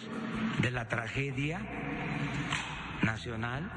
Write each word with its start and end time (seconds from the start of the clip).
de 0.61 0.71
la 0.71 0.88
tragedia 0.88 1.59
nacional. 3.04 3.71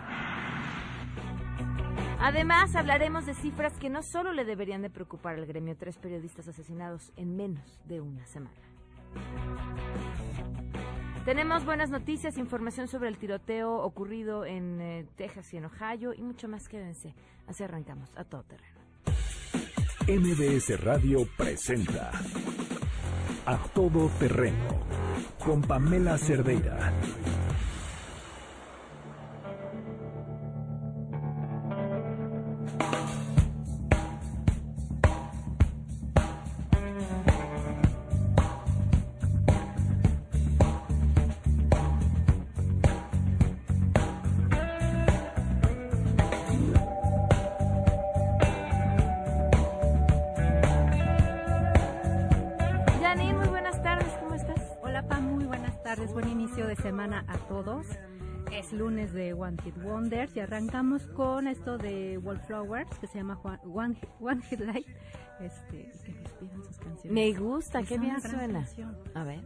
Además, 2.18 2.74
hablaremos 2.76 3.26
de 3.26 3.34
cifras 3.34 3.78
que 3.78 3.88
no 3.88 4.02
solo 4.02 4.32
le 4.32 4.44
deberían 4.44 4.82
de 4.82 4.90
preocupar 4.90 5.36
al 5.36 5.46
gremio, 5.46 5.76
tres 5.76 5.96
periodistas 5.96 6.48
asesinados 6.48 7.12
en 7.16 7.36
menos 7.36 7.80
de 7.86 8.00
una 8.00 8.26
semana. 8.26 8.56
Tenemos 11.24 11.64
buenas 11.64 11.90
noticias, 11.90 12.38
información 12.38 12.88
sobre 12.88 13.08
el 13.08 13.18
tiroteo 13.18 13.74
ocurrido 13.74 14.44
en 14.44 14.80
eh, 14.80 15.06
Texas 15.16 15.52
y 15.52 15.58
en 15.58 15.66
Ohio 15.66 16.12
y 16.14 16.22
mucho 16.22 16.48
más. 16.48 16.66
Quédense. 16.68 17.14
Así 17.46 17.62
arrancamos 17.62 18.10
a 18.16 18.24
todo 18.24 18.42
terreno. 18.44 18.80
MBS 20.08 20.80
Radio 20.80 21.26
presenta 21.36 22.10
A 23.50 23.58
Todo 23.74 24.08
Terreno 24.20 24.78
con 25.44 25.60
Pamela 25.60 26.16
Cerdeira. 26.16 26.92
Tardes, 55.96 56.12
buen 56.12 56.28
inicio 56.28 56.68
de 56.68 56.76
semana 56.76 57.24
a 57.26 57.36
todos. 57.48 57.84
Es 58.52 58.72
lunes 58.72 59.12
de 59.12 59.32
One 59.34 59.56
Hit 59.64 59.76
Wonders 59.82 60.36
y 60.36 60.40
arrancamos 60.40 61.02
con 61.08 61.48
esto 61.48 61.78
de 61.78 62.16
Wallflowers 62.18 62.96
que 63.00 63.08
se 63.08 63.18
llama 63.18 63.34
Juan- 63.34 63.58
One, 63.64 63.94
Hit- 63.96 64.08
One 64.20 64.40
Hit 64.42 64.60
Light. 64.60 64.86
Este, 65.40 65.90
que 66.04 66.12
les 66.12 66.32
pidan 66.34 66.62
sus 66.64 66.78
canciones. 66.78 67.12
Me 67.12 67.32
gusta, 67.32 67.82
qué 67.82 67.98
bien 67.98 68.20
suena. 68.20 68.60
canción. 68.60 68.96
A 69.14 69.24
ver. 69.24 69.40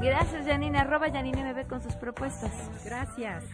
Gracias, 0.00 0.46
Janine. 0.46 0.78
Arroba 0.78 1.10
Janine 1.10 1.52
MB 1.52 1.66
con 1.68 1.80
sus 1.82 1.94
propuestas. 1.94 2.52
Gracias. 2.84 3.44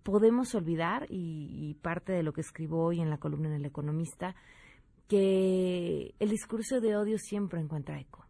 podemos 0.02 0.54
olvidar 0.54 1.06
y, 1.08 1.74
parte 1.82 2.12
de 2.12 2.22
lo 2.22 2.32
que 2.32 2.40
escribo 2.40 2.84
hoy 2.84 3.00
en 3.00 3.10
la 3.10 3.18
columna 3.18 3.48
en 3.48 3.54
El 3.54 3.64
Economista 3.64 4.34
que 5.08 6.14
el 6.18 6.30
discurso 6.30 6.80
de 6.80 6.96
odio 6.96 7.18
siempre 7.18 7.60
encuentra 7.60 7.98
eco. 8.00 8.26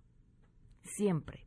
Siempre. 0.83 1.47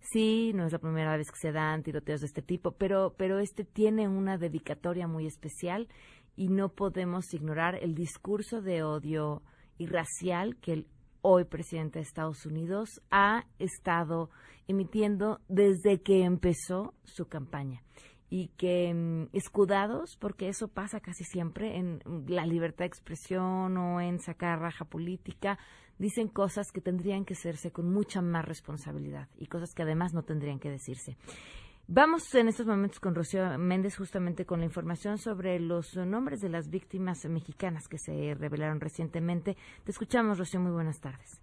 Sí, 0.00 0.52
no 0.54 0.66
es 0.66 0.72
la 0.72 0.78
primera 0.78 1.16
vez 1.16 1.30
que 1.30 1.38
se 1.38 1.52
dan 1.52 1.82
tiroteos 1.82 2.20
de 2.20 2.26
este 2.26 2.42
tipo, 2.42 2.72
pero, 2.72 3.14
pero 3.16 3.38
este 3.38 3.64
tiene 3.64 4.06
una 4.06 4.38
dedicatoria 4.38 5.08
muy 5.08 5.26
especial 5.26 5.88
y 6.36 6.48
no 6.48 6.68
podemos 6.68 7.32
ignorar 7.34 7.76
el 7.76 7.94
discurso 7.94 8.60
de 8.60 8.82
odio 8.82 9.42
y 9.78 9.86
racial 9.86 10.56
que 10.56 10.72
el 10.72 10.86
hoy 11.22 11.44
presidente 11.44 11.98
de 11.98 12.04
Estados 12.04 12.46
Unidos 12.46 13.00
ha 13.10 13.46
estado 13.58 14.30
emitiendo 14.68 15.40
desde 15.48 16.00
que 16.02 16.22
empezó 16.22 16.94
su 17.04 17.26
campaña 17.26 17.82
y 18.28 18.48
que 18.56 18.92
mm, 18.92 19.28
escudados, 19.32 20.16
porque 20.16 20.48
eso 20.48 20.68
pasa 20.68 21.00
casi 21.00 21.24
siempre 21.24 21.76
en 21.76 22.00
la 22.28 22.46
libertad 22.46 22.84
de 22.84 22.88
expresión 22.88 23.76
o 23.76 24.00
en 24.00 24.18
sacar 24.20 24.60
raja 24.60 24.84
política, 24.84 25.58
dicen 25.98 26.28
cosas 26.28 26.70
que 26.72 26.80
tendrían 26.80 27.24
que 27.24 27.34
hacerse 27.34 27.70
con 27.70 27.92
mucha 27.92 28.20
más 28.20 28.44
responsabilidad 28.44 29.28
y 29.38 29.46
cosas 29.46 29.74
que 29.74 29.82
además 29.82 30.12
no 30.12 30.22
tendrían 30.22 30.58
que 30.58 30.70
decirse. 30.70 31.16
Vamos 31.88 32.34
en 32.34 32.48
estos 32.48 32.66
momentos 32.66 32.98
con 32.98 33.14
Rocío 33.14 33.56
Méndez 33.58 33.96
justamente 33.96 34.44
con 34.44 34.58
la 34.58 34.64
información 34.64 35.18
sobre 35.18 35.60
los 35.60 35.96
nombres 35.96 36.40
de 36.40 36.48
las 36.48 36.68
víctimas 36.68 37.24
mexicanas 37.26 37.86
que 37.86 37.96
se 37.96 38.34
revelaron 38.34 38.80
recientemente. 38.80 39.56
Te 39.84 39.92
escuchamos, 39.92 40.36
Rocío, 40.36 40.58
muy 40.58 40.72
buenas 40.72 41.00
tardes. 41.00 41.40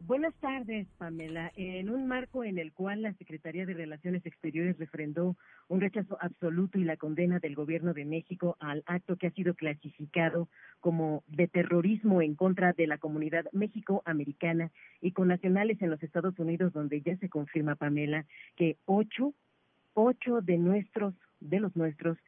Buenas 0.00 0.34
tardes, 0.36 0.86
Pamela. 0.96 1.52
En 1.56 1.90
un 1.90 2.06
marco 2.06 2.42
en 2.42 2.58
el 2.58 2.72
cual 2.72 3.02
la 3.02 3.12
Secretaría 3.14 3.66
de 3.66 3.74
Relaciones 3.74 4.24
Exteriores 4.24 4.78
refrendó 4.78 5.36
un 5.68 5.80
rechazo 5.82 6.16
absoluto 6.20 6.78
y 6.78 6.84
la 6.84 6.96
condena 6.96 7.38
del 7.38 7.54
Gobierno 7.54 7.92
de 7.92 8.06
México 8.06 8.56
al 8.60 8.82
acto 8.86 9.16
que 9.16 9.26
ha 9.26 9.32
sido 9.32 9.54
clasificado 9.54 10.48
como 10.80 11.22
de 11.26 11.48
terrorismo 11.48 12.22
en 12.22 12.34
contra 12.34 12.72
de 12.72 12.86
la 12.86 12.96
comunidad 12.96 13.44
México-americana 13.52 14.70
y 15.02 15.12
con 15.12 15.28
nacionales 15.28 15.82
en 15.82 15.90
los 15.90 16.02
Estados 16.02 16.38
Unidos, 16.38 16.72
donde 16.72 17.02
ya 17.02 17.16
se 17.18 17.28
confirma, 17.28 17.74
Pamela, 17.74 18.24
que 18.54 18.78
ocho, 18.86 19.34
ocho 19.96 20.42
de 20.42 20.58
nuestros, 20.58 21.14
de 21.40 21.58
los 21.58 21.74
nuestros, 21.74 22.18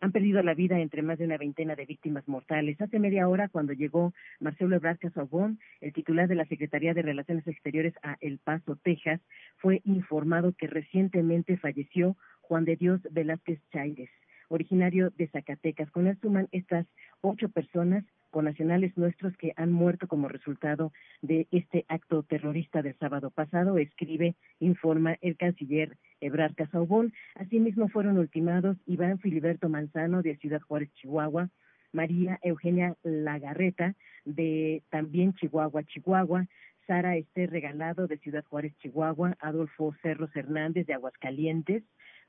han 0.00 0.12
perdido 0.12 0.42
la 0.42 0.54
vida 0.54 0.80
entre 0.80 1.02
más 1.02 1.18
de 1.18 1.26
una 1.26 1.36
veintena 1.36 1.76
de 1.76 1.84
víctimas 1.84 2.26
mortales. 2.26 2.80
Hace 2.80 2.98
media 2.98 3.28
hora, 3.28 3.50
cuando 3.50 3.74
llegó 3.74 4.14
Marcelo 4.40 4.74
Ebrard 4.74 4.98
Casaubon, 4.98 5.60
el 5.82 5.92
titular 5.92 6.26
de 6.26 6.34
la 6.34 6.46
Secretaría 6.46 6.94
de 6.94 7.02
Relaciones 7.02 7.46
Exteriores 7.46 7.92
a 8.02 8.16
El 8.20 8.38
Paso, 8.38 8.76
Texas, 8.76 9.20
fue 9.58 9.82
informado 9.84 10.54
que 10.54 10.66
recientemente 10.66 11.58
falleció 11.58 12.16
Juan 12.40 12.64
de 12.64 12.76
Dios 12.76 13.02
Velázquez 13.10 13.60
Chaires, 13.70 14.10
originario 14.48 15.10
de 15.10 15.28
Zacatecas. 15.28 15.90
Con 15.90 16.06
él 16.06 16.16
suman 16.22 16.48
estas 16.50 16.86
ocho 17.20 17.50
personas 17.50 18.02
con 18.30 18.44
nacionales 18.44 18.96
nuestros 18.96 19.36
que 19.36 19.52
han 19.56 19.72
muerto 19.72 20.08
como 20.08 20.28
resultado 20.28 20.92
de 21.20 21.46
este 21.50 21.84
acto 21.88 22.22
terrorista 22.22 22.82
del 22.82 22.96
sábado 22.98 23.30
pasado, 23.30 23.78
escribe, 23.78 24.36
informa 24.58 25.16
el 25.20 25.36
canciller 25.36 25.96
Ebrard 26.20 26.54
Casaubon. 26.54 27.12
Asimismo 27.34 27.88
fueron 27.88 28.18
ultimados 28.18 28.76
Iván 28.86 29.18
Filiberto 29.18 29.68
Manzano 29.68 30.22
de 30.22 30.36
Ciudad 30.36 30.60
Juárez, 30.60 30.92
Chihuahua, 30.94 31.50
María 31.92 32.38
Eugenia 32.42 32.94
Lagarreta 33.02 33.94
de 34.24 34.82
también 34.90 35.34
Chihuahua, 35.34 35.82
Chihuahua, 35.84 36.46
Sara 36.86 37.16
Esther 37.16 37.50
Regalado 37.50 38.06
de 38.06 38.18
Ciudad 38.18 38.44
Juárez, 38.44 38.76
Chihuahua, 38.78 39.36
Adolfo 39.40 39.94
Cerros 40.02 40.34
Hernández 40.34 40.86
de 40.86 40.94
Aguascalientes, 40.94 41.84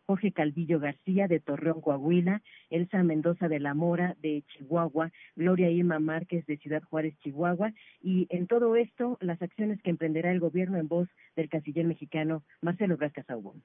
Jorge 0.06 0.32
Calvillo 0.32 0.80
García 0.80 1.28
de 1.28 1.40
Torreón, 1.40 1.82
Coahuila, 1.82 2.42
Elsa 2.70 3.04
Mendoza 3.04 3.48
de 3.48 3.60
la 3.60 3.74
Mora 3.74 4.16
de 4.22 4.44
Chihuahua, 4.48 5.12
Gloria 5.36 5.70
Irma 5.70 6.00
Márquez 6.00 6.46
de 6.46 6.58
Ciudad 6.58 6.84
Juárez, 6.84 7.18
Chihuahua, 7.20 7.74
y 8.02 8.28
en 8.30 8.48
todo 8.48 8.76
esto 8.76 9.18
las 9.22 9.42
acciones 9.42 9.82
que 9.82 9.90
emprenderá 9.90 10.32
el 10.32 10.40
gobierno 10.40 10.78
en 10.78 10.88
voz 10.88 11.08
del 11.36 11.50
canciller 11.50 11.86
mexicano 11.86 12.44
Marcelo 12.62 12.98
Saubón. 13.26 13.62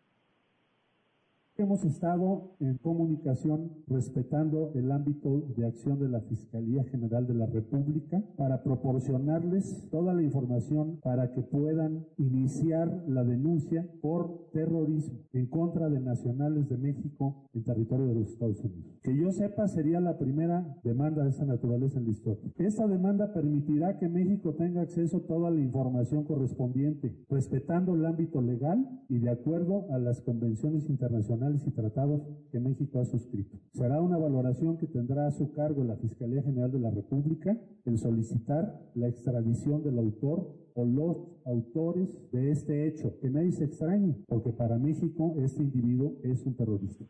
Hemos 1.59 1.87
estado 1.87 2.51
en 2.61 2.77
comunicación 2.77 3.71
respetando 3.87 4.73
el 4.75 4.93
ámbito 4.93 5.41
de 5.57 5.65
acción 5.65 5.99
de 5.99 6.07
la 6.07 6.21
Fiscalía 6.21 6.85
General 6.85 7.27
de 7.27 7.33
la 7.33 7.47
República 7.47 8.23
para 8.37 8.63
proporcionarles 8.63 9.89
toda 9.91 10.13
la 10.13 10.21
información 10.21 10.99
para 11.03 11.33
que 11.33 11.41
puedan 11.41 12.05
iniciar 12.19 13.05
la 13.09 13.25
denuncia 13.25 13.89
por 14.03 14.51
terrorismo 14.53 15.21
en 15.33 15.47
contra 15.47 15.89
de 15.89 15.99
nacionales 15.99 16.69
de 16.69 16.77
México 16.77 17.49
en 17.55 17.65
territorio 17.65 18.09
de 18.09 18.17
los 18.17 18.33
Estados 18.33 18.63
Unidos. 18.63 19.01
Que 19.03 19.17
yo 19.17 19.33
sepa 19.33 19.67
sería 19.67 19.99
la 20.01 20.19
primera 20.19 20.77
demanda 20.85 21.25
de 21.25 21.31
esta 21.31 21.47
naturaleza 21.47 21.99
en 21.99 22.05
la 22.05 22.11
historia. 22.11 22.53
Esta 22.59 22.87
demanda 22.87 23.33
permitirá 23.33 23.97
que 23.97 24.11
México 24.11 24.53
tenga 24.57 24.83
acceso 24.83 25.17
a 25.17 25.27
toda 25.27 25.51
la 25.51 25.61
información 25.61 26.25
correspondiente, 26.25 27.17
respetando 27.31 27.95
el 27.95 28.05
ámbito 28.05 28.43
legal 28.43 28.87
y 29.09 29.21
de 29.21 29.31
acuerdo 29.31 29.87
a 29.91 29.99
las 29.99 30.21
convenciones 30.21 30.91
internacionales 30.91 31.46
y 31.55 31.71
tratados 31.71 32.23
que 32.51 32.59
México 32.59 33.01
ha 33.01 33.05
suscrito. 33.05 33.57
Será 33.73 34.01
una 34.01 34.19
valoración 34.19 34.77
que 34.79 34.87
tendrá 34.87 35.27
a 35.27 35.31
su 35.31 35.53
cargo 35.53 35.85
la 35.85 35.97
Fiscalía 35.97 36.43
General 36.43 36.73
de 36.73 36.81
la 36.81 36.91
República 36.91 37.57
el 37.85 37.99
solicitar 37.99 38.81
la 38.95 39.07
extradición 39.09 39.83
del 39.85 39.99
autor 39.99 40.53
o 40.75 40.85
los 40.85 41.17
autores 41.45 42.09
de 42.33 42.51
este 42.51 42.89
hecho. 42.89 43.19
Que 43.21 43.31
nadie 43.31 43.53
se 43.53 43.65
extrañe, 43.65 44.17
porque 44.27 44.51
para 44.51 44.79
México 44.79 45.37
este 45.39 45.63
individuo 45.63 46.17
es 46.25 46.45
un 46.45 46.57
terrorista. 46.57 47.05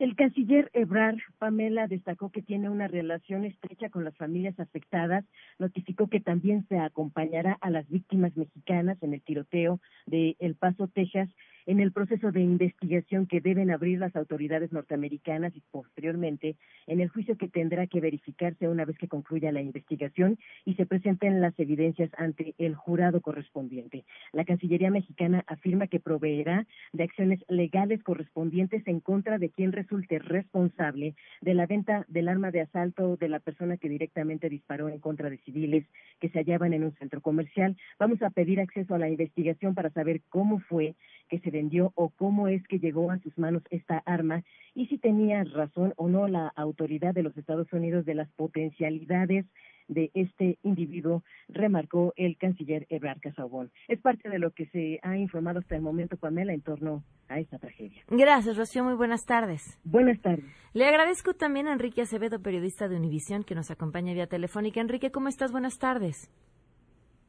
El 0.00 0.16
canciller 0.16 0.70
Ebrar 0.72 1.16
Pamela 1.38 1.86
destacó 1.86 2.30
que 2.30 2.40
tiene 2.40 2.70
una 2.70 2.88
relación 2.88 3.44
estrecha 3.44 3.90
con 3.90 4.02
las 4.02 4.16
familias 4.16 4.58
afectadas, 4.58 5.26
notificó 5.58 6.08
que 6.08 6.20
también 6.20 6.66
se 6.68 6.78
acompañará 6.78 7.58
a 7.60 7.68
las 7.68 7.86
víctimas 7.86 8.34
mexicanas 8.34 8.96
en 9.02 9.12
el 9.12 9.20
tiroteo 9.20 9.78
de 10.06 10.36
El 10.38 10.54
Paso, 10.54 10.88
Texas, 10.88 11.28
en 11.66 11.80
el 11.80 11.92
proceso 11.92 12.32
de 12.32 12.40
investigación 12.40 13.26
que 13.26 13.40
deben 13.40 13.70
abrir 13.70 13.98
las 13.98 14.14
autoridades 14.16 14.72
norteamericanas 14.72 15.54
y 15.56 15.62
posteriormente 15.70 16.56
en 16.86 17.00
el 17.00 17.08
juicio 17.08 17.36
que 17.36 17.48
tendrá 17.48 17.86
que 17.86 18.00
verificarse 18.00 18.68
una 18.68 18.84
vez 18.84 18.96
que 18.98 19.08
concluya 19.08 19.52
la 19.52 19.62
investigación 19.62 20.38
y 20.64 20.74
se 20.74 20.86
presenten 20.86 21.40
las 21.40 21.58
evidencias 21.58 22.10
ante 22.16 22.54
el 22.58 22.74
jurado 22.74 23.20
correspondiente. 23.20 24.04
La 24.32 24.44
Cancillería 24.44 24.90
mexicana 24.90 25.44
afirma 25.46 25.86
que 25.86 26.00
proveerá 26.00 26.66
de 26.92 27.04
acciones 27.04 27.44
legales 27.48 28.02
correspondientes 28.02 28.86
en 28.86 29.00
contra 29.00 29.38
de 29.38 29.50
quien 29.50 29.72
resulte 29.72 30.18
responsable 30.18 31.14
de 31.40 31.54
la 31.54 31.66
venta 31.66 32.04
del 32.08 32.28
arma 32.28 32.50
de 32.50 32.62
asalto 32.62 33.16
de 33.16 33.28
la 33.28 33.40
persona 33.40 33.76
que 33.76 33.88
directamente 33.88 34.48
disparó 34.48 34.88
en 34.88 34.98
contra 34.98 35.30
de 35.30 35.38
civiles 35.38 35.84
que 36.20 36.28
se 36.28 36.38
hallaban 36.38 36.72
en 36.72 36.84
un 36.84 36.92
centro 36.96 37.20
comercial. 37.20 37.76
Vamos 37.98 38.22
a 38.22 38.30
pedir 38.30 38.60
acceso 38.60 38.94
a 38.94 38.98
la 38.98 39.08
investigación 39.08 39.74
para 39.74 39.90
saber 39.90 40.20
cómo 40.28 40.60
fue 40.60 40.94
que 41.30 41.38
se 41.38 41.50
vendió 41.50 41.92
o 41.94 42.10
cómo 42.10 42.48
es 42.48 42.66
que 42.66 42.78
llegó 42.78 43.10
a 43.10 43.18
sus 43.20 43.38
manos 43.38 43.62
esta 43.70 44.02
arma 44.04 44.42
y 44.74 44.86
si 44.86 44.98
tenía 44.98 45.44
razón 45.44 45.94
o 45.96 46.08
no 46.08 46.28
la 46.28 46.48
autoridad 46.56 47.14
de 47.14 47.22
los 47.22 47.36
Estados 47.38 47.72
Unidos 47.72 48.04
de 48.04 48.14
las 48.14 48.30
potencialidades 48.32 49.46
de 49.88 50.10
este 50.14 50.58
individuo, 50.62 51.24
remarcó 51.48 52.12
el 52.16 52.36
canciller 52.36 52.86
Ebrard 52.90 53.20
Casaubon. 53.20 53.72
Es 53.88 54.00
parte 54.00 54.28
de 54.28 54.38
lo 54.38 54.52
que 54.52 54.66
se 54.66 55.00
ha 55.02 55.16
informado 55.16 55.58
hasta 55.58 55.74
el 55.74 55.82
momento, 55.82 56.16
Pamela, 56.16 56.52
en 56.52 56.60
torno 56.60 57.02
a 57.28 57.40
esta 57.40 57.58
tragedia. 57.58 58.02
Gracias, 58.08 58.56
Rocío. 58.56 58.84
Muy 58.84 58.94
buenas 58.94 59.26
tardes. 59.26 59.80
Buenas 59.84 60.20
tardes. 60.20 60.44
Le 60.74 60.86
agradezco 60.86 61.34
también 61.34 61.66
a 61.66 61.72
Enrique 61.72 62.02
Acevedo, 62.02 62.40
periodista 62.40 62.88
de 62.88 62.96
Univisión, 62.96 63.42
que 63.42 63.56
nos 63.56 63.70
acompaña 63.70 64.14
vía 64.14 64.28
telefónica. 64.28 64.80
Enrique, 64.80 65.10
¿cómo 65.10 65.28
estás? 65.28 65.50
Buenas 65.50 65.78
tardes. 65.78 66.30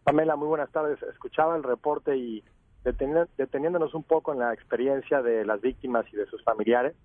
Pamela, 0.03 0.35
muy 0.35 0.47
buenas 0.47 0.71
tardes. 0.71 1.01
Escuchaba 1.03 1.55
el 1.55 1.63
reporte 1.63 2.15
y 2.15 2.43
deteniéndonos 2.83 3.93
un 3.93 4.03
poco 4.03 4.33
en 4.33 4.39
la 4.39 4.53
experiencia 4.53 5.21
de 5.21 5.45
las 5.45 5.61
víctimas 5.61 6.05
y 6.11 6.17
de 6.17 6.25
sus 6.25 6.43
familiares, 6.43 6.95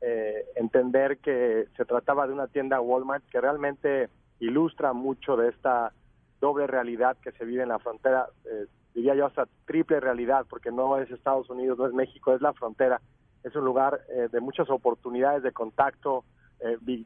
eh, 0.00 0.46
entender 0.56 1.18
que 1.18 1.68
se 1.76 1.84
trataba 1.84 2.26
de 2.26 2.32
una 2.32 2.48
tienda 2.48 2.80
Walmart 2.80 3.24
que 3.30 3.40
realmente 3.40 4.08
ilustra 4.40 4.92
mucho 4.92 5.36
de 5.36 5.48
esta 5.48 5.92
doble 6.40 6.66
realidad 6.66 7.16
que 7.22 7.30
se 7.32 7.44
vive 7.44 7.62
en 7.62 7.68
la 7.68 7.78
frontera, 7.78 8.26
eh, 8.44 8.66
diría 8.94 9.14
yo 9.14 9.26
hasta 9.26 9.46
triple 9.64 10.00
realidad, 10.00 10.44
porque 10.50 10.72
no 10.72 10.98
es 10.98 11.10
Estados 11.10 11.48
Unidos, 11.48 11.78
no 11.78 11.86
es 11.86 11.94
México, 11.94 12.34
es 12.34 12.42
la 12.42 12.52
frontera. 12.52 13.00
Es 13.44 13.54
un 13.54 13.64
lugar 13.64 14.00
eh, 14.08 14.28
de 14.30 14.40
muchas 14.40 14.68
oportunidades 14.70 15.42
de 15.42 15.52
contacto 15.52 16.24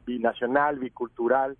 binacional, 0.05 0.77
bicultural. 0.77 1.57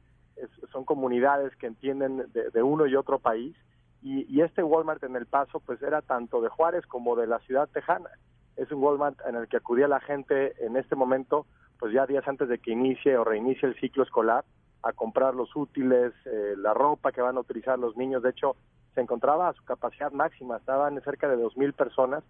son 0.71 0.85
comunidades 0.85 1.55
que 1.55 1.65
entienden 1.65 2.25
de 2.31 2.61
uno 2.61 2.85
y 2.85 2.95
otro 2.95 3.17
país 3.17 3.55
y, 4.01 4.41
este 4.41 4.63
Walmart 4.63 5.03
en 5.03 5.15
El 5.15 5.25
Paso 5.25 5.59
pues 5.59 5.81
era 5.81 6.01
tanto 6.01 6.41
de 6.41 6.49
Juárez 6.49 6.85
como 6.85 7.15
de 7.15 7.27
la 7.27 7.39
ciudad 7.39 7.67
tejana. 7.69 8.09
Es 8.55 8.71
un 8.71 8.81
Walmart 8.81 9.19
en 9.27 9.35
el 9.35 9.47
que 9.47 9.57
acudía 9.57 9.87
la 9.87 9.99
gente 9.99 10.53
en 10.65 10.77
este 10.77 10.95
momento, 10.95 11.45
pues 11.79 11.93
ya 11.93 12.05
días 12.05 12.27
antes 12.27 12.47
de 12.47 12.59
que 12.59 12.71
inicie 12.71 13.17
o 13.17 13.23
reinicie 13.23 13.67
el 13.67 13.79
ciclo 13.79 14.03
escolar, 14.03 14.45
a 14.83 14.93
comprar 14.93 15.33
los 15.33 15.55
útiles, 15.55 16.13
eh, 16.25 16.53
la 16.57 16.73
ropa 16.73 17.11
que 17.11 17.21
van 17.21 17.37
a 17.37 17.41
utilizar 17.41 17.77
los 17.79 17.97
niños. 17.97 18.23
De 18.23 18.29
hecho, 18.29 18.55
se 18.93 19.01
encontraba 19.01 19.49
a 19.49 19.53
su 19.53 19.63
capacidad 19.63 20.11
máxima, 20.11 20.57
estaban 20.57 21.01
cerca 21.01 21.27
de 21.27 21.37
2.000 21.37 21.73
personas, 21.73 22.23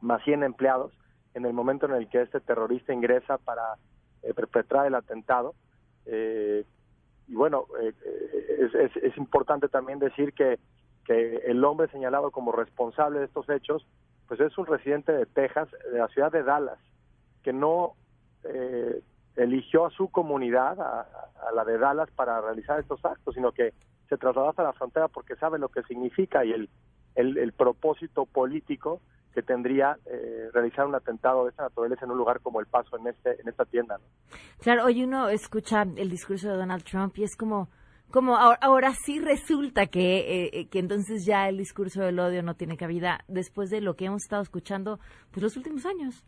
más 0.00 0.22
100 0.24 0.42
empleados, 0.42 0.92
en 1.34 1.46
el 1.46 1.52
momento 1.52 1.86
en 1.86 1.94
el 1.94 2.08
que 2.08 2.22
este 2.22 2.40
terrorista 2.40 2.92
ingresa 2.92 3.38
para 3.38 3.62
eh, 4.22 4.34
perpetrar 4.34 4.86
el 4.86 4.94
atentado. 4.94 5.54
Eh, 6.06 6.64
y 7.28 7.34
bueno, 7.34 7.66
es, 7.80 8.74
es, 8.74 8.96
es 8.96 9.16
importante 9.16 9.68
también 9.68 9.98
decir 9.98 10.32
que 10.32 10.58
que 11.08 11.36
el 11.46 11.64
hombre 11.64 11.88
señalado 11.88 12.30
como 12.30 12.52
responsable 12.52 13.20
de 13.20 13.24
estos 13.24 13.48
hechos, 13.48 13.84
pues 14.26 14.38
es 14.40 14.56
un 14.58 14.66
residente 14.66 15.10
de 15.10 15.24
Texas, 15.24 15.66
de 15.90 15.98
la 15.98 16.08
ciudad 16.08 16.30
de 16.30 16.42
Dallas, 16.42 16.78
que 17.42 17.54
no 17.54 17.94
eh, 18.44 19.00
eligió 19.36 19.86
a 19.86 19.90
su 19.90 20.08
comunidad, 20.08 20.78
a, 20.78 21.06
la 21.54 21.64
de 21.64 21.78
Dallas, 21.78 22.10
para 22.14 22.42
realizar 22.42 22.78
estos 22.78 23.02
actos, 23.06 23.34
sino 23.34 23.52
que 23.52 23.72
se 24.10 24.18
trasladó 24.18 24.50
hasta 24.50 24.62
la 24.62 24.74
frontera 24.74 25.08
porque 25.08 25.34
sabe 25.36 25.58
lo 25.58 25.70
que 25.70 25.82
significa 25.84 26.44
y 26.44 26.52
el, 26.52 26.68
el, 27.14 27.52
propósito 27.52 28.26
político 28.26 29.00
que 29.32 29.42
tendría 29.42 29.96
eh, 30.04 30.50
realizar 30.52 30.86
un 30.86 30.94
atentado 30.94 31.44
de 31.44 31.52
esa 31.52 31.62
naturaleza 31.62 32.04
en 32.04 32.10
un 32.10 32.18
lugar 32.18 32.40
como 32.40 32.60
El 32.60 32.66
Paso, 32.66 32.98
en, 32.98 33.06
este, 33.06 33.40
en 33.40 33.48
esta 33.48 33.64
tienda. 33.64 33.98
Claro, 34.60 34.84
hoy 34.84 35.04
uno 35.04 35.30
escucha 35.30 35.86
el 35.96 36.10
discurso 36.10 36.50
de 36.50 36.56
Donald 36.56 36.84
Trump 36.84 37.16
y 37.16 37.24
es 37.24 37.34
como 37.34 37.68
como 38.10 38.36
ahora, 38.36 38.92
sí 39.04 39.20
resulta 39.20 39.86
que, 39.86 40.18
eh, 40.18 40.50
eh, 40.52 40.68
que 40.68 40.78
entonces 40.78 41.26
ya 41.26 41.48
el 41.48 41.58
discurso 41.58 42.00
del 42.00 42.18
odio 42.18 42.42
no 42.42 42.54
tiene 42.54 42.76
cabida 42.76 43.20
después 43.28 43.68
de 43.68 43.80
lo 43.80 43.96
que 43.96 44.06
hemos 44.06 44.22
estado 44.22 44.42
escuchando 44.42 44.98
pues 45.30 45.42
los 45.42 45.56
últimos 45.56 45.84
años. 45.84 46.24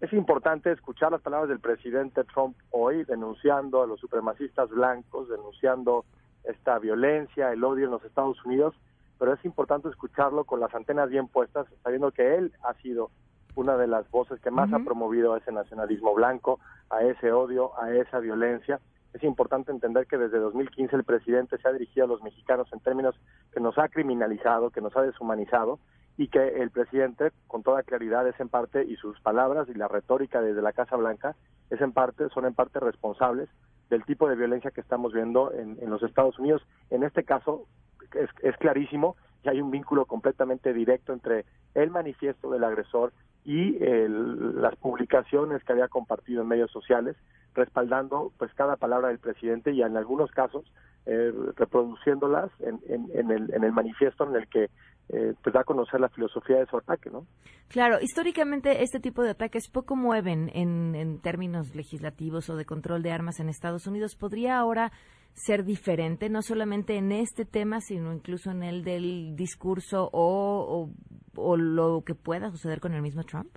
Es 0.00 0.12
importante 0.12 0.72
escuchar 0.72 1.12
las 1.12 1.22
palabras 1.22 1.48
del 1.48 1.60
presidente 1.60 2.24
Trump 2.24 2.56
hoy 2.70 3.04
denunciando 3.04 3.82
a 3.82 3.86
los 3.86 4.00
supremacistas 4.00 4.68
blancos, 4.70 5.28
denunciando 5.28 6.04
esta 6.42 6.80
violencia, 6.80 7.52
el 7.52 7.62
odio 7.62 7.84
en 7.84 7.92
los 7.92 8.04
Estados 8.04 8.44
Unidos, 8.44 8.74
pero 9.20 9.34
es 9.34 9.44
importante 9.44 9.88
escucharlo 9.88 10.42
con 10.42 10.58
las 10.58 10.74
antenas 10.74 11.08
bien 11.10 11.28
puestas, 11.28 11.68
sabiendo 11.84 12.10
que 12.10 12.34
él 12.34 12.52
ha 12.64 12.74
sido 12.82 13.12
una 13.54 13.76
de 13.76 13.86
las 13.86 14.10
voces 14.10 14.40
que 14.40 14.50
más 14.50 14.72
ha 14.72 14.80
promovido 14.80 15.34
a 15.34 15.38
ese 15.38 15.52
nacionalismo 15.52 16.12
blanco, 16.14 16.58
a 16.90 17.02
ese 17.02 17.30
odio, 17.30 17.78
a 17.80 17.92
esa 17.92 18.18
violencia 18.18 18.80
es 19.12 19.22
importante 19.24 19.70
entender 19.70 20.06
que 20.06 20.16
desde 20.16 20.38
2015 20.38 20.96
el 20.96 21.04
presidente 21.04 21.58
se 21.58 21.68
ha 21.68 21.72
dirigido 21.72 22.06
a 22.06 22.08
los 22.08 22.22
mexicanos 22.22 22.72
en 22.72 22.80
términos 22.80 23.14
que 23.52 23.60
nos 23.60 23.76
ha 23.78 23.88
criminalizado, 23.88 24.70
que 24.70 24.80
nos 24.80 24.96
ha 24.96 25.02
deshumanizado 25.02 25.78
y 26.16 26.28
que 26.28 26.62
el 26.62 26.70
presidente, 26.70 27.32
con 27.46 27.62
toda 27.62 27.82
claridad, 27.82 28.26
es 28.28 28.38
en 28.38 28.48
parte, 28.48 28.84
y 28.84 28.96
sus 28.96 29.18
palabras 29.20 29.68
y 29.68 29.74
la 29.74 29.88
retórica 29.88 30.40
desde 30.40 30.62
la 30.62 30.72
Casa 30.72 30.96
Blanca, 30.96 31.36
es 31.70 31.80
en 31.80 31.92
parte, 31.92 32.28
son 32.30 32.46
en 32.46 32.54
parte 32.54 32.80
responsables 32.80 33.48
del 33.88 34.04
tipo 34.04 34.28
de 34.28 34.36
violencia 34.36 34.70
que 34.70 34.80
estamos 34.80 35.12
viendo 35.12 35.52
en, 35.52 35.78
los 35.88 36.02
Estados 36.02 36.38
Unidos. 36.38 36.62
En 36.90 37.02
este 37.02 37.24
caso, 37.24 37.66
es, 38.14 38.28
es 38.42 38.56
clarísimo 38.58 39.16
y 39.42 39.48
hay 39.48 39.60
un 39.60 39.70
vínculo 39.70 40.06
completamente 40.06 40.72
directo 40.72 41.12
entre 41.12 41.44
el 41.74 41.90
manifiesto 41.90 42.50
del 42.50 42.64
agresor 42.64 43.12
y 43.44 43.76
las 43.78 44.76
publicaciones 44.76 45.64
que 45.64 45.72
había 45.72 45.88
compartido 45.88 46.42
en 46.42 46.48
medios 46.48 46.70
sociales 46.70 47.16
respaldando 47.54 48.32
pues 48.38 48.52
cada 48.54 48.76
palabra 48.76 49.08
del 49.08 49.18
presidente 49.18 49.72
y 49.72 49.82
en 49.82 49.96
algunos 49.96 50.30
casos 50.30 50.64
eh, 51.06 51.32
reproduciéndolas 51.56 52.50
en, 52.60 52.80
en, 52.88 53.30
el, 53.30 53.52
en 53.52 53.64
el 53.64 53.72
manifiesto 53.72 54.24
en 54.28 54.36
el 54.36 54.46
que 54.46 54.70
eh, 55.08 55.34
pues 55.42 55.52
da 55.52 55.60
a 55.60 55.64
conocer 55.64 56.00
la 56.00 56.08
filosofía 56.08 56.58
de 56.58 56.66
su 56.66 56.76
ataque, 56.76 57.10
¿no? 57.10 57.26
Claro, 57.68 57.98
históricamente 58.00 58.82
este 58.82 59.00
tipo 59.00 59.22
de 59.22 59.30
ataques 59.30 59.68
poco 59.68 59.96
mueven 59.96 60.50
en, 60.54 60.94
en 60.94 61.20
términos 61.20 61.74
legislativos 61.74 62.48
o 62.48 62.56
de 62.56 62.64
control 62.64 63.02
de 63.02 63.10
armas 63.10 63.40
en 63.40 63.48
Estados 63.48 63.86
Unidos. 63.88 64.14
¿Podría 64.14 64.58
ahora 64.58 64.92
ser 65.34 65.64
diferente, 65.64 66.28
no 66.28 66.42
solamente 66.42 66.96
en 66.96 67.12
este 67.12 67.44
tema, 67.44 67.80
sino 67.80 68.12
incluso 68.12 68.50
en 68.50 68.62
el 68.62 68.84
del 68.84 69.34
discurso 69.34 70.08
o, 70.12 70.90
o, 71.36 71.56
lo 71.56 72.02
que 72.04 72.14
pueda 72.14 72.50
suceder 72.50 72.80
con 72.80 72.94
el 72.94 73.02
mismo 73.02 73.24
Trump? 73.24 73.56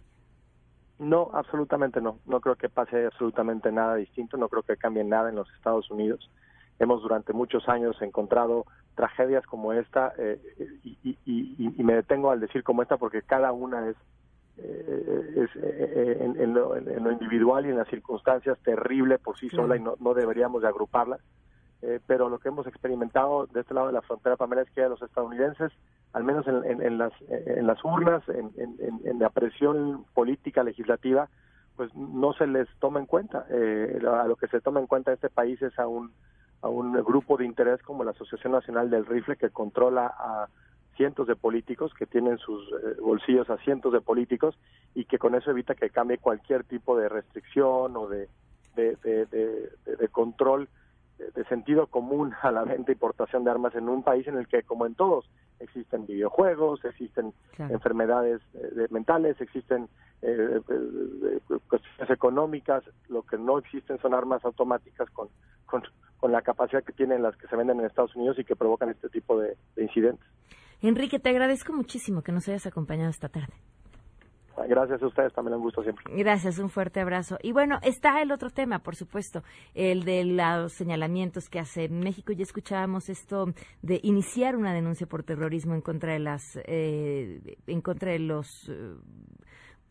No, 0.98 1.30
absolutamente 1.34 2.00
no. 2.00 2.20
No 2.26 2.40
creo 2.40 2.56
que 2.56 2.70
pase 2.70 3.06
absolutamente 3.06 3.72
nada 3.72 3.96
distinto. 3.96 4.38
No 4.38 4.48
creo 4.48 4.64
que 4.64 4.78
cambie 4.78 5.04
nada 5.04 5.30
en 5.30 5.36
los 5.36 5.52
Estados 5.56 5.92
Unidos. 5.92 6.32
Hemos 6.80 7.02
durante 7.02 7.34
muchos 7.34 7.68
años 7.68 8.02
encontrado 8.02 8.66
tragedias 8.96 9.46
como 9.46 9.74
esta 9.74 10.14
eh, 10.18 10.40
y, 10.84 11.18
y, 11.26 11.84
me 11.84 11.96
detengo 11.96 12.32
al 12.32 12.40
decir 12.40 12.64
como 12.64 12.82
esta 12.82 12.98
porque 12.98 13.22
cada 13.22 13.52
una 13.52 13.90
es, 13.90 13.98
eh, 14.58 15.34
es 15.36 15.50
eh, 15.62 16.18
en, 16.22 16.54
lo, 16.54 16.76
en, 16.78 17.04
lo, 17.04 17.12
individual 17.12 17.66
y 17.66 17.70
en 17.70 17.78
las 17.78 17.90
circunstancias 17.90 18.58
terrible 18.64 19.20
por 19.20 19.38
sí 19.38 19.50
sola 19.50 19.76
y 19.76 19.82
no, 19.82 19.96
no 20.00 20.14
deberíamos 20.14 20.62
de 20.62 20.70
agruparlas. 20.70 21.20
Eh, 21.82 22.00
pero 22.08 22.30
lo 22.30 22.40
que 22.40 22.50
hemos 22.50 22.68
experimentado 22.68 23.48
de 23.48 23.62
este 23.62 23.74
lado 23.74 23.88
de 23.88 23.94
la 23.94 24.02
frontera, 24.02 24.38
Pamela, 24.38 24.62
es 24.62 24.72
que 24.72 24.84
a 24.84 24.90
los 24.90 25.02
estadounidenses, 25.02 25.72
al 26.14 26.24
menos 26.24 26.48
en, 26.48 26.98
las, 26.98 27.12
en 27.30 27.68
las 27.68 27.84
urnas, 27.84 28.24
en, 28.30 29.20
la 29.20 29.30
presión 29.30 30.06
política 30.14 30.64
legislativa, 30.64 31.30
pues 31.76 31.94
no 31.94 32.32
se 32.34 32.48
les 32.48 32.70
toma 32.80 33.02
en 33.02 33.06
cuenta. 33.06 33.46
Eh, 33.50 34.02
a 34.08 34.26
lo 34.26 34.38
que 34.38 34.48
se 34.48 34.62
toma 34.62 34.80
en 34.80 34.88
cuenta 34.88 35.12
en 35.12 35.16
este 35.16 35.30
país 35.30 35.62
es 35.62 35.78
a 35.78 35.88
un, 35.88 36.12
a 36.62 36.70
un 36.70 36.94
grupo 37.04 37.36
de 37.36 37.46
interés 37.46 37.82
como 37.84 38.06
la 38.06 38.12
Asociación 38.12 38.54
Nacional 38.54 38.90
del 38.90 39.06
Rifle, 39.06 39.36
que 39.36 39.50
controla 39.50 40.08
a 40.18 40.48
cientos 40.96 41.28
de 41.28 41.36
políticos, 41.36 41.94
que 41.94 42.06
tienen 42.06 42.38
sus 42.38 42.66
eh, 42.72 42.96
bolsillos 43.02 43.50
a 43.50 43.58
cientos 43.58 43.92
de 43.92 44.00
políticos 44.00 44.58
y 44.94 45.04
que 45.04 45.20
con 45.20 45.36
eso 45.36 45.52
evita 45.52 45.76
que 45.76 45.90
cambie 45.90 46.18
cualquier 46.18 46.64
tipo 46.64 46.98
de 46.98 47.10
restricción 47.10 47.98
o 47.98 48.08
de, 48.08 48.30
de, 48.76 48.96
de 48.96 50.08
control 50.10 50.70
de 51.18 51.46
sentido 51.46 51.88
común 51.88 52.34
a 52.42 52.52
la 52.52 52.64
venta 52.64 52.92
e 52.92 52.96
importación 52.96 53.44
de 53.44 53.52
armas 53.52 53.76
en 53.76 53.88
un 53.88 54.04
país 54.04 54.28
en 54.28 54.38
el 54.38 54.48
que, 54.48 54.64
como 54.64 54.86
en 54.86 54.96
todos, 54.96 55.30
existen 55.60 56.06
videojuegos, 56.06 56.84
existen 56.84 57.34
enfermedades 57.58 58.42
eh, 58.54 58.88
mentales, 58.90 59.40
existen 59.40 59.88
eh, 60.22 60.62
eh, 60.70 61.40
cuestiones 61.70 62.10
económicas, 62.10 62.84
lo 63.08 63.24
que 63.24 63.38
no 63.38 63.58
existen 63.60 64.00
son 64.00 64.14
armas 64.14 64.44
automáticas 64.44 65.10
con, 65.12 65.30
con, 65.66 65.84
la 66.32 66.42
capacidad 66.42 66.84
que 66.84 66.92
tienen 66.92 67.22
las 67.22 67.38
que 67.38 67.48
se 67.48 67.56
venden 67.56 67.80
en 67.80 67.86
Estados 67.86 68.16
Unidos 68.16 68.40
y 68.40 68.44
que 68.44 68.56
provocan 68.56 68.90
este 68.90 69.10
tipo 69.10 69.40
de 69.40 69.56
incidentes. 69.78 70.28
Enrique, 70.82 71.20
te 71.20 71.30
agradezco 71.30 71.72
muchísimo 71.72 72.24
que 72.24 72.32
nos 72.32 72.48
hayas 72.48 72.66
acompañado 72.66 73.12
esta 73.12 73.30
tarde. 73.30 73.54
Gracias 74.68 75.02
a 75.02 75.08
ustedes, 75.08 75.34
también 75.34 75.56
un 75.56 75.62
gusto 75.62 75.84
siempre. 75.84 76.04
Gracias, 76.16 76.60
un 76.60 76.70
fuerte 76.70 77.00
abrazo. 77.00 77.38
Y 77.42 77.52
bueno, 77.52 77.78
está 77.82 78.22
el 78.22 78.32
otro 78.32 78.50
tema, 78.50 78.80
por 78.80 78.96
supuesto, 78.96 79.44
el 79.74 80.04
de 80.04 80.24
los 80.24 80.74
señalamientos 80.74 81.50
que 81.50 81.60
hace 81.60 81.90
México. 81.90 82.34
Ya 82.34 82.44
escuchábamos 82.44 83.10
esto 83.10 83.48
de 83.82 84.00
iniciar 84.04 84.56
una 84.56 84.74
denuncia 84.74 85.08
por 85.08 85.24
terrorismo 85.24 85.76
en 85.76 85.82
contra 85.82 86.14
de 86.14 86.20
las, 86.20 86.58
eh, 86.66 87.58
en 87.68 87.82
contra 87.82 88.12
de 88.12 88.20
los 88.20 88.70
eh, 88.70 88.96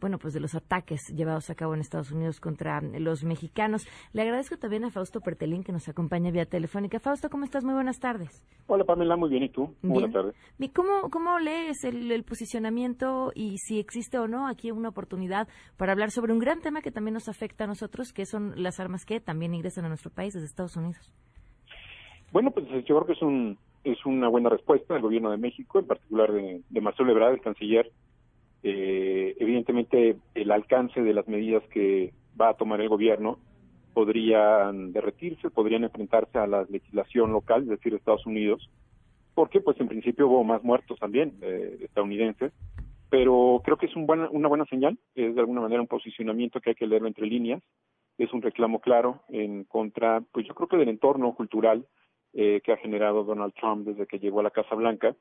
bueno, 0.05 0.19
pues 0.19 0.35
de 0.35 0.41
los 0.41 0.55
ataques 0.55 1.01
llevados 1.17 1.49
a 1.49 1.55
cabo 1.55 1.73
en 1.73 1.81
Estados 1.81 2.13
Unidos 2.13 2.39
contra 2.39 2.83
los 2.83 3.25
mexicanos. 3.25 3.89
Le 4.13 4.21
agradezco 4.21 4.59
también 4.59 4.85
a 4.85 4.91
Fausto 4.91 5.23
Pertelín 5.23 5.65
que 5.65 5.73
nos 5.73 5.89
acompaña 5.89 6.31
vía 6.31 6.45
telefónica. 6.45 7.01
Fausto, 7.01 7.31
¿cómo 7.31 7.45
estás? 7.45 7.65
Muy 7.65 7.73
buenas 7.73 8.01
tardes. 8.01 8.47
Hola 8.67 8.85
Pamela, 8.85 9.17
muy 9.17 9.31
bien. 9.31 9.45
¿Y 9.45 9.49
tú? 9.49 9.75
Buenas 9.81 10.13
tardes. 10.13 10.35
¿Cómo, 10.75 11.09
cómo 11.11 11.39
lees 11.39 11.85
el, 11.85 12.23
posicionamiento 12.23 13.33
y 13.35 13.57
si 13.57 13.81
existe 13.81 14.19
o 14.19 14.29
no 14.29 14.47
aquí 14.47 14.71
una 14.71 14.91
oportunidad 14.91 15.49
para 15.79 15.93
hablar 15.93 16.11
sobre 16.11 16.35
un 16.35 16.39
gran 16.39 16.61
tema 16.61 16.83
que 16.83 16.91
también 16.91 17.15
nos 17.15 17.31
afecta 17.31 17.65
a 17.65 17.67
nosotros, 17.67 18.13
que 18.13 18.27
son 18.27 18.63
las 18.63 18.81
armas 18.81 19.07
que 19.07 19.21
también 19.21 19.55
ingresan 19.55 19.87
a 19.87 19.89
nuestro 19.89 20.11
país 20.11 20.35
desde 20.35 20.49
Estados 20.49 20.77
Unidos? 20.77 21.15
Bueno, 22.31 22.51
pues 22.51 22.67
yo 22.69 22.95
creo 22.95 23.07
que 23.07 23.13
es 23.15 23.23
un 23.23 23.57
es 23.85 24.05
una 24.05 24.29
buena 24.29 24.51
respuesta 24.51 24.93
del 24.93 25.03
gobierno 25.03 25.31
de 25.31 25.39
México, 25.39 25.79
en 25.79 25.87
particular 25.87 26.31
de, 26.31 26.61
de 26.69 26.81
Marcelo 26.83 27.11
Ebrard, 27.11 27.33
el 27.33 27.41
canciller, 27.41 27.91
eh, 28.67 29.37
evidentemente, 29.39 30.17
el 30.35 30.51
alcance 30.51 31.03
de 31.03 31.13
las 31.13 31.29
medidas 31.29 31.63
que 31.69 32.15
va 32.41 32.49
a 32.49 32.55
tomar 32.55 32.81
el 32.81 32.89
gobierno 32.89 33.39
podrían 33.93 34.91
derretirse, 34.91 35.51
podrían 35.51 35.85
enfrentarse 35.85 36.39
a 36.39 36.47
la 36.47 36.65
legislación 36.71 37.31
local, 37.31 37.65
es 37.65 37.69
decir, 37.69 37.93
Estados 37.93 38.25
Unidos, 38.25 38.71
porque 39.35 39.61
pues 39.61 39.79
en 39.81 39.89
principio 39.89 40.29
hubo 40.29 40.45
más 40.45 40.65
muertos 40.65 40.99
también 40.99 41.35
eh, 41.43 41.77
estadounidenses, 41.83 42.53
pero 43.11 43.61
creo 43.63 43.77
que 43.77 43.85
es 43.85 43.95
un 43.97 44.07
buena, 44.07 44.31
una 44.31 44.49
buena 44.49 44.65
señal, 44.65 44.99
es 45.15 45.35
de 45.35 45.41
alguna 45.41 45.61
manera 45.61 45.83
un 45.83 45.87
posicionamiento 45.87 46.59
que 46.63 46.71
hay 46.71 46.77
que 46.77 46.87
leerlo 46.87 47.07
entre 47.07 47.27
líneas, 47.27 47.63
es 48.17 48.33
un 48.33 48.41
reclamo 48.41 48.81
claro 48.81 49.25
en 49.29 49.65
contra, 49.65 50.23
pues 50.33 50.47
yo 50.47 50.55
creo 50.55 50.69
que 50.69 50.79
del 50.79 50.89
entorno 50.89 51.35
cultural 51.35 51.87
eh, 52.33 52.63
que 52.65 52.73
ha 52.73 52.79
generado 52.79 53.25
Donald 53.25 53.53
Trump 53.61 53.87
desde 53.87 54.07
que 54.07 54.19
llegó 54.19 54.41
a 54.41 54.45
la 54.45 54.51
Casa 54.51 54.75
Blanca, 54.75 55.15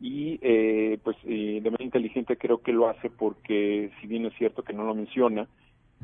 y 0.00 0.38
eh, 0.42 0.98
pues 1.02 1.16
de 1.24 1.60
manera 1.62 1.84
inteligente 1.84 2.36
creo 2.36 2.58
que 2.58 2.72
lo 2.72 2.88
hace 2.88 3.10
porque 3.10 3.90
si 4.00 4.06
bien 4.06 4.26
es 4.26 4.34
cierto 4.36 4.62
que 4.62 4.72
no 4.72 4.84
lo 4.84 4.94
menciona 4.94 5.48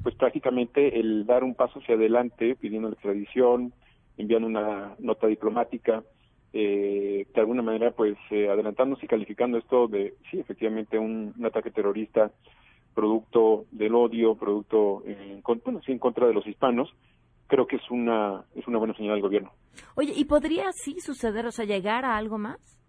pues 0.03 0.15
prácticamente 0.15 0.99
el 0.99 1.27
dar 1.27 1.45
un 1.45 1.55
paso 1.55 1.79
hacia 1.79 1.95
adelante 1.95 2.57
pidiendo 2.57 2.89
la 2.89 2.95
extradición 2.95 3.73
enviando 4.17 4.49
una 4.49 4.95
nota 4.99 5.27
diplomática 5.27 6.03
eh, 6.53 7.27
de 7.33 7.41
alguna 7.41 7.63
manera 7.63 7.93
pues 7.93 8.17
eh, 8.31 8.49
adelantándose 8.49 9.07
y 9.07 9.09
calificando 9.09 9.59
esto 9.59 9.89
de 9.89 10.15
sí 10.31 10.39
efectivamente 10.39 10.99
un, 10.99 11.35
ataque 11.45 11.71
terrorista 11.71 12.31
producto 12.95 13.65
del 13.71 13.95
odio 13.95 14.35
producto 14.35 15.03
en, 15.07 15.43
sí 15.85 15.93
en 15.93 15.99
contra 15.99 16.27
de 16.27 16.35
los 16.35 16.47
hispanos 16.47 16.95
creo 17.47 17.67
que 17.67 17.77
es 17.77 17.91
una 17.91 18.45
es 18.55 18.67
una 18.67 18.79
buena 18.79 18.95
señal 18.95 19.15
del 19.15 19.23
gobierno. 19.23 19.53
Oye 19.95 20.13
y 20.15 20.25
podría 20.25 20.69
así 20.69 21.01
suceder 21.01 21.47
o 21.47 21.53
sea 21.53 21.65
llegar 21.65 22.05
a 22.05 22.17
algo 22.17 22.39
más 22.39 22.82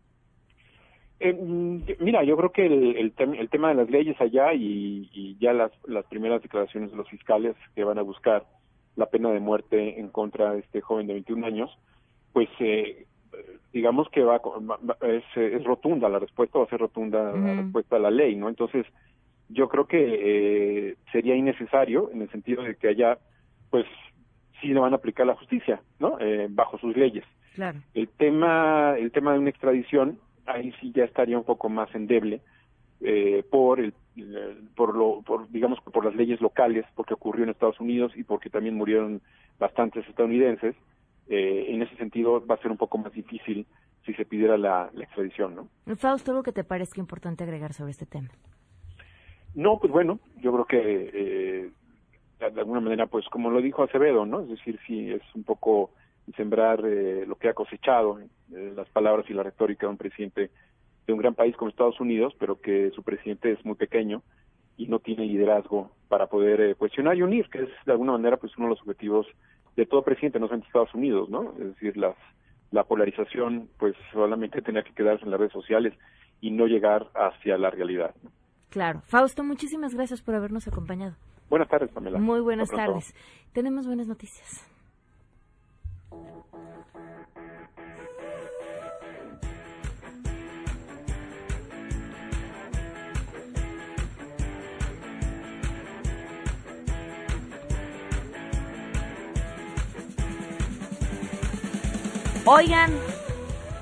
eh, 1.23 1.95
mira, 1.99 2.23
yo 2.23 2.35
creo 2.35 2.51
que 2.51 2.65
el, 2.65 3.13
el, 3.17 3.49
tema 3.49 3.69
de 3.69 3.75
las 3.75 3.89
leyes 3.89 4.19
allá 4.19 4.53
y, 4.53 5.37
ya 5.39 5.53
las, 5.53 5.71
las 5.87 6.05
primeras 6.07 6.41
declaraciones 6.41 6.91
de 6.91 6.97
los 6.97 7.09
fiscales 7.09 7.55
que 7.75 7.85
van 7.85 7.97
a 7.97 8.01
buscar 8.01 8.45
la 8.97 9.05
pena 9.05 9.31
de 9.31 9.39
muerte 9.39 10.01
en 10.01 10.09
contra 10.09 10.51
de 10.51 10.59
este 10.59 10.81
joven 10.81 11.07
de 11.07 11.13
21 11.13 11.47
años, 11.47 11.71
pues 12.33 12.49
eh, 12.59 13.05
digamos 13.71 14.09
que 14.09 14.21
va, 14.21 14.41
es, 15.01 15.23
es, 15.35 15.63
rotunda 15.63 16.09
la 16.09 16.19
respuesta, 16.19 16.59
va 16.59 16.65
a 16.65 16.69
ser 16.69 16.81
rotunda 16.81 17.31
la 17.31 17.61
respuesta 17.61 17.95
a 17.95 17.99
la 17.99 18.11
ley, 18.11 18.35
¿no? 18.35 18.49
Entonces, 18.49 18.85
yo 19.47 19.69
creo 19.69 19.87
que 19.87 19.99
eh, 20.89 20.95
sería 21.13 21.35
innecesario 21.35 22.11
en 22.11 22.21
el 22.21 22.29
sentido 22.31 22.63
de 22.63 22.75
que 22.75 22.89
allá, 22.89 23.17
pues, 23.69 23.85
sí 24.59 24.67
le 24.67 24.79
van 24.81 24.91
a 24.91 24.97
aplicar 24.97 25.25
la 25.25 25.35
justicia, 25.35 25.81
¿no? 25.99 26.17
Eh, 26.19 26.47
bajo 26.49 26.77
sus 26.79 26.97
leyes. 26.97 27.23
Claro. 27.55 27.79
El 27.93 28.09
tema, 28.09 28.95
el 28.97 29.11
tema 29.11 29.31
de 29.31 29.39
una 29.39 29.49
extradición, 29.49 30.19
ahí 30.45 30.73
sí 30.79 30.91
ya 30.93 31.03
estaría 31.03 31.37
un 31.37 31.43
poco 31.43 31.69
más 31.69 31.93
endeble 31.95 32.41
eh, 33.01 33.43
por 33.49 33.79
el 33.79 33.93
por 34.75 34.95
lo 34.95 35.21
por 35.23 35.49
digamos 35.49 35.79
por 35.81 36.05
las 36.05 36.15
leyes 36.15 36.39
locales 36.39 36.85
porque 36.95 37.15
ocurrió 37.15 37.43
en 37.43 37.49
Estados 37.49 37.79
Unidos 37.79 38.11
y 38.15 38.23
porque 38.23 38.49
también 38.49 38.75
murieron 38.75 39.21
bastantes 39.59 40.07
estadounidenses 40.07 40.75
eh, 41.27 41.65
en 41.69 41.81
ese 41.81 41.95
sentido 41.95 42.45
va 42.45 42.55
a 42.55 42.61
ser 42.61 42.71
un 42.71 42.77
poco 42.77 42.97
más 42.97 43.11
difícil 43.11 43.65
si 44.05 44.13
se 44.13 44.25
pidiera 44.25 44.57
la, 44.57 44.91
extradición 44.97 45.55
no 45.85 45.95
Fausto 45.95 46.31
algo 46.31 46.43
que 46.43 46.51
te 46.51 46.63
parezca 46.63 46.99
importante 46.99 47.43
agregar 47.43 47.73
sobre 47.73 47.91
este 47.91 48.05
tema 48.05 48.29
no 49.55 49.79
pues 49.79 49.91
bueno 49.91 50.19
yo 50.41 50.53
creo 50.53 50.65
que 50.65 51.11
eh, 51.13 51.71
de 52.39 52.59
alguna 52.61 52.81
manera 52.81 53.07
pues 53.07 53.25
como 53.29 53.49
lo 53.49 53.61
dijo 53.61 53.83
Acevedo 53.83 54.25
no 54.25 54.41
es 54.41 54.49
decir 54.49 54.79
sí 54.85 55.11
es 55.11 55.23
un 55.33 55.43
poco 55.43 55.89
sembrar 56.35 56.83
eh, 56.85 57.25
lo 57.27 57.35
que 57.35 57.49
ha 57.49 57.53
cosechado, 57.53 58.19
eh, 58.19 58.73
las 58.75 58.89
palabras 58.89 59.29
y 59.29 59.33
la 59.33 59.43
retórica 59.43 59.85
de 59.85 59.91
un 59.91 59.97
presidente 59.97 60.51
de 61.05 61.13
un 61.13 61.19
gran 61.19 61.35
país 61.35 61.55
como 61.55 61.69
Estados 61.69 61.99
Unidos, 61.99 62.33
pero 62.39 62.59
que 62.61 62.91
su 62.91 63.03
presidente 63.03 63.51
es 63.51 63.63
muy 63.65 63.75
pequeño 63.75 64.21
y 64.77 64.87
no 64.87 64.99
tiene 64.99 65.25
liderazgo 65.25 65.91
para 66.07 66.27
poder 66.27 66.61
eh, 66.61 66.75
cuestionar 66.75 67.17
y 67.17 67.21
unir, 67.21 67.49
que 67.49 67.63
es 67.63 67.69
de 67.85 67.91
alguna 67.91 68.13
manera 68.13 68.37
pues 68.37 68.57
uno 68.57 68.67
de 68.67 68.71
los 68.71 68.81
objetivos 68.81 69.27
de 69.75 69.85
todo 69.85 70.03
presidente, 70.03 70.39
no 70.39 70.47
solamente 70.47 70.67
Estados 70.67 70.93
Unidos, 70.93 71.29
¿no? 71.29 71.51
Es 71.59 71.75
decir, 71.75 71.97
las, 71.97 72.15
la 72.71 72.83
polarización 72.83 73.69
pues 73.77 73.95
solamente 74.11 74.61
tenía 74.61 74.83
que 74.83 74.93
quedarse 74.93 75.25
en 75.25 75.31
las 75.31 75.39
redes 75.39 75.53
sociales 75.53 75.93
y 76.41 76.51
no 76.51 76.67
llegar 76.67 77.07
hacia 77.15 77.57
la 77.57 77.69
realidad. 77.69 78.13
Claro. 78.69 79.01
Fausto, 79.05 79.43
muchísimas 79.43 79.93
gracias 79.93 80.21
por 80.21 80.35
habernos 80.35 80.67
acompañado. 80.67 81.15
Buenas 81.49 81.69
tardes, 81.69 81.91
Pamela. 81.91 82.17
Muy 82.17 82.41
buenas 82.41 82.69
tardes. 82.69 83.13
Tenemos 83.53 83.85
buenas 83.85 84.07
noticias. 84.07 84.72
Oigan, 102.45 102.91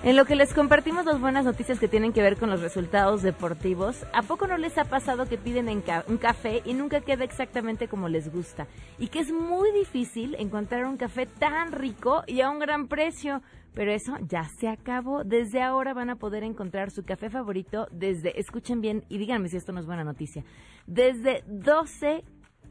en 0.04 0.16
lo 0.16 0.26
que 0.26 0.36
les 0.36 0.54
compartimos 0.54 1.06
las 1.06 1.22
buenas 1.22 1.46
noticias 1.46 1.80
que 1.80 1.88
tienen 1.88 2.12
que 2.12 2.24
ver 2.24 2.38
con 2.38 2.50
los 2.50 2.62
resultados 2.62 3.22
deportivos, 3.22 4.04
¿a 4.14 4.24
poco 4.24 4.48
no 4.48 4.58
les 4.58 4.78
ha 4.80 4.86
pasado 4.86 5.28
que 5.28 5.38
piden 5.38 5.70
un 5.70 6.18
café 6.18 6.64
y 6.66 6.74
nunca 6.74 7.02
queda 7.02 7.24
exactamente 7.24 7.88
como 7.88 8.10
les 8.10 8.32
gusta? 8.32 8.68
Y 8.98 9.10
que 9.10 9.20
es 9.20 9.32
muy 9.32 9.72
difícil 9.72 10.36
encontrar 10.40 10.86
un 10.86 10.98
café 10.98 11.28
tan 11.28 11.72
rico 11.72 12.24
y 12.26 12.42
a 12.42 12.50
un 12.50 12.58
gran 12.58 12.88
precio. 12.88 13.42
Pero 13.74 13.94
eso 13.94 14.18
ya 14.28 14.44
se 14.60 14.68
acabó. 14.68 15.24
Desde 15.24 15.62
ahora 15.62 15.94
van 15.94 16.10
a 16.10 16.18
poder 16.18 16.44
encontrar 16.44 16.92
su 16.92 17.04
café 17.04 17.30
favorito 17.30 17.88
desde, 17.90 18.38
escuchen 18.38 18.82
bien 18.82 19.06
y 19.08 19.18
díganme 19.18 19.48
si 19.48 19.56
esto 19.56 19.72
no 19.72 19.80
es 19.80 19.86
buena 19.86 20.04
noticia, 20.04 20.44
desde 20.88 21.44
12 21.48 22.26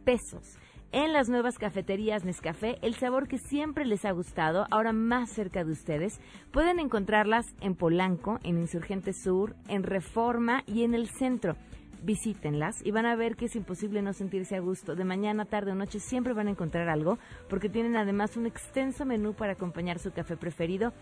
pesos 0.05 0.59
en 0.93 1.13
las 1.13 1.29
nuevas 1.29 1.59
cafeterías 1.59 2.25
Nescafé, 2.25 2.79
el 2.83 2.95
sabor 2.95 3.29
que 3.29 3.39
siempre 3.39 3.85
les 3.85 4.05
ha 4.05 4.11
gustado, 4.11 4.67
ahora 4.71 4.93
más 4.93 5.31
cerca 5.31 5.65
de 5.65 5.73
ustedes. 5.73 6.21
Pueden 6.51 6.79
encontrarlas 6.79 7.55
en 7.61 7.75
Polanco, 7.75 8.39
en 8.43 8.59
Insurgente 8.59 9.13
Sur, 9.13 9.55
en 9.69 9.83
Reforma 9.83 10.63
y 10.67 10.83
en 10.83 10.95
el 10.95 11.09
centro. 11.09 11.57
Visítenlas 12.03 12.85
y 12.85 12.93
van 12.93 13.07
a 13.07 13.15
ver 13.15 13.37
que 13.37 13.45
es 13.45 13.57
imposible 13.57 14.03
no 14.03 14.13
sentirse 14.13 14.57
a 14.57 14.61
gusto. 14.61 14.95
De 14.95 15.05
mañana, 15.05 15.45
tarde 15.45 15.73
o 15.73 15.75
noche 15.75 16.01
siempre 16.01 16.33
van 16.33 16.49
a 16.49 16.53
encontrar 16.53 16.89
algo, 16.89 17.19
porque 17.49 17.69
tienen 17.69 17.97
además 17.97 18.37
un 18.37 18.47
extenso 18.47 19.05
menú 19.05 19.35
para 19.35 19.53
acompañar 19.53 19.99
su 19.99 20.13
café 20.13 20.37
preferido. 20.37 20.93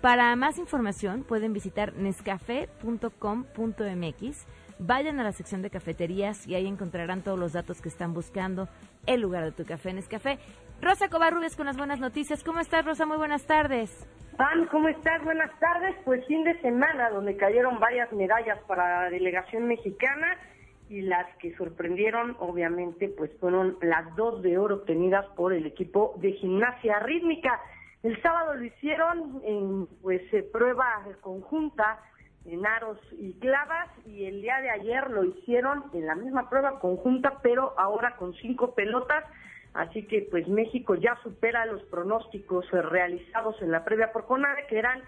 Para 0.00 0.34
más 0.36 0.58
información 0.58 1.24
pueden 1.24 1.52
visitar 1.52 1.94
nescafé.com.mx 1.94 4.46
Vayan 4.80 5.18
a 5.18 5.24
la 5.24 5.32
sección 5.32 5.60
de 5.60 5.70
cafeterías 5.70 6.46
y 6.46 6.54
ahí 6.54 6.66
encontrarán 6.66 7.22
todos 7.22 7.38
los 7.38 7.52
datos 7.52 7.82
que 7.82 7.88
están 7.88 8.14
buscando, 8.14 8.68
el 9.06 9.20
lugar 9.20 9.44
de 9.44 9.52
tu 9.52 9.64
café 9.64 9.90
en 9.90 9.98
Escafé. 9.98 10.38
Rosa 10.80 11.08
Covarrubias 11.08 11.56
con 11.56 11.66
las 11.66 11.76
buenas 11.76 11.98
noticias. 11.98 12.44
¿Cómo 12.44 12.60
estás, 12.60 12.84
Rosa? 12.84 13.04
Muy 13.04 13.16
buenas 13.16 13.44
tardes. 13.44 14.08
Pam, 14.36 14.68
¿cómo 14.70 14.88
estás? 14.88 15.24
Buenas 15.24 15.50
tardes. 15.58 15.96
Pues 16.04 16.24
fin 16.26 16.44
de 16.44 16.60
semana 16.60 17.10
donde 17.10 17.36
cayeron 17.36 17.80
varias 17.80 18.12
medallas 18.12 18.60
para 18.68 19.02
la 19.02 19.10
delegación 19.10 19.66
mexicana 19.66 20.38
y 20.88 21.00
las 21.00 21.26
que 21.38 21.56
sorprendieron, 21.56 22.36
obviamente, 22.38 23.08
pues 23.08 23.32
fueron 23.40 23.76
las 23.82 24.14
dos 24.14 24.42
de 24.42 24.58
oro 24.58 24.76
obtenidas 24.76 25.26
por 25.34 25.52
el 25.52 25.66
equipo 25.66 26.14
de 26.18 26.32
gimnasia 26.34 27.00
rítmica. 27.00 27.60
El 28.04 28.22
sábado 28.22 28.54
lo 28.54 28.64
hicieron 28.64 29.42
en 29.44 29.86
pues 30.02 30.22
eh, 30.32 30.44
prueba 30.44 31.02
conjunta 31.20 31.98
en 32.48 32.66
aros 32.66 32.98
y 33.12 33.34
clavas 33.34 33.88
y 34.06 34.24
el 34.24 34.40
día 34.40 34.60
de 34.60 34.70
ayer 34.70 35.10
lo 35.10 35.24
hicieron 35.24 35.84
en 35.92 36.06
la 36.06 36.14
misma 36.14 36.48
prueba 36.48 36.80
conjunta, 36.80 37.38
pero 37.42 37.74
ahora 37.78 38.16
con 38.16 38.34
cinco 38.34 38.74
pelotas. 38.74 39.24
Así 39.74 40.06
que 40.06 40.26
pues 40.30 40.48
México 40.48 40.94
ya 40.94 41.16
supera 41.22 41.66
los 41.66 41.82
pronósticos 41.84 42.70
realizados 42.70 43.60
en 43.60 43.70
la 43.70 43.84
previa 43.84 44.12
por 44.12 44.26
CONADE, 44.26 44.66
que 44.66 44.78
eran 44.78 45.02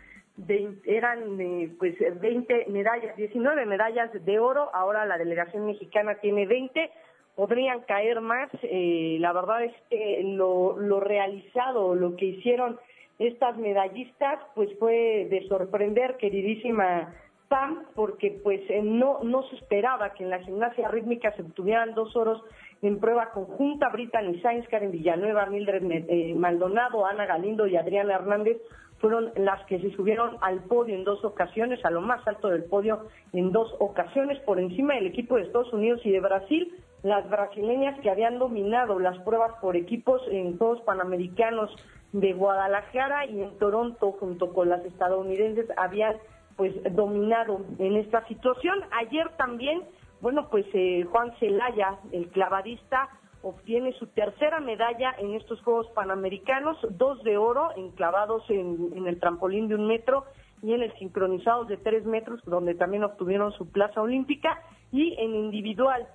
eran 0.84 1.40
eh, 1.40 1.70
pues 1.78 1.96
20 1.98 2.66
medallas, 2.68 3.16
19 3.16 3.66
medallas 3.66 4.10
de 4.12 4.38
oro, 4.38 4.70
ahora 4.74 5.04
la 5.04 5.18
delegación 5.18 5.66
mexicana 5.66 6.14
tiene 6.14 6.46
20, 6.46 6.90
podrían 7.34 7.80
caer 7.80 8.20
más, 8.20 8.48
eh, 8.62 9.18
la 9.20 9.32
verdad 9.32 9.64
es 9.64 9.74
que 9.90 10.22
lo, 10.24 10.78
lo 10.78 11.00
realizado, 11.00 11.94
lo 11.94 12.16
que 12.16 12.26
hicieron 12.26 12.78
estas 13.18 13.56
medallistas, 13.58 14.40
pues 14.54 14.70
fue 14.78 15.26
de 15.30 15.46
sorprender, 15.48 16.16
queridísima 16.16 17.14
PAM 17.50 17.84
porque 17.96 18.40
pues 18.44 18.60
eh, 18.70 18.80
no, 18.80 19.24
no 19.24 19.42
se 19.48 19.56
esperaba 19.56 20.14
que 20.14 20.22
en 20.22 20.30
la 20.30 20.38
gimnasia 20.38 20.88
rítmica 20.88 21.32
se 21.32 21.42
obtuvieran 21.42 21.94
dos 21.94 22.14
oros 22.14 22.42
en 22.80 23.00
prueba 23.00 23.32
conjunta. 23.32 23.88
Brittany 23.88 24.40
Sainz, 24.40 24.68
Karen 24.68 24.92
Villanueva, 24.92 25.46
Mildred 25.46 25.82
eh, 26.08 26.34
Maldonado, 26.36 27.04
Ana 27.04 27.26
Galindo 27.26 27.66
y 27.66 27.76
Adriana 27.76 28.14
Hernández 28.14 28.58
fueron 29.00 29.32
las 29.34 29.64
que 29.66 29.80
se 29.80 29.90
subieron 29.96 30.36
al 30.42 30.60
podio 30.60 30.94
en 30.94 31.02
dos 31.02 31.24
ocasiones, 31.24 31.84
a 31.84 31.90
lo 31.90 32.00
más 32.00 32.26
alto 32.28 32.48
del 32.48 32.64
podio 32.64 33.06
en 33.32 33.50
dos 33.50 33.74
ocasiones, 33.80 34.38
por 34.40 34.60
encima 34.60 34.94
del 34.94 35.06
equipo 35.06 35.36
de 35.36 35.42
Estados 35.42 35.72
Unidos 35.72 36.00
y 36.04 36.12
de 36.12 36.20
Brasil. 36.20 36.72
Las 37.02 37.28
brasileñas 37.28 37.98
que 38.00 38.10
habían 38.10 38.38
dominado 38.38 39.00
las 39.00 39.18
pruebas 39.20 39.54
por 39.60 39.74
equipos 39.74 40.22
en 40.30 40.56
Juegos 40.56 40.82
Panamericanos 40.82 41.74
de 42.12 42.32
Guadalajara 42.32 43.26
y 43.26 43.42
en 43.42 43.58
Toronto, 43.58 44.12
junto 44.12 44.52
con 44.52 44.68
las 44.68 44.84
estadounidenses, 44.84 45.66
habían 45.76 46.16
pues 46.60 46.74
dominado 46.94 47.62
en 47.78 47.96
esta 47.96 48.22
situación. 48.28 48.82
Ayer 48.90 49.30
también, 49.38 49.80
bueno, 50.20 50.48
pues 50.50 50.66
eh, 50.74 51.06
Juan 51.10 51.32
Celaya, 51.38 51.96
el 52.12 52.28
clavadista, 52.28 53.08
obtiene 53.40 53.94
su 53.94 54.08
tercera 54.08 54.60
medalla 54.60 55.14
en 55.16 55.32
estos 55.36 55.62
Juegos 55.62 55.86
Panamericanos, 55.94 56.76
dos 56.98 57.24
de 57.24 57.38
oro 57.38 57.70
enclavados 57.78 58.42
en, 58.50 58.92
en 58.94 59.06
el 59.06 59.18
trampolín 59.18 59.68
de 59.68 59.76
un 59.76 59.86
metro 59.86 60.26
y 60.62 60.74
en 60.74 60.82
el 60.82 60.92
sincronizado 60.98 61.64
de 61.64 61.78
tres 61.78 62.04
metros, 62.04 62.42
donde 62.44 62.74
también 62.74 63.04
obtuvieron 63.04 63.52
su 63.52 63.72
plaza 63.72 64.02
olímpica, 64.02 64.60
y 64.92 65.14
en 65.18 65.34
individual, 65.34 66.08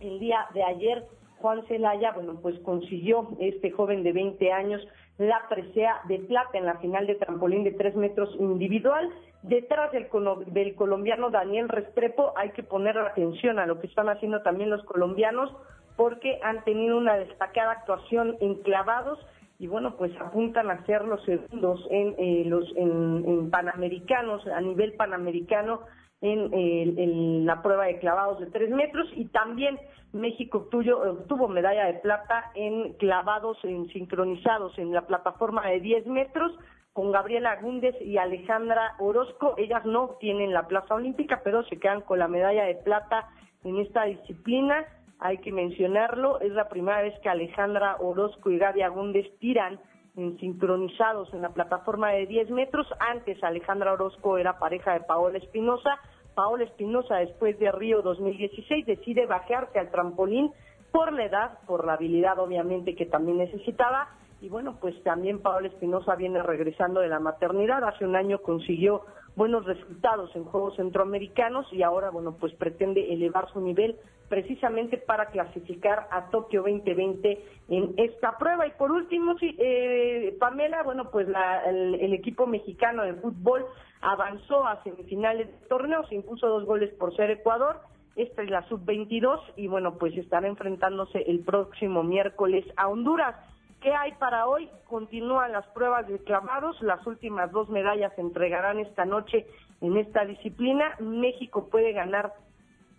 el 0.00 0.18
día 0.20 0.46
de 0.52 0.62
ayer, 0.62 1.06
Juan 1.38 1.66
Celaya, 1.68 2.12
bueno, 2.12 2.34
pues 2.42 2.58
consiguió 2.58 3.30
este 3.40 3.70
joven 3.70 4.02
de 4.02 4.12
20 4.12 4.52
años 4.52 4.86
la 5.16 5.40
presea 5.48 6.00
de 6.06 6.18
plata 6.18 6.58
en 6.58 6.66
la 6.66 6.76
final 6.78 7.06
de 7.06 7.14
trampolín 7.14 7.64
de 7.64 7.72
tres 7.72 7.94
metros 7.94 8.34
individual. 8.38 9.10
Detrás 9.42 9.90
del, 9.92 10.08
del 10.48 10.74
colombiano 10.74 11.30
Daniel 11.30 11.68
Restrepo 11.68 12.32
hay 12.36 12.50
que 12.50 12.62
poner 12.62 12.98
atención 12.98 13.58
a 13.58 13.66
lo 13.66 13.80
que 13.80 13.86
están 13.86 14.08
haciendo 14.08 14.42
también 14.42 14.70
los 14.70 14.84
colombianos 14.84 15.50
porque 15.96 16.38
han 16.42 16.62
tenido 16.64 16.96
una 16.96 17.16
destacada 17.16 17.72
actuación 17.72 18.36
en 18.40 18.56
clavados 18.62 19.18
y 19.58 19.66
bueno, 19.66 19.96
pues 19.96 20.12
apuntan 20.18 20.70
a 20.70 20.84
ser 20.86 21.04
los 21.04 21.22
segundos 21.24 21.86
en, 21.90 22.14
eh, 22.16 22.44
los 22.46 22.64
en, 22.76 23.50
panamericanos, 23.50 24.46
a 24.46 24.60
nivel 24.62 24.94
panamericano, 24.94 25.82
en, 26.22 26.52
en, 26.54 27.44
la 27.44 27.62
prueba 27.62 27.84
de 27.84 27.98
clavados 27.98 28.40
de 28.40 28.46
tres 28.46 28.70
metros 28.70 29.06
y 29.14 29.26
también 29.26 29.78
México 30.12 30.66
obtuvo, 30.72 31.48
medalla 31.48 31.84
de 31.84 31.94
plata 32.00 32.50
en 32.54 32.94
clavados 32.94 33.58
en 33.64 33.86
sincronizados 33.88 34.78
en 34.78 34.92
la 34.92 35.06
plataforma 35.06 35.66
de 35.66 35.80
10 35.80 36.06
metros 36.06 36.52
con 36.92 37.12
Gabriela 37.12 37.56
Gúndez 37.60 37.94
y 38.00 38.18
Alejandra 38.18 38.94
Orozco. 38.98 39.54
Ellas 39.56 39.84
no 39.84 40.16
tienen 40.20 40.52
la 40.52 40.66
plaza 40.66 40.94
olímpica, 40.94 41.40
pero 41.44 41.62
se 41.64 41.78
quedan 41.78 42.02
con 42.02 42.18
la 42.18 42.28
medalla 42.28 42.64
de 42.64 42.76
plata 42.76 43.28
en 43.64 43.78
esta 43.78 44.04
disciplina. 44.04 44.86
Hay 45.18 45.38
que 45.38 45.52
mencionarlo, 45.52 46.40
es 46.40 46.52
la 46.52 46.68
primera 46.68 47.02
vez 47.02 47.18
que 47.20 47.28
Alejandra 47.28 47.96
Orozco 48.00 48.50
y 48.50 48.58
Gaby 48.58 48.82
Agúndez 48.82 49.26
tiran 49.38 49.78
en 50.16 50.38
sincronizados 50.38 51.32
en 51.34 51.42
la 51.42 51.50
plataforma 51.50 52.10
de 52.10 52.26
10 52.26 52.50
metros. 52.50 52.86
Antes 52.98 53.42
Alejandra 53.44 53.92
Orozco 53.92 54.38
era 54.38 54.58
pareja 54.58 54.94
de 54.94 55.00
Paola 55.00 55.38
Espinosa 55.38 56.00
Paola 56.34 56.64
Espinosa, 56.64 57.16
después 57.16 57.58
de 57.58 57.70
Río 57.72 58.02
2016, 58.02 58.86
decide 58.86 59.26
bajarse 59.26 59.78
al 59.78 59.90
trampolín 59.90 60.50
por 60.92 61.12
la 61.12 61.24
edad, 61.24 61.58
por 61.66 61.84
la 61.84 61.94
habilidad 61.94 62.38
obviamente 62.38 62.94
que 62.94 63.06
también 63.06 63.38
necesitaba. 63.38 64.08
Y 64.40 64.48
bueno, 64.48 64.78
pues 64.80 65.00
también 65.02 65.40
Paola 65.40 65.68
Espinosa 65.68 66.16
viene 66.16 66.42
regresando 66.42 67.00
de 67.00 67.08
la 67.08 67.20
maternidad. 67.20 67.84
Hace 67.84 68.06
un 68.06 68.16
año 68.16 68.40
consiguió 68.40 69.02
buenos 69.36 69.66
resultados 69.66 70.34
en 70.34 70.44
Juegos 70.44 70.76
Centroamericanos 70.76 71.70
y 71.72 71.82
ahora, 71.82 72.10
bueno, 72.10 72.36
pues 72.38 72.54
pretende 72.54 73.12
elevar 73.12 73.52
su 73.52 73.60
nivel 73.60 73.96
precisamente 74.30 74.96
para 74.96 75.26
clasificar 75.26 76.06
a 76.10 76.30
Tokio 76.30 76.62
2020 76.62 77.44
en 77.68 77.94
esta 77.96 78.38
prueba. 78.38 78.66
Y 78.66 78.70
por 78.70 78.92
último, 78.92 79.36
sí, 79.38 79.56
eh, 79.58 80.36
Pamela, 80.38 80.84
bueno, 80.84 81.10
pues 81.10 81.26
el, 81.66 82.12
equipo 82.14 82.46
mexicano 82.46 83.02
de 83.02 83.14
fútbol 83.14 83.66
avanzó 84.00 84.64
a 84.64 84.82
semifinales 84.84 85.48
del 85.48 85.68
torneo, 85.68 86.06
se 86.06 86.14
impuso 86.14 86.48
dos 86.48 86.64
goles 86.64 86.94
por 86.94 87.14
ser 87.14 87.30
Ecuador. 87.30 87.80
Esta 88.16 88.42
es 88.42 88.50
la 88.50 88.66
sub-22 88.68 89.40
y 89.56 89.66
bueno, 89.66 89.98
pues 89.98 90.16
estará 90.16 90.46
enfrentándose 90.48 91.22
el 91.22 91.40
próximo 91.40 92.02
miércoles 92.02 92.64
a 92.76 92.88
Honduras. 92.88 93.34
¿Qué 93.80 93.94
hay 93.94 94.12
para 94.12 94.46
hoy? 94.46 94.68
Continúan 94.86 95.52
las 95.52 95.66
pruebas 95.68 96.06
de 96.06 96.18
clavados. 96.18 96.80
Las 96.82 97.06
últimas 97.06 97.50
dos 97.50 97.70
medallas 97.70 98.12
se 98.14 98.20
entregarán 98.20 98.78
esta 98.78 99.06
noche 99.06 99.46
en 99.80 99.96
esta 99.96 100.26
disciplina. 100.26 100.96
México 101.00 101.68
puede 101.70 101.92
ganar 101.92 102.34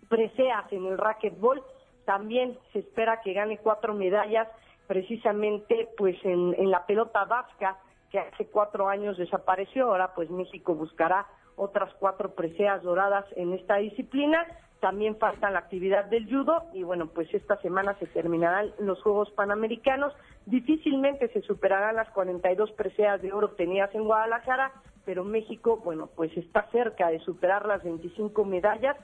preseas 0.08 0.70
en 0.72 0.86
el 0.86 0.98
racquetball. 0.98 1.62
También 2.04 2.58
se 2.72 2.80
espera 2.80 3.20
que 3.20 3.32
gane 3.32 3.58
cuatro 3.58 3.94
medallas 3.94 4.48
precisamente 4.88 5.88
pues 5.96 6.16
en, 6.24 6.52
en 6.58 6.72
la 6.72 6.84
pelota 6.84 7.24
vasca 7.26 7.78
que 8.10 8.18
hace 8.18 8.46
cuatro 8.48 8.88
años 8.88 9.16
desapareció. 9.16 9.86
Ahora 9.86 10.12
pues 10.14 10.30
México 10.30 10.74
buscará 10.74 11.26
otras 11.54 11.94
cuatro 12.00 12.34
preseas 12.34 12.82
doradas 12.82 13.24
en 13.36 13.52
esta 13.52 13.76
disciplina. 13.76 14.44
También 14.82 15.16
falta 15.16 15.48
la 15.48 15.60
actividad 15.60 16.06
del 16.06 16.28
judo 16.28 16.64
y 16.74 16.82
bueno, 16.82 17.06
pues 17.06 17.32
esta 17.32 17.56
semana 17.58 17.94
se 18.00 18.06
terminarán 18.08 18.72
los 18.80 19.00
Juegos 19.00 19.30
Panamericanos. 19.30 20.12
Difícilmente 20.46 21.28
se 21.28 21.40
superarán 21.42 21.94
las 21.94 22.10
42 22.10 22.72
preseas 22.72 23.22
de 23.22 23.32
oro 23.32 23.46
obtenidas 23.46 23.94
en 23.94 24.02
Guadalajara, 24.02 24.72
pero 25.04 25.22
México, 25.22 25.80
bueno, 25.84 26.10
pues 26.16 26.36
está 26.36 26.68
cerca 26.72 27.10
de 27.10 27.20
superar 27.20 27.64
las 27.64 27.84
25 27.84 28.44
medallas 28.44 28.96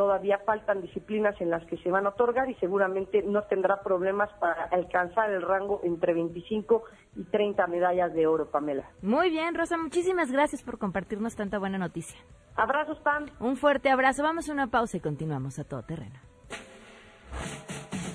todavía 0.00 0.38
faltan 0.46 0.80
disciplinas 0.80 1.38
en 1.42 1.50
las 1.50 1.62
que 1.66 1.76
se 1.76 1.90
van 1.90 2.06
a 2.06 2.08
otorgar 2.08 2.48
y 2.48 2.54
seguramente 2.54 3.22
no 3.22 3.42
tendrá 3.42 3.82
problemas 3.82 4.30
para 4.40 4.64
alcanzar 4.72 5.30
el 5.30 5.42
rango 5.42 5.82
entre 5.84 6.14
25 6.14 6.84
y 7.16 7.24
30 7.24 7.66
medallas 7.66 8.14
de 8.14 8.26
oro, 8.26 8.50
Pamela. 8.50 8.88
Muy 9.02 9.28
bien, 9.28 9.54
Rosa, 9.54 9.76
muchísimas 9.76 10.32
gracias 10.32 10.62
por 10.62 10.78
compartirnos 10.78 11.36
tanta 11.36 11.58
buena 11.58 11.76
noticia. 11.76 12.18
Abrazos, 12.56 12.98
Pam. 13.00 13.26
Un 13.40 13.58
fuerte 13.58 13.90
abrazo. 13.90 14.22
Vamos 14.22 14.48
a 14.48 14.54
una 14.54 14.68
pausa 14.68 14.96
y 14.96 15.00
continuamos 15.00 15.58
a 15.58 15.64
todo 15.64 15.82
terreno. 15.82 16.18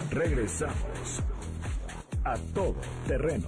Regresamos 0.09 1.23
a 2.23 2.33
todo 2.55 2.81
terreno. 3.05 3.45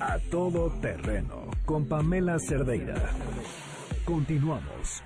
A 0.00 0.18
todo 0.30 0.70
terreno 0.80 1.50
con 1.66 1.86
Pamela 1.86 2.38
Cerdeira. 2.38 2.94
Continuamos. 4.10 5.04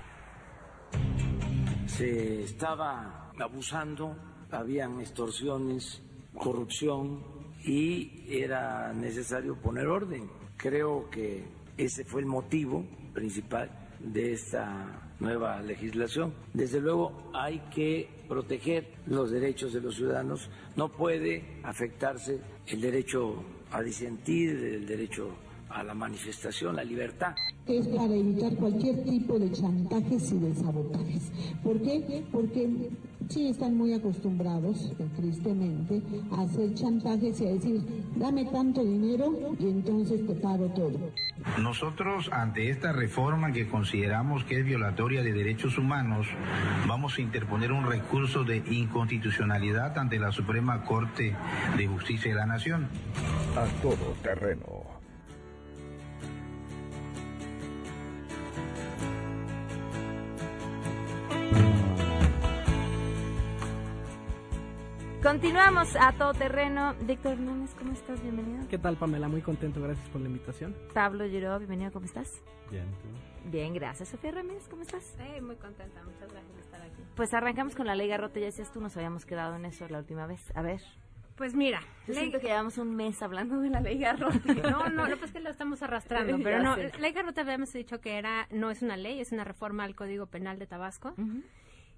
Se 1.85 2.41
estaba 2.41 3.31
abusando, 3.39 4.15
habían 4.49 4.99
extorsiones, 4.99 6.01
corrupción 6.33 7.23
y 7.63 8.25
era 8.27 8.91
necesario 8.93 9.61
poner 9.61 9.85
orden. 9.85 10.27
Creo 10.57 11.07
que 11.11 11.45
ese 11.77 12.03
fue 12.03 12.21
el 12.21 12.25
motivo 12.25 12.83
principal 13.13 13.69
de 13.99 14.33
esta 14.33 15.13
nueva 15.19 15.61
legislación. 15.61 16.33
Desde 16.51 16.81
luego 16.81 17.29
hay 17.31 17.59
que 17.75 18.09
proteger 18.27 18.87
los 19.05 19.29
derechos 19.29 19.71
de 19.71 19.81
los 19.81 19.97
ciudadanos. 19.97 20.49
No 20.75 20.91
puede 20.91 21.59
afectarse 21.63 22.41
el 22.65 22.81
derecho 22.81 23.43
a 23.69 23.83
disentir, 23.83 24.49
el 24.49 24.87
derecho 24.87 25.44
a 25.75 25.83
la 25.83 25.93
manifestación, 25.93 26.75
la 26.75 26.83
libertad. 26.83 27.35
Es 27.67 27.87
para 27.87 28.13
evitar 28.13 28.55
cualquier 28.55 29.03
tipo 29.03 29.37
de 29.37 29.51
chantajes 29.51 30.31
y 30.31 30.39
de 30.39 30.55
sabotajes. 30.55 31.31
¿Por 31.63 31.81
qué? 31.81 32.23
Porque 32.31 32.89
sí 33.27 33.47
están 33.49 33.75
muy 33.75 33.93
acostumbrados, 33.93 34.93
tristemente, 35.17 36.01
a 36.31 36.41
hacer 36.41 36.73
chantajes 36.75 37.41
y 37.41 37.47
a 37.47 37.53
decir, 37.53 37.81
dame 38.15 38.45
tanto 38.45 38.83
dinero 38.83 39.55
y 39.59 39.65
entonces 39.65 40.25
te 40.25 40.33
pago 40.35 40.67
todo. 40.69 40.97
Nosotros, 41.59 42.29
ante 42.31 42.69
esta 42.69 42.93
reforma 42.93 43.51
que 43.51 43.67
consideramos 43.67 44.45
que 44.45 44.59
es 44.59 44.65
violatoria 44.65 45.23
de 45.23 45.33
derechos 45.33 45.77
humanos, 45.77 46.27
vamos 46.87 47.17
a 47.17 47.21
interponer 47.21 47.71
un 47.71 47.85
recurso 47.85 48.43
de 48.43 48.63
inconstitucionalidad 48.69 49.97
ante 49.97 50.19
la 50.19 50.31
Suprema 50.31 50.85
Corte 50.85 51.35
de 51.75 51.87
Justicia 51.87 52.31
de 52.31 52.39
la 52.39 52.45
Nación. 52.45 52.87
A 53.57 53.65
todo 53.81 54.13
terreno. 54.23 54.95
Continuamos 65.25 65.95
a 65.99 66.11
todo 66.11 66.35
terreno. 66.35 66.93
Víctor 67.01 67.31
Hernández, 67.33 67.73
¿cómo 67.73 67.93
estás? 67.93 68.21
Bienvenido. 68.21 68.67
¿Qué 68.69 68.77
tal, 68.77 68.95
Pamela? 68.95 69.27
Muy 69.27 69.41
contento, 69.41 69.81
gracias 69.81 70.07
por 70.09 70.21
la 70.21 70.27
invitación. 70.27 70.75
Pablo 70.93 71.25
Giró, 71.27 71.57
bienvenido, 71.57 71.91
¿cómo 71.91 72.05
estás? 72.05 72.43
Bien, 72.69 72.85
¿tú? 73.01 73.49
Bien, 73.49 73.73
gracias. 73.73 74.09
Sofía 74.09 74.33
Ramírez, 74.33 74.67
¿cómo 74.69 74.83
estás? 74.83 75.17
Eh, 75.19 75.41
muy 75.41 75.55
contenta, 75.55 76.03
muchas 76.03 76.31
gracias 76.31 76.51
por 76.51 76.59
estar 76.59 76.79
aquí. 76.83 77.01
Pues 77.15 77.33
arrancamos 77.33 77.73
con 77.73 77.87
la 77.87 77.95
ley 77.95 78.07
Garrote, 78.07 78.39
ya 78.39 78.45
decías 78.45 78.71
tú, 78.71 78.79
nos 78.81 78.95
habíamos 78.97 79.25
quedado 79.25 79.55
en 79.55 79.65
eso 79.65 79.87
la 79.89 79.97
última 79.97 80.27
vez. 80.27 80.55
A 80.55 80.61
ver. 80.61 80.79
Pues 81.35 81.55
mira, 81.55 81.81
Yo 82.07 82.13
siento 82.13 82.39
que 82.39 82.45
llevamos 82.45 82.77
un 82.77 82.95
mes 82.95 83.19
hablando 83.23 83.59
de 83.61 83.71
la 83.71 83.81
ley 83.81 83.97
Garrote. 83.97 84.53
No, 84.61 84.89
no, 84.89 85.07
no, 85.07 85.17
pues 85.17 85.31
que 85.31 85.39
lo 85.39 85.49
estamos 85.49 85.81
arrastrando, 85.81 86.37
pero 86.43 86.61
no, 86.61 86.77
la 86.77 86.89
ley 86.99 87.13
Garrote 87.13 87.41
habíamos 87.41 87.73
dicho 87.73 87.99
que 87.99 88.19
era, 88.19 88.47
no 88.51 88.69
es 88.69 88.83
una 88.83 88.95
ley, 88.95 89.21
es 89.21 89.31
una 89.31 89.43
reforma 89.43 89.85
al 89.85 89.95
Código 89.95 90.27
Penal 90.27 90.59
de 90.59 90.67
Tabasco, 90.67 91.15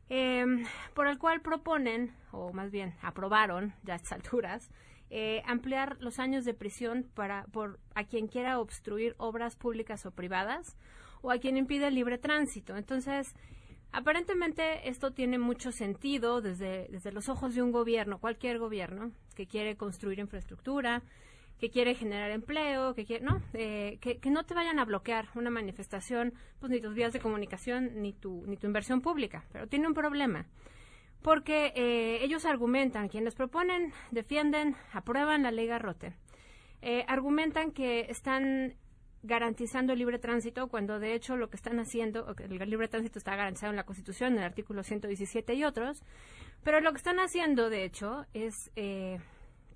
eh, 0.10 0.46
por 0.94 1.08
el 1.08 1.18
cual 1.18 1.42
proponen, 1.42 2.14
o 2.32 2.54
más 2.54 2.72
bien 2.72 2.96
aprobaron 3.02 3.74
ya 3.84 3.94
a 3.94 3.96
estas 3.98 4.14
alturas, 4.14 4.70
eh, 5.10 5.42
ampliar 5.46 5.98
los 6.02 6.20
años 6.20 6.44
de 6.44 6.54
prisión 6.54 7.10
para 7.14 7.46
por 7.46 7.80
a 7.96 8.04
quien 8.04 8.28
quiera 8.28 8.60
obstruir 8.60 9.16
obras 9.18 9.56
públicas 9.56 10.06
o 10.06 10.12
privadas 10.12 10.76
o 11.22 11.32
a 11.32 11.38
quien 11.38 11.56
impide 11.56 11.88
el 11.88 11.96
libre 11.96 12.18
tránsito. 12.18 12.76
Entonces, 12.76 13.34
aparentemente 13.94 14.90
esto 14.90 15.12
tiene 15.12 15.40
mucho 15.40 15.72
sentido 15.72 16.42
desde, 16.42 16.88
desde 16.90 17.14
los 17.14 17.30
ojos 17.30 17.56
de 17.56 17.62
un 17.62 17.72
gobierno, 17.72 18.20
cualquier 18.20 18.60
gobierno, 18.60 19.12
que 19.34 19.48
quiere 19.48 19.78
construir 19.78 20.20
infraestructura, 20.20 21.04
que 21.60 21.70
quiere 21.70 21.96
generar 21.96 22.32
empleo, 22.32 22.94
que 22.94 23.06
quiere, 23.06 23.24
no, 23.26 23.42
Eh, 23.54 23.98
que, 24.02 24.20
que 24.20 24.30
no 24.30 24.46
te 24.46 24.54
vayan 24.54 24.80
a 24.80 24.86
bloquear 24.86 25.30
una 25.36 25.50
manifestación, 25.50 26.34
pues 26.60 26.72
ni 26.72 26.80
tus 26.80 26.94
vías 26.94 27.14
de 27.14 27.20
comunicación 27.20 28.02
ni 28.02 28.14
tu, 28.14 28.44
ni 28.46 28.58
tu 28.58 28.68
inversión 28.68 29.02
pública. 29.02 29.46
Pero 29.52 29.68
tiene 29.68 29.88
un 29.88 29.94
problema 29.94 30.46
porque 31.22 31.74
eh, 31.76 32.24
ellos 32.24 32.46
argumentan, 32.46 33.10
quienes 33.10 33.36
proponen, 33.36 33.92
defienden, 34.12 34.76
aprueban 34.94 35.44
la 35.44 35.52
ley 35.52 35.68
Garrote, 35.68 36.14
eh, 36.82 37.04
argumentan 37.08 37.72
que 37.72 38.02
están 38.10 38.76
garantizando 39.24 39.94
el 39.94 40.00
libre 40.00 40.20
tránsito 40.20 40.68
cuando 40.68 41.00
de 41.00 41.14
hecho 41.14 41.36
lo 41.36 41.50
que 41.50 41.58
están 41.58 41.80
haciendo, 41.80 42.34
el 42.38 42.70
libre 42.70 42.88
tránsito 42.88 43.20
está 43.20 43.36
garantizado 43.36 43.72
en 43.72 43.78
la 43.78 43.84
Constitución, 43.84 44.34
en 44.34 44.40
el 44.40 44.46
artículo 44.46 44.84
117 44.84 45.54
y 45.56 45.64
otros, 45.64 46.04
pero 46.64 46.80
lo 46.82 46.92
que 46.92 46.98
están 46.98 47.20
haciendo 47.20 47.70
de 47.70 47.84
hecho 47.84 48.26
es 48.34 48.72
eh, 48.76 49.20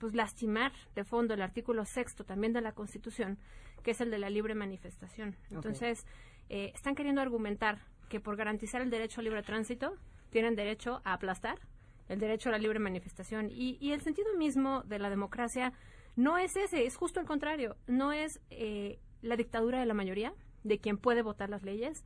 pues 0.02 0.16
lastimar 0.16 0.74
de 0.96 1.04
fondo 1.04 1.36
el 1.36 1.44
artículo 1.44 1.86
sexto 1.86 2.26
también 2.26 2.54
de 2.54 2.62
la 2.62 2.72
Constitución, 2.72 3.38
que 3.84 3.92
es 3.92 4.02
el 4.02 4.10
de 4.10 4.18
la 4.18 4.32
libre 4.32 4.56
manifestación. 4.56 5.38
Entonces, 5.52 6.08
eh, 6.50 6.72
están 6.74 6.96
queriendo 6.96 7.22
argumentar 7.22 7.78
que 8.10 8.20
por 8.20 8.36
garantizar 8.36 8.82
el 8.82 8.90
derecho 8.90 9.22
al 9.22 9.26
libre 9.26 9.44
tránsito 9.44 9.94
tienen 10.32 10.56
derecho 10.56 11.02
a 11.06 11.14
aplastar 11.14 11.60
el 12.10 12.20
derecho 12.20 12.50
a 12.50 12.54
la 12.54 12.58
libre 12.58 12.80
manifestación. 12.80 13.50
Y, 13.52 13.78
y 13.80 13.92
el 13.92 14.02
sentido 14.02 14.36
mismo 14.36 14.82
de 14.84 14.98
la 14.98 15.10
democracia 15.12 15.72
no 16.16 16.40
es 16.40 16.56
ese, 16.58 16.86
es 16.86 16.98
justo 16.98 17.20
el 17.20 17.28
contrario. 17.28 17.78
No 17.86 18.12
es 18.12 18.42
eh, 18.50 19.00
la 19.22 19.36
dictadura 19.36 19.80
de 19.80 19.86
la 19.86 19.94
mayoría, 19.94 20.34
de 20.64 20.80
quien 20.80 20.98
puede 20.98 21.22
votar 21.22 21.50
las 21.50 21.64
leyes, 21.64 22.04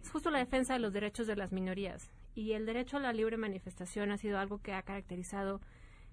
es 0.00 0.10
justo 0.10 0.30
la 0.30 0.38
defensa 0.38 0.74
de 0.74 0.78
los 0.78 0.92
derechos 0.92 1.26
de 1.26 1.36
las 1.36 1.52
minorías. 1.52 2.10
Y 2.34 2.52
el 2.52 2.66
derecho 2.66 2.96
a 2.96 3.00
la 3.00 3.12
libre 3.12 3.36
manifestación 3.36 4.12
ha 4.12 4.16
sido 4.16 4.38
algo 4.38 4.62
que 4.62 4.72
ha 4.72 4.82
caracterizado 4.82 5.60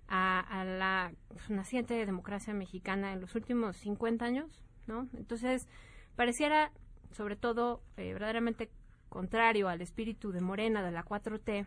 a, 0.10 0.40
a 0.40 0.66
la 0.66 1.14
naciente 1.48 1.94
democracia 2.06 2.54
mexicana 2.54 3.14
en 3.14 3.22
los 3.22 3.36
últimos 3.36 3.78
50 3.78 4.26
años, 4.26 4.64
¿no? 4.88 5.08
Entonces, 5.16 5.68
pareciera, 6.16 6.72
sobre 7.12 7.36
todo, 7.36 7.82
eh, 7.96 8.12
verdaderamente 8.14 8.70
contrario 9.08 9.70
al 9.70 9.82
espíritu 9.82 10.32
de 10.32 10.42
Morena, 10.42 10.84
de 10.84 10.92
la 10.92 11.06
4T, 11.06 11.66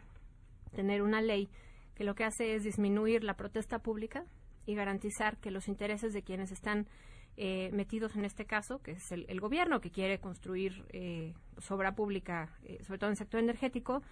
tener 0.74 1.02
una 1.02 1.22
ley 1.22 1.48
que 1.94 2.05
lo 2.05 2.14
que 2.14 2.24
hace 2.24 2.55
es 2.55 2.64
disminuir 2.64 3.24
la 3.24 3.35
protesta 3.35 3.78
pública 3.78 4.24
y 4.66 4.74
garantizar 4.74 5.38
que 5.38 5.50
los 5.50 5.68
intereses 5.68 6.12
de 6.12 6.22
quienes 6.22 6.50
están 6.52 6.87
eh, 7.37 7.70
metidos 7.72 8.14
en 8.16 8.24
este 8.24 8.44
caso, 8.44 8.81
que 8.83 8.92
es 8.92 9.11
el, 9.11 9.24
el 9.28 9.40
gobierno 9.40 9.81
que 9.81 9.90
quiere 9.90 10.18
construir 10.18 10.85
eh, 10.90 11.35
pues, 11.55 11.70
obra 11.70 11.94
pública, 11.94 12.55
eh, 12.64 12.78
sobre 12.85 12.98
todo 12.98 13.09
en 13.09 13.12
el 13.12 13.16
sector 13.16 13.40
energético, 13.40 14.02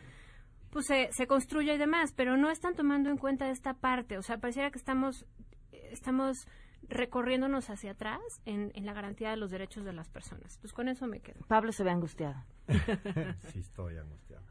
pues 0.70 0.87
se, 0.87 1.12
se 1.12 1.26
construye 1.26 1.74
y 1.74 1.78
demás, 1.78 2.12
pero 2.12 2.37
no 2.37 2.50
están 2.50 2.74
tomando 2.74 3.11
en 3.11 3.16
cuenta 3.16 3.50
esta 3.50 3.74
parte. 3.74 4.18
O 4.18 4.22
sea, 4.22 4.38
pareciera 4.38 4.70
que 4.70 4.78
estamos, 4.78 5.26
estamos 5.72 6.46
recorriéndonos 6.88 7.70
hacia 7.70 7.92
atrás 7.92 8.20
en, 8.44 8.72
en 8.74 8.87
la 8.87 8.92
garantía 8.92 9.30
de 9.30 9.37
los 9.37 9.50
derechos 9.50 9.85
de 9.85 9.92
las 9.92 10.09
personas. 10.09 10.59
Pues 10.59 10.72
con 10.72 10.88
eso 10.88 11.06
me 11.06 11.20
quedo. 11.20 11.40
Pablo 11.46 11.72
se 11.72 11.85
ve 11.85 11.90
angustiado. 11.90 12.42
sí, 13.52 13.59
estoy 13.59 13.96
angustiado. 13.96 14.44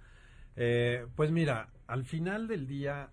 Eh, 0.56 1.08
pues 1.16 1.32
mira, 1.32 1.70
al 1.88 2.06
final 2.06 2.48
del 2.48 2.68
día 2.68 3.12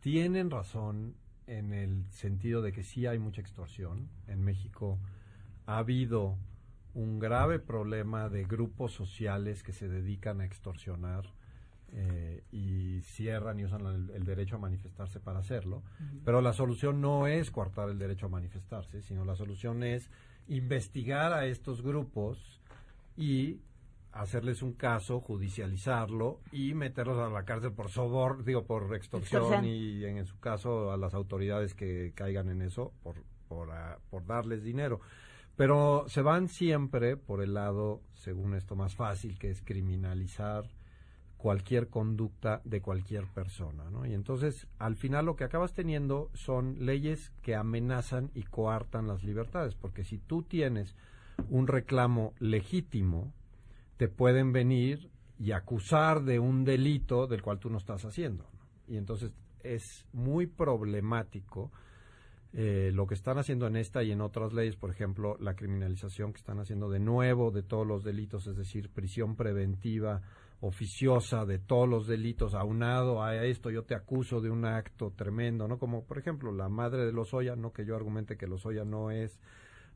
tienen 0.00 0.50
razón 0.50 1.16
en 1.46 1.72
el 1.72 2.10
sentido 2.10 2.62
de 2.62 2.72
que 2.72 2.82
sí 2.82 3.06
hay 3.06 3.18
mucha 3.18 3.40
extorsión. 3.40 4.08
En 4.26 4.42
México 4.42 4.98
ha 5.66 5.78
habido 5.78 6.38
un 6.94 7.18
grave 7.18 7.60
problema 7.60 8.28
de 8.28 8.44
grupos 8.44 8.92
sociales 8.92 9.62
que 9.62 9.72
se 9.72 9.88
dedican 9.88 10.40
a 10.40 10.44
extorsionar 10.44 11.32
eh, 11.92 12.44
y 12.52 13.00
cierran 13.02 13.58
y 13.58 13.64
usan 13.64 13.86
el, 13.86 14.10
el, 14.10 14.24
derecho 14.24 14.56
a 14.56 14.58
manifestarse 14.58 15.20
para 15.20 15.40
hacerlo. 15.40 15.82
Pero 16.24 16.40
la 16.40 16.52
solución 16.52 17.00
no 17.00 17.26
es 17.26 17.50
coartar 17.50 17.88
el 17.88 17.98
derecho 17.98 18.26
a 18.26 18.28
manifestarse, 18.28 19.02
sino 19.02 19.24
la 19.24 19.34
solución 19.34 19.82
es 19.82 20.10
investigar 20.48 21.32
a 21.32 21.46
estos 21.46 21.82
grupos 21.82 22.60
y 23.16 23.60
hacerles 24.12 24.62
un 24.62 24.72
caso, 24.72 25.20
judicializarlo 25.20 26.40
y 26.52 26.74
meterlos 26.74 27.18
a 27.18 27.28
la 27.28 27.44
cárcel 27.44 27.72
por 27.72 27.90
sobor, 27.90 28.44
digo, 28.44 28.64
por 28.64 28.94
extorsión, 28.94 29.42
Extorsión. 29.42 29.64
y 29.64 30.04
en, 30.04 30.26
su 30.26 30.38
caso 30.40 30.92
a 30.92 30.96
las 30.96 31.14
autoridades 31.14 31.74
que 31.74 32.12
caigan 32.14 32.48
en 32.48 32.62
eso 32.62 32.92
por, 33.02 33.16
por, 33.48 33.70
ah, 33.70 33.98
por 34.10 34.26
darles 34.26 34.62
dinero. 34.62 35.00
Pero 35.56 36.04
se 36.08 36.22
van 36.22 36.48
siempre 36.48 37.16
por 37.16 37.42
el 37.42 37.54
lado, 37.54 38.00
según 38.14 38.54
esto, 38.54 38.76
más 38.76 38.94
fácil, 38.94 39.38
que 39.38 39.50
es 39.50 39.60
criminalizar 39.62 40.64
cualquier 41.40 41.88
conducta 41.88 42.60
de 42.64 42.82
cualquier 42.82 43.24
persona, 43.26 43.88
¿no? 43.90 44.04
Y 44.04 44.12
entonces, 44.12 44.66
al 44.78 44.96
final 44.96 45.24
lo 45.24 45.36
que 45.36 45.44
acabas 45.44 45.72
teniendo 45.72 46.28
son 46.34 46.84
leyes 46.84 47.32
que 47.40 47.54
amenazan 47.54 48.30
y 48.34 48.42
coartan 48.42 49.06
las 49.06 49.24
libertades, 49.24 49.74
porque 49.74 50.04
si 50.04 50.18
tú 50.18 50.42
tienes 50.42 50.94
un 51.48 51.66
reclamo 51.66 52.34
legítimo, 52.40 53.32
te 53.96 54.08
pueden 54.08 54.52
venir 54.52 55.10
y 55.38 55.52
acusar 55.52 56.24
de 56.24 56.38
un 56.38 56.64
delito 56.64 57.26
del 57.26 57.40
cual 57.40 57.58
tú 57.58 57.70
no 57.70 57.78
estás 57.78 58.04
haciendo. 58.04 58.44
Y 58.86 58.98
entonces 58.98 59.32
es 59.62 60.06
muy 60.12 60.46
problemático 60.46 61.70
eh, 62.52 62.90
lo 62.92 63.06
que 63.06 63.14
están 63.14 63.38
haciendo 63.38 63.66
en 63.66 63.76
esta 63.76 64.02
y 64.02 64.12
en 64.12 64.20
otras 64.20 64.52
leyes, 64.52 64.76
por 64.76 64.90
ejemplo, 64.90 65.38
la 65.40 65.54
criminalización 65.54 66.34
que 66.34 66.38
están 66.38 66.58
haciendo 66.58 66.90
de 66.90 67.00
nuevo 67.00 67.50
de 67.50 67.62
todos 67.62 67.86
los 67.86 68.04
delitos, 68.04 68.46
es 68.46 68.56
decir, 68.56 68.90
prisión 68.90 69.36
preventiva 69.36 70.20
oficiosa 70.60 71.46
de 71.46 71.58
todos 71.58 71.88
los 71.88 72.06
delitos 72.06 72.54
aunado 72.54 73.22
a 73.22 73.34
esto 73.44 73.70
yo 73.70 73.84
te 73.84 73.94
acuso 73.94 74.40
de 74.40 74.50
un 74.50 74.64
acto 74.66 75.12
tremendo 75.16 75.66
no 75.68 75.78
como 75.78 76.04
por 76.04 76.18
ejemplo 76.18 76.52
la 76.52 76.68
madre 76.68 77.06
de 77.06 77.12
Lozoya 77.12 77.56
no 77.56 77.72
que 77.72 77.84
yo 77.86 77.96
argumente 77.96 78.36
que 78.36 78.46
Lozoya 78.46 78.84
no 78.84 79.10
es 79.10 79.38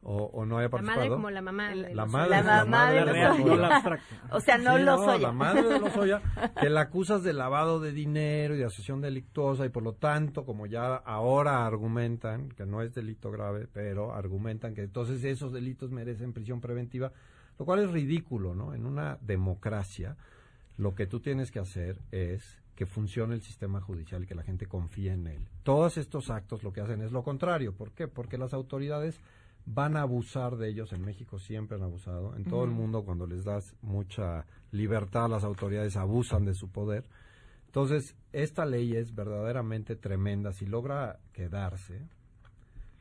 o, 0.06 0.24
o 0.24 0.44
no 0.44 0.58
haya 0.58 0.64
La 0.66 0.70
participado 0.70 1.00
madre 1.00 1.14
como 1.14 1.30
la 1.30 1.40
mamá. 1.40 1.74
la 1.74 2.04
los- 2.04 2.12
madre, 2.12 2.28
la 2.30 2.42
la 2.42 2.64
madre 2.66 3.04
de. 3.06 3.22
Lozoya. 3.24 4.00
O 4.32 4.40
sea, 4.40 4.58
no 4.58 4.76
Sí, 4.76 4.82
los 4.82 5.00
Oya. 5.00 5.18
La 5.18 5.32
madre 5.32 5.62
de 5.62 5.80
Lozoya, 5.80 6.20
que 6.60 6.68
la 6.68 6.82
acusas 6.82 7.22
de 7.22 7.32
lavado 7.32 7.80
de 7.80 7.92
dinero 7.92 8.54
y 8.54 8.58
de 8.58 8.64
asociación 8.66 9.00
delictuosa 9.00 9.64
y 9.64 9.70
por 9.70 9.82
lo 9.82 9.94
tanto, 9.94 10.44
como 10.44 10.66
ya 10.66 10.96
ahora 10.96 11.64
argumentan, 11.64 12.50
que 12.50 12.66
no 12.66 12.82
es 12.82 12.92
delito 12.94 13.30
grave, 13.30 13.66
pero 13.72 14.12
argumentan 14.14 14.74
que 14.74 14.82
entonces 14.82 15.24
esos 15.24 15.52
delitos 15.54 15.90
merecen 15.90 16.34
prisión 16.34 16.60
preventiva, 16.60 17.10
lo 17.58 17.64
cual 17.64 17.80
es 17.80 17.90
ridículo, 17.90 18.54
¿no? 18.54 18.74
En 18.74 18.84
una 18.84 19.16
democracia, 19.22 20.18
lo 20.76 20.94
que 20.94 21.06
tú 21.06 21.20
tienes 21.20 21.50
que 21.50 21.60
hacer 21.60 22.00
es 22.10 22.60
que 22.74 22.86
funcione 22.86 23.34
el 23.34 23.42
sistema 23.42 23.80
judicial 23.80 24.24
y 24.24 24.26
que 24.26 24.34
la 24.34 24.42
gente 24.42 24.66
confíe 24.66 25.12
en 25.12 25.26
él. 25.26 25.48
Todos 25.62 25.96
estos 25.96 26.30
actos 26.30 26.62
lo 26.62 26.72
que 26.72 26.80
hacen 26.80 27.02
es 27.02 27.12
lo 27.12 27.22
contrario. 27.22 27.72
¿Por 27.72 27.92
qué? 27.92 28.08
Porque 28.08 28.36
las 28.36 28.52
autoridades 28.52 29.20
van 29.66 29.96
a 29.96 30.02
abusar 30.02 30.56
de 30.56 30.68
ellos. 30.68 30.92
En 30.92 31.04
México 31.04 31.38
siempre 31.38 31.76
han 31.76 31.84
abusado. 31.84 32.34
En 32.36 32.44
todo 32.44 32.64
el 32.64 32.70
mundo, 32.70 33.04
cuando 33.04 33.26
les 33.26 33.44
das 33.44 33.74
mucha 33.80 34.46
libertad 34.72 35.30
las 35.30 35.44
autoridades, 35.44 35.96
abusan 35.96 36.44
de 36.44 36.54
su 36.54 36.68
poder. 36.70 37.04
Entonces, 37.66 38.16
esta 38.32 38.66
ley 38.66 38.96
es 38.96 39.14
verdaderamente 39.14 39.94
tremenda. 39.94 40.52
Si 40.52 40.66
logra 40.66 41.20
quedarse, 41.32 42.08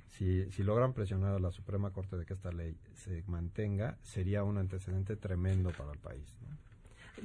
si, 0.08 0.52
si 0.52 0.64
logran 0.64 0.94
presionar 0.94 1.34
a 1.36 1.40
la 1.40 1.52
Suprema 1.52 1.92
Corte 1.92 2.18
de 2.18 2.26
que 2.26 2.34
esta 2.34 2.52
ley 2.52 2.78
se 2.94 3.24
mantenga, 3.28 3.98
sería 4.02 4.44
un 4.44 4.60
antecedente 4.60 5.16
tremendo 5.16 5.72
para 5.72 5.92
el 5.92 6.00
país. 6.00 6.32
¿no? 6.42 6.63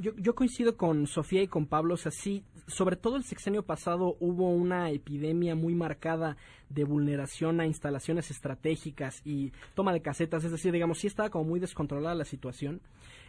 Yo, 0.01 0.13
yo 0.17 0.35
coincido 0.35 0.77
con 0.77 1.07
Sofía 1.07 1.43
y 1.43 1.49
con 1.49 1.67
Pablo, 1.67 1.95
o 1.95 1.97
sea, 1.97 2.13
sí, 2.13 2.45
sobre 2.69 2.97
todo 2.97 3.17
el 3.17 3.25
sexenio 3.25 3.65
pasado 3.65 4.17
hubo 4.21 4.51
una 4.51 4.91
epidemia 4.91 5.55
muy 5.55 5.75
marcada 5.75 6.37
de 6.69 6.85
vulneración 6.85 7.61
a 7.61 7.67
instalaciones 7.67 8.31
estratégicas 8.31 9.21
y 9.25 9.53
toma 9.75 9.93
de 9.93 10.03
casetas, 10.03 10.45
es 10.45 10.53
decir, 10.53 10.73
digamos, 10.73 10.99
sí 10.99 11.07
estaba 11.07 11.31
como 11.31 11.45
muy 11.45 11.61
descontrolada 11.61 12.15
la 12.15 12.25
situación. 12.25 12.81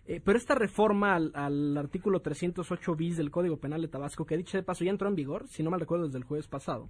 Eh, 0.06 0.22
pero 0.24 0.38
esta 0.38 0.56
reforma 0.56 1.16
al, 1.16 1.32
al 1.36 1.78
artículo 1.78 2.22
308 2.22 2.96
bis 2.96 3.18
del 3.18 3.32
Código 3.32 3.58
Penal 3.58 3.82
de 3.82 3.88
Tabasco, 3.88 4.26
que 4.26 4.38
dicho 4.38 4.58
de 4.58 4.64
paso 4.64 4.84
ya 4.84 4.92
entró 4.92 5.08
en 5.08 5.16
vigor, 5.16 5.48
si 5.48 5.64
no 5.64 5.70
mal 5.70 5.80
recuerdo 5.80 6.06
desde 6.06 6.18
el 6.18 6.24
jueves 6.24 6.48
pasado, 6.48 6.90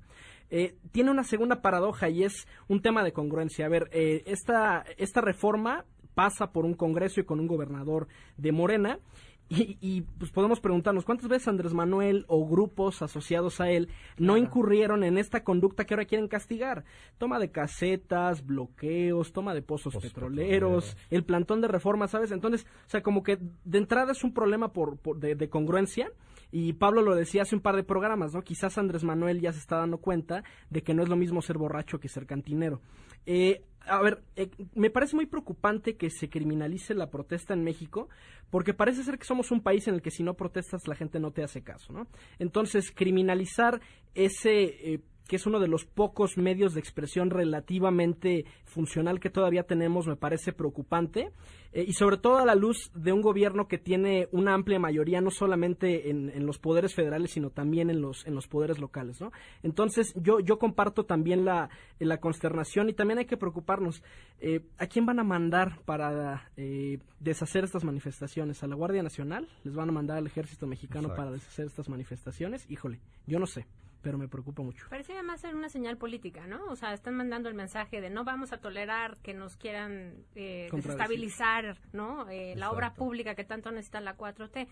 eh, 0.49 0.75
tiene 0.91 1.11
una 1.11 1.23
segunda 1.23 1.61
paradoja 1.61 2.09
y 2.09 2.23
es 2.23 2.47
un 2.67 2.81
tema 2.81 3.03
de 3.03 3.11
congruencia. 3.11 3.65
A 3.65 3.69
ver, 3.69 3.89
eh, 3.91 4.23
esta, 4.25 4.83
esta 4.97 5.21
reforma 5.21 5.85
pasa 6.19 6.51
por 6.51 6.65
un 6.65 6.73
Congreso 6.73 7.21
y 7.21 7.23
con 7.23 7.39
un 7.39 7.47
gobernador 7.47 8.07
de 8.37 8.51
Morena. 8.51 8.99
Y, 9.59 9.77
y, 9.81 10.01
pues 10.01 10.29
podemos 10.29 10.59
preguntarnos 10.59 11.05
cuántas 11.05 11.27
veces 11.27 11.47
Andrés 11.47 11.73
Manuel 11.73 12.23
o 12.27 12.47
grupos 12.47 13.01
asociados 13.01 13.59
a 13.59 13.71
él 13.71 13.89
no 14.19 14.37
incurrieron 14.37 15.03
en 15.03 15.17
esta 15.17 15.43
conducta 15.43 15.85
que 15.85 15.95
ahora 15.95 16.05
quieren 16.05 16.27
castigar. 16.27 16.83
Toma 17.17 17.39
de 17.39 17.49
casetas, 17.49 18.45
bloqueos, 18.45 19.33
toma 19.33 19.55
de 19.55 19.63
pozos, 19.63 19.95
petroleros, 19.97 20.95
el 21.09 21.23
plantón 21.23 21.61
de 21.61 21.67
reforma, 21.67 22.07
¿sabes? 22.07 22.31
Entonces, 22.31 22.67
o 22.85 22.89
sea, 22.89 23.01
como 23.01 23.23
que 23.23 23.39
de 23.65 23.77
entrada 23.79 24.11
es 24.11 24.23
un 24.23 24.35
problema 24.35 24.71
por, 24.71 24.97
por- 24.97 25.17
de, 25.19 25.33
de 25.33 25.49
congruencia. 25.49 26.11
Y 26.51 26.73
Pablo 26.73 27.01
lo 27.01 27.15
decía 27.15 27.43
hace 27.43 27.55
un 27.55 27.61
par 27.61 27.75
de 27.75 27.83
programas, 27.83 28.33
¿no? 28.33 28.41
Quizás 28.43 28.77
Andrés 28.77 29.03
Manuel 29.03 29.39
ya 29.41 29.51
se 29.51 29.59
está 29.59 29.77
dando 29.77 29.97
cuenta 29.99 30.43
de 30.69 30.81
que 30.83 30.93
no 30.93 31.01
es 31.03 31.09
lo 31.09 31.15
mismo 31.15 31.41
ser 31.41 31.57
borracho 31.57 31.99
que 31.99 32.07
ser 32.07 32.25
cantinero. 32.25 32.81
Eh, 33.25 33.63
a 33.85 34.01
ver, 34.01 34.21
eh, 34.35 34.49
me 34.75 34.89
parece 34.89 35.15
muy 35.15 35.25
preocupante 35.25 35.97
que 35.97 36.09
se 36.09 36.29
criminalice 36.29 36.93
la 36.93 37.09
protesta 37.09 37.53
en 37.53 37.63
México, 37.63 38.09
porque 38.49 38.73
parece 38.73 39.03
ser 39.03 39.17
que 39.17 39.25
somos 39.25 39.51
un 39.51 39.61
país 39.61 39.87
en 39.87 39.95
el 39.95 40.01
que 40.01 40.11
si 40.11 40.23
no 40.23 40.35
protestas 40.35 40.87
la 40.87 40.95
gente 40.95 41.19
no 41.19 41.31
te 41.31 41.43
hace 41.43 41.63
caso, 41.63 41.93
¿no? 41.93 42.07
Entonces, 42.39 42.91
criminalizar 42.91 43.81
ese... 44.13 44.93
eh, 44.93 44.99
que 45.29 45.35
es 45.35 45.45
uno 45.45 45.59
de 45.59 45.67
los 45.67 45.85
pocos 45.85 46.37
medios 46.37 46.73
de 46.73 46.79
expresión 46.79 47.29
relativamente 47.29 48.45
funcional 48.65 49.19
que 49.19 49.29
todavía 49.29 49.61
tenemos, 49.61 50.07
me 50.07 50.15
parece 50.15 50.53
preocupante. 50.53 51.31
Eh, 51.71 51.85
y 51.87 51.93
sobre 51.93 52.17
todo 52.17 52.39
a 52.39 52.45
la 52.45 52.55
luz 52.55 52.89
de 52.95 53.13
un 53.13 53.21
gobierno 53.21 53.67
que 53.67 53.77
tiene 53.77 54.27
una 54.31 54.55
amplia 54.55 54.79
mayoría, 54.79 55.21
no 55.21 55.29
solamente 55.29 56.09
en, 56.09 56.31
en 56.31 56.47
los 56.47 56.57
poderes 56.57 56.95
federales, 56.95 57.29
sino 57.29 57.51
también 57.51 57.91
en 57.91 58.01
los, 58.01 58.25
en 58.25 58.33
los 58.33 58.47
poderes 58.47 58.79
locales, 58.79 59.21
¿no? 59.21 59.31
Entonces, 59.61 60.15
yo, 60.15 60.39
yo 60.39 60.57
comparto 60.57 61.05
también 61.05 61.45
la, 61.45 61.69
la 61.99 62.17
consternación 62.17 62.89
y 62.89 62.93
también 62.93 63.19
hay 63.19 63.25
que 63.25 63.37
preocuparnos. 63.37 64.01
eh, 64.41 64.61
¿A 64.79 64.87
quién 64.87 65.05
van 65.05 65.19
a 65.19 65.23
mandar 65.23 65.79
para 65.85 66.49
eh, 66.57 66.97
deshacer 67.19 67.65
estas 67.65 67.83
manifestaciones? 67.83 68.63
¿A 68.63 68.67
la 68.67 68.73
Guardia 68.75 69.03
Nacional? 69.03 69.47
¿Les 69.63 69.75
van 69.75 69.89
a 69.89 69.91
mandar 69.91 70.17
al 70.17 70.25
Ejército 70.25 70.65
Mexicano 70.65 71.09
Exacto. 71.09 71.21
para 71.21 71.31
deshacer 71.33 71.67
estas 71.67 71.87
manifestaciones? 71.87 72.65
Híjole, 72.71 72.99
yo 73.27 73.37
no 73.37 73.45
sé, 73.45 73.67
pero 74.01 74.17
me 74.17 74.27
preocupa 74.27 74.61
mucho. 74.61 74.85
Parece 74.89 75.21
más 75.23 75.41
ser 75.41 75.55
una 75.55 75.69
señal 75.69 75.97
política, 75.97 76.47
¿no? 76.47 76.65
O 76.67 76.75
sea, 76.75 76.93
están 76.93 77.15
mandando 77.15 77.49
el 77.49 77.55
mensaje 77.55 78.01
de 78.01 78.09
no 78.09 78.23
vamos 78.23 78.53
a 78.53 78.57
tolerar 78.57 79.17
que 79.17 79.33
nos 79.33 79.57
quieran 79.57 80.25
eh, 80.35 80.69
desestabilizar, 80.71 81.77
¿no? 81.91 82.29
Eh, 82.29 82.55
la 82.55 82.71
obra 82.71 82.93
pública 82.93 83.35
que 83.35 83.43
tanto 83.43 83.71
necesita 83.71 84.01
la 84.01 84.17
4T. 84.17 84.67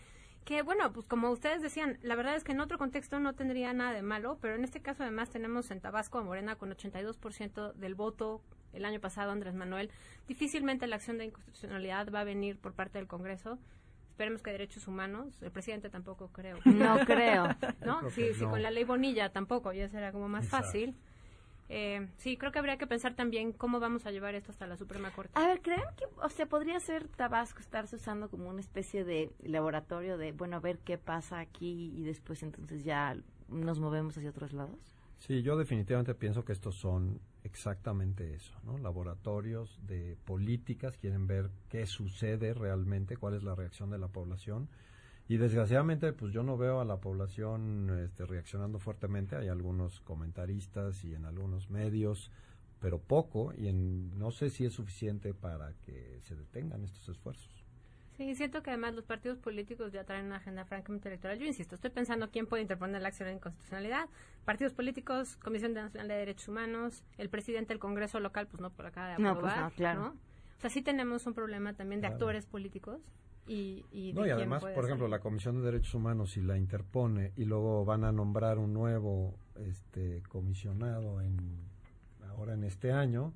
Que 0.45 0.61
bueno, 0.61 0.93
pues 0.93 1.05
como 1.05 1.29
ustedes 1.29 1.61
decían, 1.61 1.99
la 2.01 2.15
verdad 2.15 2.35
es 2.35 2.45
que 2.45 2.53
en 2.53 2.61
otro 2.61 2.77
contexto 2.77 3.19
no 3.19 3.33
tendría 3.33 3.73
nada 3.73 3.91
de 3.91 4.01
malo, 4.01 4.37
pero 4.41 4.55
en 4.55 4.63
este 4.63 4.81
caso 4.81 5.03
además 5.03 5.29
tenemos 5.29 5.71
en 5.71 5.81
Tabasco 5.81 6.19
a 6.19 6.23
Morena 6.23 6.55
con 6.55 6.71
82% 6.71 7.73
del 7.73 7.95
voto 7.95 8.41
el 8.71 8.85
año 8.85 9.01
pasado 9.01 9.31
Andrés 9.31 9.55
Manuel. 9.55 9.91
Difícilmente 10.25 10.87
la 10.87 10.95
acción 10.95 11.17
de 11.17 11.25
inconstitucionalidad 11.25 12.09
va 12.13 12.21
a 12.21 12.23
venir 12.23 12.57
por 12.57 12.73
parte 12.73 12.97
del 12.97 13.07
Congreso. 13.07 13.59
Esperemos 14.17 14.41
que 14.41 14.49
derechos 14.51 14.87
humanos, 14.87 15.39
el 15.43 15.51
presidente 15.51 15.91
tampoco 15.91 16.29
creo. 16.29 16.57
No 16.65 16.97
creo. 17.05 17.49
¿No? 17.85 17.99
Creo 17.99 18.09
Sí, 18.09 18.21
que 18.23 18.33
sí, 18.33 18.41
no. 18.45 18.49
con 18.49 18.63
la 18.63 18.71
ley 18.71 18.83
Bonilla 18.83 19.29
tampoco, 19.31 19.73
ya 19.73 19.87
será 19.89 20.11
como 20.11 20.27
más 20.27 20.45
Exacto. 20.45 20.65
fácil. 20.65 20.95
Eh, 21.69 22.07
sí, 22.17 22.35
creo 22.35 22.51
que 22.51 22.57
habría 22.57 22.79
que 22.79 22.87
pensar 22.87 23.13
también 23.13 23.51
cómo 23.53 23.79
vamos 23.79 24.07
a 24.07 24.11
llevar 24.11 24.33
esto 24.33 24.51
hasta 24.51 24.65
la 24.65 24.75
Suprema 24.75 25.11
Corte. 25.11 25.33
A 25.35 25.45
ver, 25.45 25.61
¿creen 25.61 25.83
que, 25.97 26.05
o 26.19 26.29
sea, 26.29 26.47
podría 26.47 26.79
ser 26.79 27.07
Tabasco 27.09 27.59
estarse 27.59 27.97
usando 27.97 28.27
como 28.31 28.49
una 28.49 28.59
especie 28.59 29.03
de 29.03 29.29
laboratorio 29.43 30.17
de, 30.17 30.31
bueno, 30.31 30.55
a 30.55 30.59
ver 30.61 30.79
qué 30.79 30.97
pasa 30.97 31.39
aquí 31.39 31.93
y 31.95 32.01
después 32.03 32.41
entonces 32.41 32.83
ya 32.83 33.15
nos 33.49 33.79
movemos 33.79 34.17
hacia 34.17 34.31
otros 34.31 34.51
lados? 34.51 34.79
Sí, 35.19 35.43
yo 35.43 35.57
definitivamente 35.57 36.15
pienso 36.15 36.43
que 36.43 36.53
estos 36.53 36.73
son 36.73 37.19
exactamente 37.47 38.35
eso, 38.35 38.53
¿no? 38.63 38.77
Laboratorios 38.77 39.79
de 39.87 40.17
políticas, 40.25 40.97
quieren 40.97 41.27
ver 41.27 41.49
qué 41.69 41.85
sucede 41.85 42.53
realmente, 42.53 43.17
cuál 43.17 43.33
es 43.33 43.43
la 43.43 43.55
reacción 43.55 43.89
de 43.89 43.97
la 43.97 44.09
población. 44.09 44.69
Y 45.29 45.37
desgraciadamente, 45.37 46.13
pues 46.13 46.31
yo 46.31 46.43
no 46.43 46.57
veo 46.57 46.79
a 46.79 46.85
la 46.85 46.97
población 46.97 47.89
este, 48.03 48.25
reaccionando 48.25 48.79
fuertemente. 48.79 49.35
Hay 49.35 49.47
algunos 49.47 49.99
comentaristas 50.01 51.03
y 51.03 51.15
en 51.15 51.25
algunos 51.25 51.69
medios, 51.69 52.31
pero 52.79 52.99
poco, 52.99 53.53
y 53.57 53.67
en, 53.67 54.17
no 54.17 54.31
sé 54.31 54.49
si 54.49 54.65
es 54.65 54.73
suficiente 54.73 55.33
para 55.33 55.73
que 55.81 56.19
se 56.23 56.35
detengan 56.35 56.83
estos 56.83 57.09
esfuerzos. 57.09 57.66
Sí, 58.17 58.33
siento 58.33 58.63
que 58.63 58.71
además 58.71 58.95
los 58.95 59.05
partidos 59.05 59.37
políticos 59.37 59.91
ya 59.91 60.03
traen 60.03 60.25
una 60.25 60.37
agenda 60.37 60.65
francamente 60.65 61.07
electoral. 61.07 61.37
Yo 61.37 61.45
insisto, 61.45 61.75
estoy 61.75 61.91
pensando 61.91 62.31
quién 62.31 62.47
puede 62.47 62.63
interponer 62.63 62.99
la 63.01 63.09
acción 63.09 63.27
de 63.29 63.35
inconstitucionalidad. 63.35 64.09
Partidos 64.43 64.73
políticos, 64.73 65.37
Comisión 65.37 65.73
Nacional 65.73 66.07
de 66.07 66.15
Derechos 66.15 66.47
Humanos, 66.47 67.03
el 67.19 67.29
presidente 67.29 67.73
del 67.73 67.79
Congreso 67.79 68.19
local, 68.19 68.47
pues 68.47 68.59
no 68.59 68.71
por 68.71 68.87
acá 68.87 69.07
de 69.09 69.19
No, 69.21 69.33
pues 69.39 69.51
aprobar, 69.53 69.71
no, 69.71 69.75
claro. 69.75 70.01
¿no? 70.01 70.07
O 70.09 70.59
sea, 70.61 70.71
sí 70.71 70.81
tenemos 70.81 71.27
un 71.27 71.35
problema 71.35 71.73
también 71.73 72.01
de 72.01 72.07
Claro. 72.07 72.15
actores 72.15 72.47
políticos 72.47 72.99
y, 73.45 73.85
y 73.91 74.13
de 74.13 74.13
No, 74.13 74.21
y 74.21 74.23
quién 74.29 74.37
además, 74.37 74.61
puede 74.63 74.73
por 74.73 74.85
ejemplo, 74.85 75.07
la 75.07 75.19
Comisión 75.19 75.57
de 75.59 75.65
Derechos 75.71 75.93
Humanos, 75.93 76.31
si 76.31 76.41
la 76.41 76.57
interpone 76.57 77.33
y 77.35 77.45
luego 77.45 77.85
van 77.85 78.03
a 78.03 78.11
nombrar 78.11 78.57
un 78.57 78.73
nuevo 78.73 79.37
este, 79.63 80.23
comisionado 80.27 81.21
en, 81.21 81.37
ahora 82.29 82.55
en 82.55 82.63
este 82.63 82.91
año, 82.91 83.33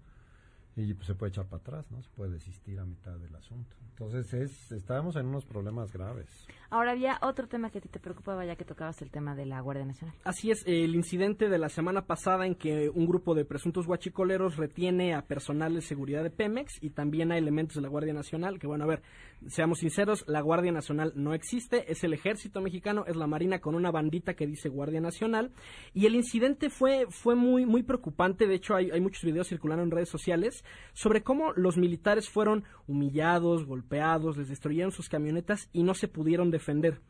y 0.76 0.94
pues, 0.94 1.08
se 1.08 1.16
puede 1.16 1.32
echar 1.32 1.46
para 1.46 1.62
atrás, 1.62 1.92
¿no? 1.92 2.02
Se 2.02 2.10
puede 2.12 2.32
desistir 2.32 2.80
a 2.80 2.86
mitad 2.86 3.18
del 3.18 3.36
asunto. 3.36 3.76
Entonces, 3.90 4.34
es, 4.34 4.72
estábamos 4.72 5.16
en 5.16 5.28
unos 5.28 5.46
problemas 5.46 5.92
graves. 5.92 6.48
Ahora 6.70 6.92
había 6.92 7.20
otro 7.22 7.48
tema 7.48 7.70
que 7.70 7.80
a 7.80 7.82
ti 7.82 7.90
te 7.90 8.00
preocupaba 8.00 8.46
ya 8.46 8.56
que 8.56 8.64
tocabas 8.64 9.02
el 9.02 9.12
tema 9.12 9.36
de 9.36 9.46
la 9.46 9.60
Guardia 9.60 9.86
Nacional. 9.86 10.16
Así 10.24 10.52
es, 10.52 10.64
el 10.66 10.96
incidente 10.96 11.50
de 11.50 11.58
la 11.58 11.68
semana 11.68 12.06
pasada 12.06 12.46
en 12.46 12.56
que 12.56 12.90
un 12.90 13.06
grupo 13.06 13.36
de 13.36 13.44
presuntos 13.44 13.86
guachicoleros 13.86 14.56
retiene 14.56 15.14
a 15.14 15.24
personal 15.24 15.76
de 15.76 15.82
seguridad 15.82 16.24
de 16.24 16.30
Pemex 16.30 16.82
y 16.82 16.92
también 16.92 17.32
a 17.32 17.38
elementos 17.38 17.76
de 17.76 17.82
la 17.82 17.90
Guardia 17.90 18.14
Nacional, 18.14 18.58
que 18.58 18.68
bueno, 18.68 18.86
a 18.86 18.88
ver, 18.88 19.02
seamos 19.48 19.80
sinceros, 19.80 20.24
la 20.28 20.40
Guardia 20.40 20.72
Nacional 20.72 21.12
no 21.16 21.34
existe, 21.34 21.92
es 21.92 22.04
el 22.06 22.14
ejército 22.14 22.62
mexicano, 22.62 23.04
es 23.06 23.18
la 23.18 23.28
Marina 23.28 23.60
con 23.60 23.76
una 23.76 23.92
bandita 23.92 24.34
que 24.34 24.48
dice 24.48 24.70
Guardia 24.70 25.02
Nacional 25.02 25.52
y 25.94 26.06
el 26.06 26.16
incidente 26.16 26.70
fue, 26.70 27.06
fue 27.10 27.36
muy, 27.36 27.66
muy 27.66 27.84
preocupante, 27.84 28.48
de 28.48 28.56
hecho 28.56 28.76
hay, 28.76 28.92
hay 28.92 29.02
muchos 29.02 29.24
videos 29.24 29.50
circulando 29.50 29.84
en 29.84 29.92
redes 29.92 30.10
sociales 30.10 30.61
sobre 30.94 31.24
cómo 31.24 31.54
los 31.54 31.78
militares 31.78 32.30
fueron 32.30 32.64
humillados, 32.88 33.66
golpeados, 33.66 34.38
les 34.38 34.50
destruyeron 34.50 34.92
sus 34.92 35.10
camionetas 35.10 35.70
y 35.74 35.84
no 35.84 35.94
se 35.94 36.08
pudieron 36.08 36.52
defender. 36.52 37.02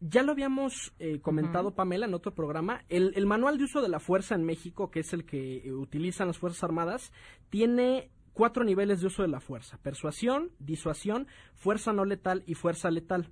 Ya 0.00 0.24
lo 0.24 0.32
habíamos 0.32 0.92
eh, 0.98 1.20
comentado, 1.20 1.74
Pamela, 1.74 2.06
en 2.06 2.14
otro 2.14 2.34
programa. 2.34 2.82
El, 2.88 3.12
el, 3.14 3.24
manual 3.24 3.56
de 3.56 3.64
uso 3.64 3.80
de 3.80 3.88
la 3.88 4.00
fuerza 4.00 4.34
en 4.34 4.42
México, 4.42 4.90
que 4.90 5.00
es 5.00 5.12
el 5.12 5.24
que 5.24 5.58
eh, 5.58 5.72
utilizan 5.72 6.26
las 6.26 6.38
Fuerzas 6.38 6.64
Armadas, 6.64 7.12
tiene 7.50 8.10
cuatro 8.32 8.64
niveles 8.64 9.00
de 9.00 9.06
uso 9.06 9.22
de 9.22 9.28
la 9.28 9.40
fuerza. 9.40 9.78
Persuasión, 9.78 10.50
disuasión, 10.58 11.28
fuerza 11.54 11.92
no 11.92 12.04
letal 12.04 12.42
y 12.46 12.54
fuerza 12.54 12.90
letal. 12.90 13.30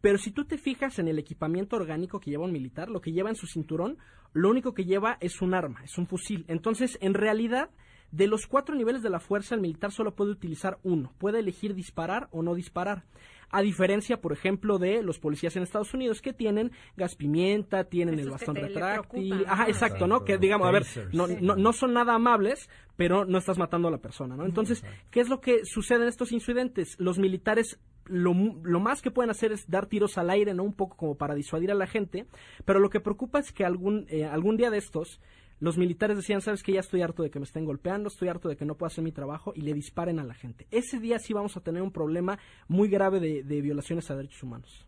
Pero 0.00 0.18
si 0.18 0.30
tú 0.30 0.44
te 0.44 0.58
fijas 0.58 0.98
en 0.98 1.08
el 1.08 1.18
equipamiento 1.18 1.76
orgánico 1.76 2.20
que 2.20 2.30
lleva 2.30 2.44
un 2.44 2.52
militar, 2.52 2.88
lo 2.88 3.00
que 3.00 3.12
lleva 3.12 3.30
en 3.30 3.36
su 3.36 3.46
cinturón, 3.46 3.98
lo 4.32 4.50
único 4.50 4.74
que 4.74 4.84
lleva 4.84 5.16
es 5.20 5.40
un 5.40 5.54
arma, 5.54 5.82
es 5.84 5.98
un 5.98 6.06
fusil. 6.06 6.44
Entonces, 6.48 6.98
en 7.00 7.14
realidad, 7.14 7.70
de 8.16 8.26
los 8.26 8.46
cuatro 8.46 8.74
niveles 8.74 9.02
de 9.02 9.10
la 9.10 9.20
fuerza, 9.20 9.54
el 9.54 9.60
militar 9.60 9.92
solo 9.92 10.14
puede 10.14 10.30
utilizar 10.30 10.78
uno. 10.82 11.12
Puede 11.18 11.40
elegir 11.40 11.74
disparar 11.74 12.28
o 12.30 12.42
no 12.42 12.54
disparar. 12.54 13.04
A 13.50 13.60
diferencia, 13.60 14.20
por 14.20 14.32
ejemplo, 14.32 14.78
de 14.78 15.02
los 15.02 15.18
policías 15.18 15.54
en 15.54 15.62
Estados 15.62 15.92
Unidos 15.92 16.22
que 16.22 16.32
tienen 16.32 16.72
gas 16.96 17.14
pimienta, 17.14 17.84
tienen 17.84 18.18
el 18.18 18.30
bastón 18.30 18.56
retráctil. 18.56 19.44
Ajá, 19.46 19.68
exacto, 19.68 20.06
¿no? 20.06 20.24
Que 20.24 20.38
digamos, 20.38 20.66
a 20.66 20.72
ver, 20.72 20.86
no, 21.12 21.26
no, 21.26 21.56
no, 21.56 21.72
son 21.72 21.92
nada 21.92 22.14
amables, 22.14 22.70
pero 22.96 23.24
no 23.24 23.38
estás 23.38 23.58
matando 23.58 23.88
a 23.88 23.90
la 23.90 23.98
persona, 23.98 24.34
¿no? 24.34 24.46
Entonces, 24.46 24.82
¿qué 25.10 25.20
es 25.20 25.28
lo 25.28 25.40
que 25.40 25.64
sucede 25.64 26.02
en 26.02 26.08
estos 26.08 26.32
incidentes? 26.32 26.96
Los 26.98 27.18
militares 27.18 27.78
lo, 28.06 28.34
lo, 28.62 28.80
más 28.80 29.02
que 29.02 29.10
pueden 29.10 29.30
hacer 29.30 29.52
es 29.52 29.68
dar 29.68 29.86
tiros 29.86 30.16
al 30.16 30.30
aire, 30.30 30.54
¿no? 30.54 30.64
Un 30.64 30.74
poco 30.74 30.96
como 30.96 31.16
para 31.16 31.34
disuadir 31.34 31.70
a 31.70 31.74
la 31.74 31.86
gente, 31.86 32.26
pero 32.64 32.80
lo 32.80 32.88
que 32.88 33.00
preocupa 33.00 33.40
es 33.40 33.52
que 33.52 33.64
algún, 33.64 34.06
eh, 34.08 34.24
algún 34.24 34.56
día 34.56 34.70
de 34.70 34.78
estos 34.78 35.20
los 35.58 35.78
militares 35.78 36.16
decían, 36.16 36.40
sabes 36.40 36.62
que 36.62 36.72
ya 36.72 36.80
estoy 36.80 37.02
harto 37.02 37.22
de 37.22 37.30
que 37.30 37.38
me 37.38 37.44
estén 37.44 37.64
golpeando, 37.64 38.08
estoy 38.08 38.28
harto 38.28 38.48
de 38.48 38.56
que 38.56 38.64
no 38.64 38.74
pueda 38.76 38.88
hacer 38.88 39.02
mi 39.02 39.12
trabajo 39.12 39.52
y 39.54 39.62
le 39.62 39.72
disparen 39.72 40.18
a 40.18 40.24
la 40.24 40.34
gente. 40.34 40.66
Ese 40.70 40.98
día 40.98 41.18
sí 41.18 41.32
vamos 41.32 41.56
a 41.56 41.60
tener 41.60 41.82
un 41.82 41.92
problema 41.92 42.38
muy 42.68 42.88
grave 42.88 43.20
de, 43.20 43.42
de 43.42 43.60
violaciones 43.62 44.10
a 44.10 44.16
derechos 44.16 44.42
humanos. 44.42 44.86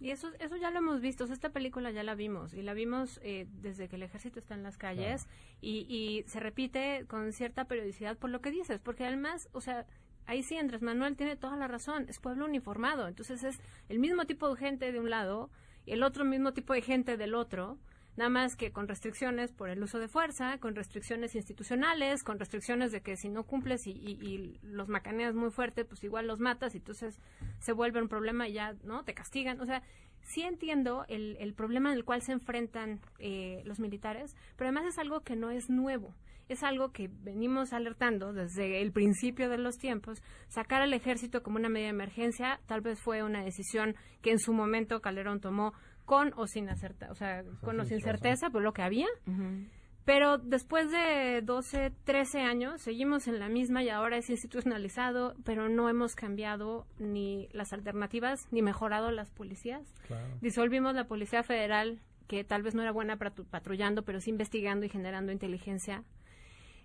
Y 0.00 0.10
eso, 0.10 0.28
eso 0.38 0.56
ya 0.56 0.70
lo 0.70 0.78
hemos 0.78 1.00
visto, 1.00 1.24
esta 1.24 1.50
película 1.50 1.90
ya 1.90 2.02
la 2.02 2.14
vimos 2.14 2.52
y 2.52 2.62
la 2.62 2.74
vimos 2.74 3.18
eh, 3.22 3.46
desde 3.62 3.88
que 3.88 3.96
el 3.96 4.02
ejército 4.02 4.38
está 4.38 4.54
en 4.54 4.62
las 4.62 4.76
calles 4.76 5.24
claro. 5.24 5.38
y, 5.62 5.86
y 5.88 6.24
se 6.28 6.40
repite 6.40 7.06
con 7.08 7.32
cierta 7.32 7.64
periodicidad 7.64 8.18
por 8.18 8.28
lo 8.28 8.40
que 8.40 8.50
dices, 8.50 8.80
porque 8.80 9.06
además, 9.06 9.48
o 9.52 9.62
sea, 9.62 9.86
ahí 10.26 10.42
sí 10.42 10.58
Andrés 10.58 10.82
Manuel 10.82 11.16
tiene 11.16 11.36
toda 11.36 11.56
la 11.56 11.68
razón, 11.68 12.06
es 12.08 12.18
pueblo 12.18 12.44
uniformado, 12.44 13.08
entonces 13.08 13.44
es 13.44 13.58
el 13.88 13.98
mismo 13.98 14.26
tipo 14.26 14.52
de 14.52 14.60
gente 14.60 14.92
de 14.92 15.00
un 15.00 15.08
lado 15.08 15.48
y 15.86 15.92
el 15.92 16.02
otro 16.02 16.24
mismo 16.24 16.52
tipo 16.52 16.74
de 16.74 16.82
gente 16.82 17.16
del 17.16 17.34
otro, 17.34 17.78
nada 18.16 18.30
más 18.30 18.56
que 18.56 18.70
con 18.72 18.88
restricciones 18.88 19.52
por 19.52 19.68
el 19.68 19.82
uso 19.82 19.98
de 19.98 20.08
fuerza, 20.08 20.58
con 20.58 20.74
restricciones 20.74 21.34
institucionales, 21.34 22.22
con 22.22 22.38
restricciones 22.38 22.92
de 22.92 23.00
que 23.00 23.16
si 23.16 23.28
no 23.28 23.44
cumples 23.44 23.86
y, 23.86 24.58
los 24.62 24.88
macaneas 24.88 25.34
muy 25.34 25.50
fuerte, 25.50 25.84
pues 25.84 26.02
igual 26.04 26.26
los 26.26 26.40
matas 26.40 26.74
y 26.74 26.78
entonces 26.78 27.18
se 27.58 27.72
vuelve 27.72 28.00
un 28.00 28.08
problema 28.08 28.48
y 28.48 28.54
ya, 28.54 28.74
¿no? 28.84 29.04
Te 29.04 29.14
castigan. 29.14 29.60
O 29.60 29.66
sea, 29.66 29.82
sí 30.22 30.42
entiendo 30.42 31.04
el, 31.08 31.36
el 31.38 31.54
problema 31.54 31.90
en 31.90 31.96
el 31.96 32.04
cual 32.04 32.22
se 32.22 32.32
enfrentan 32.32 33.00
eh, 33.18 33.62
los 33.64 33.80
militares, 33.80 34.34
pero 34.56 34.68
además 34.68 34.86
es 34.92 34.98
algo 34.98 35.20
que 35.20 35.36
no 35.36 35.50
es 35.50 35.68
nuevo. 35.68 36.14
Es 36.46 36.62
algo 36.62 36.92
que 36.92 37.08
venimos 37.08 37.72
alertando 37.72 38.34
desde 38.34 38.82
el 38.82 38.92
principio 38.92 39.48
de 39.48 39.56
los 39.56 39.78
tiempos. 39.78 40.22
Sacar 40.48 40.82
al 40.82 40.92
ejército 40.92 41.42
como 41.42 41.56
una 41.56 41.70
medida 41.70 41.86
de 41.86 41.94
emergencia 41.94 42.60
tal 42.66 42.82
vez 42.82 43.00
fue 43.00 43.22
una 43.22 43.42
decisión 43.42 43.96
que 44.20 44.30
en 44.30 44.38
su 44.38 44.52
momento 44.52 45.00
Calderón 45.00 45.40
tomó 45.40 45.72
con 46.04 46.32
o 46.36 46.46
sin 46.46 46.68
acerta, 46.68 47.10
o 47.10 47.14
sea, 47.14 47.42
con 47.62 47.80
o 47.80 47.84
sin 47.84 48.00
certeza, 48.00 48.50
por 48.50 48.62
lo 48.62 48.72
que 48.72 48.82
había. 48.82 49.06
Uh 49.26 49.30
-huh. 49.30 49.68
Pero 50.04 50.36
después 50.36 50.90
de 50.90 51.40
12, 51.42 51.92
13 52.04 52.40
años, 52.42 52.82
seguimos 52.82 53.26
en 53.26 53.38
la 53.38 53.48
misma 53.48 53.82
y 53.82 53.88
ahora 53.88 54.18
es 54.18 54.28
institucionalizado, 54.28 55.34
pero 55.44 55.70
no 55.70 55.88
hemos 55.88 56.14
cambiado 56.14 56.86
ni 56.98 57.48
las 57.52 57.72
alternativas 57.72 58.46
ni 58.50 58.60
mejorado 58.60 59.10
las 59.10 59.30
policías. 59.30 59.94
Claro. 60.06 60.26
Disolvimos 60.42 60.94
la 60.94 61.04
Policía 61.06 61.42
Federal, 61.42 62.00
que 62.28 62.44
tal 62.44 62.62
vez 62.62 62.74
no 62.74 62.82
era 62.82 62.92
buena 62.92 63.16
patrullando, 63.16 64.02
pero 64.02 64.20
sí 64.20 64.28
investigando 64.30 64.84
y 64.84 64.90
generando 64.90 65.32
inteligencia. 65.32 66.04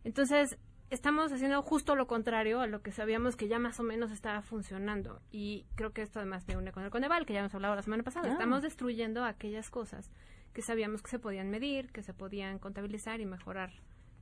Entonces, 0.06 0.58
estamos 0.90 1.32
haciendo 1.32 1.62
justo 1.62 1.96
lo 1.96 2.08
contrario 2.08 2.62
a 2.62 2.68
lo 2.68 2.82
que 2.82 2.92
sabíamos 2.92 3.36
que 3.36 3.48
ya 3.48 3.60
más 3.60 3.80
o 3.80 3.84
menos 3.84 4.12
estaba 4.12 4.42
funcionando. 4.42 5.22
Y 5.32 5.66
creo 5.76 5.92
que 5.92 6.02
esto 6.02 6.20
además 6.20 6.48
me 6.48 6.58
une 6.58 6.72
con 6.72 6.84
el 6.84 6.90
Coneval, 6.90 7.26
que 7.26 7.34
ya 7.34 7.40
hemos 7.40 7.54
hablado 7.56 7.76
la 7.76 7.82
semana 7.82 8.04
pasada. 8.04 8.30
Ah. 8.30 8.32
Estamos 8.32 8.62
destruyendo 8.62 9.24
aquellas 9.24 9.70
cosas 9.70 10.12
que 10.54 10.62
sabíamos 10.62 11.02
que 11.02 11.12
se 11.12 11.20
podían 11.20 11.50
medir, 11.50 11.92
que 11.92 12.02
se 12.02 12.14
podían 12.14 12.60
contabilizar 12.60 13.22
y 13.22 13.26
mejorar 13.26 13.72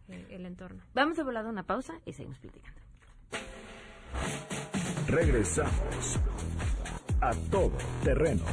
eh, 0.10 0.26
el 0.30 0.46
entorno. 0.46 0.84
Vamos 0.94 1.18
a 1.20 1.24
volar 1.24 1.46
una 1.46 1.64
pausa 1.64 2.00
y 2.06 2.14
seguimos 2.14 2.40
platicando. 2.40 2.82
Regresamos 5.08 6.20
a 7.22 7.32
todo 7.50 7.72
terreno. 8.04 8.44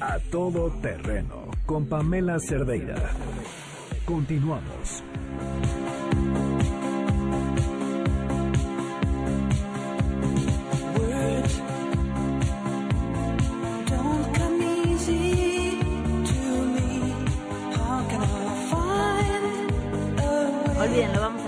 A 0.00 0.18
todo 0.30 0.70
terreno 0.80 1.48
con 1.66 1.86
Pamela 1.86 2.38
Cerdeira. 2.40 3.10
Continuamos. 4.04 5.02
Olvídenlo, 20.82 21.20
vamos 21.20 21.41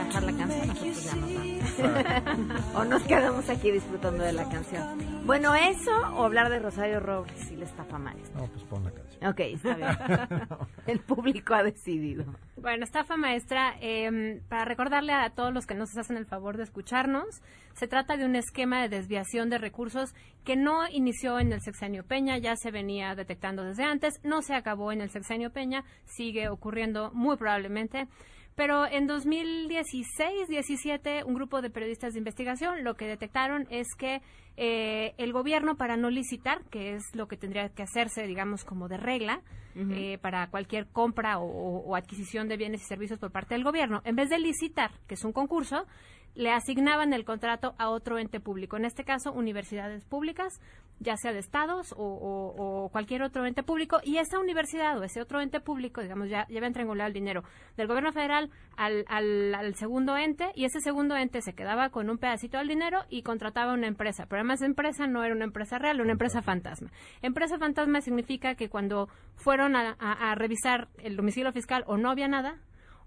o 2.75 2.85
nos 2.85 3.03
quedamos 3.03 3.49
aquí 3.49 3.70
disfrutando 3.70 4.25
de 4.25 4.33
la 4.33 4.49
canción. 4.49 4.99
Bueno, 5.27 5.55
eso 5.55 5.90
o 6.14 6.25
hablar 6.25 6.51
de 6.51 6.59
Rosario 6.59 7.01
Robles 7.01 7.51
y 7.51 7.57
la 7.57 7.64
estafa 7.64 7.99
maestra. 7.99 8.40
No, 8.40 8.47
pues 8.49 8.64
pon 8.64 8.85
la 8.85 8.90
canción. 8.90 9.27
Ok, 9.27 9.40
está 9.40 9.75
bien. 9.75 9.88
El 10.87 11.01
público 11.01 11.55
ha 11.55 11.62
decidido. 11.62 12.25
Bueno, 12.57 12.85
estafa 12.85 13.16
maestra, 13.16 13.77
eh, 13.81 14.40
para 14.49 14.64
recordarle 14.64 15.12
a 15.12 15.31
todos 15.31 15.53
los 15.53 15.66
que 15.66 15.75
nos 15.75 15.97
hacen 15.97 16.16
el 16.16 16.27
favor 16.27 16.57
de 16.57 16.64
escucharnos, 16.64 17.42
se 17.75 17.88
trata 17.88 18.16
de 18.16 18.25
un 18.25 18.37
esquema 18.37 18.83
de 18.83 18.88
desviación 18.88 19.51
de 19.51 19.59
recursos 19.59 20.14
que 20.44 20.57
no 20.57 20.88
inició 20.88 21.38
en 21.38 21.53
el 21.53 21.61
sexenio 21.61 22.05
Peña, 22.05 22.38
ya 22.38 22.57
se 22.57 22.70
venía 22.70 23.14
detectando 23.14 23.64
desde 23.64 23.85
antes, 23.85 24.20
no 24.23 24.42
se 24.42 24.55
acabó 24.55 24.92
en 24.92 25.01
el 25.01 25.11
sexenio 25.11 25.51
Peña, 25.51 25.85
sigue 26.05 26.49
ocurriendo 26.49 27.11
muy 27.12 27.37
probablemente. 27.37 28.09
Pero 28.57 28.87
en 28.87 29.09
2016-17, 29.09 31.25
un 31.25 31.35
grupo 31.35 31.61
de 31.61 31.71
periodistas 31.71 32.12
de 32.12 32.21
investigación 32.21 32.85
lo 32.85 32.95
que 32.95 33.07
detectaron 33.07 33.67
es 33.71 33.88
que 33.99 34.23
eh, 34.57 35.14
el 35.19 35.33
gobierno, 35.33 35.77
para 35.77 35.97
no 35.97 36.09
licitar, 36.11 36.62
que 36.71 36.95
es 36.95 37.03
lo 37.14 37.27
que 37.27 37.37
tendría 37.37 37.69
que 37.71 37.83
hacerse, 37.83 38.25
digamos, 38.27 38.64
como 38.64 38.87
de 38.87 38.97
regla, 38.97 39.43
uh 39.75 39.81
-huh. 39.81 39.97
eh, 39.97 40.17
para 40.19 40.47
cualquier 40.49 40.87
compra 40.87 41.40
o, 41.40 41.81
o, 41.81 41.97
adquisición 41.97 42.47
de 42.49 42.57
bienes 42.57 42.83
y 42.83 42.85
servicios 42.85 43.19
por 43.19 43.33
parte 43.33 43.55
del 43.55 43.64
gobierno, 43.64 44.01
en 44.05 44.14
vez 44.14 44.31
de 44.31 44.38
licitar, 44.38 44.93
que 45.09 45.14
es 45.14 45.25
un 45.25 45.33
concurso, 45.33 45.87
le 46.35 46.51
asignaban 46.51 47.12
el 47.12 47.25
contrato 47.25 47.75
a 47.79 47.88
otro 47.90 48.18
ente 48.18 48.40
público, 48.40 48.77
en 48.77 48.85
este 48.85 49.05
caso 49.05 49.33
universidades 49.33 50.05
públicas, 50.05 50.61
ya 51.01 51.16
sea 51.16 51.33
de 51.33 51.38
estados 51.38 51.92
o, 51.92 51.97
o, 51.97 52.85
o, 52.85 52.88
cualquier 52.88 53.23
otro 53.23 53.47
ente 53.47 53.62
público, 53.62 54.01
y 54.05 54.18
esa 54.18 54.38
universidad 54.38 54.99
o 54.99 55.05
ese 55.05 55.20
otro 55.20 55.40
ente 55.40 55.61
público, 55.61 56.01
digamos, 56.01 56.29
ya, 56.29 56.47
ya 56.49 56.59
habían 56.59 56.73
triangulado 56.73 57.09
el 57.09 57.14
dinero 57.14 57.42
del 57.77 57.88
gobierno 57.88 58.12
federal 58.12 58.51
al, 58.77 59.05
al, 59.09 59.55
al, 59.55 59.75
segundo 59.75 60.16
ente, 60.16 60.51
y 60.55 60.64
ese 60.64 60.81
segundo 60.81 61.16
ente 61.16 61.42
se 61.42 61.55
quedaba 61.55 61.90
con 61.90 62.11
un 62.11 62.18
pedacito 62.18 62.59
del 62.59 62.68
dinero 62.68 63.05
y 63.09 63.23
contrataba 63.23 63.73
una 63.73 63.87
empresa, 63.87 64.27
pero 64.27 64.40
además 64.40 64.62
empresa 64.62 65.07
no 65.07 65.25
era 65.25 65.35
una 65.35 65.44
empresa 65.44 65.79
real, 65.79 66.01
una 66.01 66.12
empresa 66.12 66.42
fantasma. 66.42 66.90
Empresa 67.23 67.59
fantasma 67.59 68.01
significa 68.01 68.55
que 68.55 68.68
cuando 68.68 69.09
fueron 69.35 69.77
a, 69.77 69.97
a, 69.99 70.31
a 70.31 70.35
revisar 70.35 70.88
el 70.99 71.16
domicilio 71.16 71.53
fiscal 71.53 71.85
o 71.87 71.97
no 71.97 72.11
había 72.11 72.29
nada, 72.29 72.57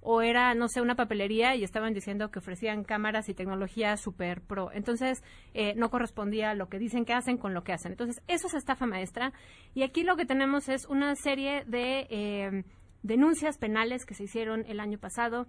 o 0.10 0.22
era, 0.22 0.54
no 0.54 0.70
sé, 0.70 0.80
una 0.80 0.96
papelería 0.96 1.58
y 1.58 1.66
estaban 1.66 1.94
diciendo 1.94 2.32
que 2.32 2.40
ofrecían 2.40 2.86
cámaras 2.86 3.28
y 3.28 3.34
tecnología 3.34 3.98
super 3.98 4.40
pro. 4.40 4.72
Entonces, 4.72 5.22
eh, 5.54 5.74
no 5.76 5.90
correspondía 5.90 6.54
lo 6.54 6.70
que 6.70 6.80
dicen 6.80 7.04
que 7.04 7.12
hacen 7.12 7.38
con 7.38 7.54
lo 7.54 7.66
que 7.66 7.74
hacen. 7.74 7.92
Entonces, 7.92 8.24
eso 8.30 8.48
es 8.48 8.54
estafa 8.54 8.86
maestra. 8.86 9.34
Y 9.74 9.84
aquí 9.84 10.04
lo 10.04 10.16
que 10.16 10.26
tenemos 10.26 10.70
es 10.70 10.86
una 10.86 11.14
serie 11.16 11.66
de 11.66 12.08
eh, 12.10 12.64
denuncias 13.04 13.58
penales 13.58 14.06
que 14.06 14.14
se 14.14 14.24
hicieron 14.24 14.64
el 14.70 14.80
año 14.80 14.98
pasado 14.98 15.48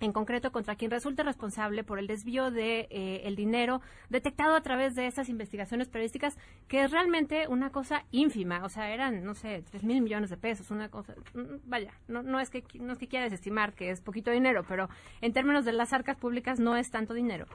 en 0.00 0.12
concreto 0.12 0.50
contra 0.50 0.76
quien 0.76 0.90
resulte 0.90 1.22
responsable 1.22 1.84
por 1.84 1.98
el 1.98 2.06
desvío 2.06 2.50
de 2.50 2.88
eh, 2.90 3.22
el 3.24 3.36
dinero 3.36 3.80
detectado 4.08 4.54
a 4.54 4.62
través 4.62 4.94
de 4.94 5.06
estas 5.06 5.28
investigaciones 5.28 5.88
periodísticas, 5.88 6.36
que 6.68 6.82
es 6.82 6.90
realmente 6.90 7.46
una 7.48 7.70
cosa 7.70 8.04
ínfima, 8.10 8.64
o 8.64 8.68
sea, 8.68 8.90
eran, 8.90 9.24
no 9.24 9.34
sé, 9.34 9.62
tres 9.70 9.84
mil 9.84 10.00
millones 10.00 10.30
de 10.30 10.36
pesos, 10.36 10.70
una 10.70 10.88
cosa, 10.88 11.14
mm, 11.34 11.68
vaya, 11.68 11.92
no, 12.08 12.22
no, 12.22 12.40
es 12.40 12.50
que, 12.50 12.64
no 12.80 12.94
es 12.94 12.98
que 12.98 13.08
quiera 13.08 13.24
desestimar 13.24 13.74
que 13.74 13.90
es 13.90 14.00
poquito 14.00 14.30
dinero, 14.30 14.64
pero 14.66 14.88
en 15.20 15.32
términos 15.32 15.64
de 15.64 15.72
las 15.72 15.92
arcas 15.92 16.16
públicas 16.16 16.58
no 16.58 16.76
es 16.76 16.90
tanto 16.90 17.14
dinero. 17.14 17.46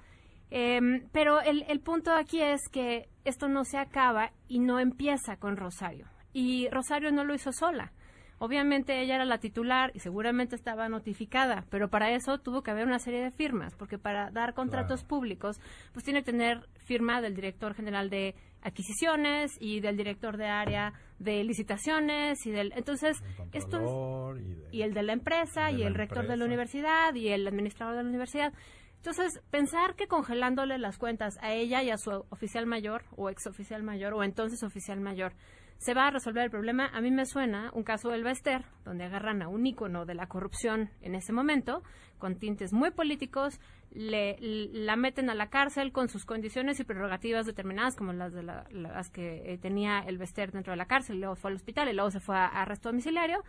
Em, 0.52 1.08
pero 1.12 1.42
el, 1.42 1.66
el 1.68 1.80
punto 1.80 2.14
aquí 2.14 2.42
es 2.42 2.70
que 2.70 3.10
esto 3.24 3.50
no 3.50 3.66
se 3.66 3.78
acaba 3.78 4.32
y 4.48 4.60
no 4.60 4.80
empieza 4.80 5.38
con 5.38 5.58
Rosario. 5.58 6.08
Y 6.34 6.70
Rosario 6.70 7.12
no 7.12 7.24
lo 7.24 7.34
hizo 7.34 7.52
sola. 7.52 7.92
Obviamente 8.38 9.02
ella 9.02 9.16
era 9.16 9.26
la 9.26 9.38
titular 9.38 9.92
y 9.94 10.00
seguramente 10.00 10.56
estaba 10.56 10.90
notificada, 10.90 11.66
pero 11.70 11.90
para 11.90 12.12
eso 12.12 12.38
tuvo 12.38 12.64
que 12.64 12.72
haber 12.72 12.86
una 12.86 13.00
serie 13.00 13.24
de 13.24 13.32
firmas, 13.32 13.76
porque 13.76 13.98
para 13.98 14.30
dar 14.30 14.54
contratos 14.54 15.04
públicos, 15.04 15.60
pues 15.94 16.04
tiene 16.04 16.20
que 16.20 16.32
tener 16.32 16.68
firma 16.76 17.22
del 17.22 17.34
director 17.34 17.74
general 17.74 18.10
de 18.10 18.36
adquisiciones 18.62 19.52
y 19.60 19.80
del 19.80 19.96
director 19.96 20.38
de 20.38 20.48
área 20.48 20.94
de 21.20 21.44
licitaciones 21.44 22.46
y 22.46 22.52
del 22.52 22.74
entonces 22.76 23.18
esto 23.54 24.36
y, 24.72 24.82
el 24.82 24.94
de 24.94 25.04
la 25.04 25.14
empresa 25.14 25.72
y, 25.72 25.84
el 25.84 25.94
rector 25.94 26.28
de 26.28 26.36
la 26.36 26.46
universidad 26.46 27.14
y 27.14 27.30
el 27.30 27.48
administrador 27.48 27.96
de 27.96 28.04
la 28.04 28.10
universidad. 28.10 28.54
Entonces, 28.98 29.40
pensar 29.52 29.96
que 29.96 30.08
congelándole 30.08 30.80
las 30.80 30.98
cuentas 30.98 31.38
a 31.42 31.54
ella 31.54 31.84
y 31.84 31.92
a 31.92 31.98
su 31.98 32.10
oficial 32.30 32.66
mayor 32.66 33.04
o 33.16 33.30
ex 33.30 33.46
oficial 33.46 33.84
mayor 33.84 34.16
o 34.16 34.24
entonces 34.24 34.64
oficial 34.64 35.00
mayor 35.00 35.34
se 35.78 35.94
va 35.94 36.08
a 36.08 36.12
resolver 36.12 36.44
el 36.44 36.52
problema. 36.52 36.88
A 36.88 37.02
mí 37.02 37.12
me 37.12 37.26
suena 37.26 37.70
un 37.74 37.84
caso 37.84 38.10
del 38.10 38.24
Bester, 38.24 38.66
donde 38.84 39.04
agarran 39.04 39.42
a 39.42 39.48
un 39.48 39.66
ícono 39.66 40.06
de 40.06 40.16
la 40.16 40.28
corrupción 40.28 40.90
en 41.02 41.16
ese 41.16 41.34
momento, 41.34 41.84
con 42.18 42.38
tintes 42.40 42.74
muy 42.74 42.92
políticos, 42.92 43.60
le, 43.92 44.38
la 44.40 44.96
meten 44.96 45.30
a 45.30 45.36
la 45.36 45.50
cárcel 45.50 45.92
con 45.92 46.10
sus 46.10 46.26
condiciones 46.26 46.80
y 46.80 46.84
prerrogativas 46.84 47.46
determinadas, 47.46 47.96
como 47.96 48.14
las 48.14 48.34
de 48.34 48.44
las 48.44 49.10
que 49.10 49.54
eh, 49.54 49.58
tenía 49.58 50.00
el 50.00 50.18
Bester 50.18 50.52
dentro 50.52 50.72
de 50.72 50.78
la 50.78 50.86
cárcel, 50.86 51.20
luego 51.20 51.36
fue 51.36 51.52
al 51.52 51.56
hospital 51.56 51.90
y 51.90 51.94
luego 51.94 52.12
se 52.12 52.20
fue 52.20 52.36
a, 52.36 52.46
arresto 52.46 52.90
domiciliario. 52.90 53.44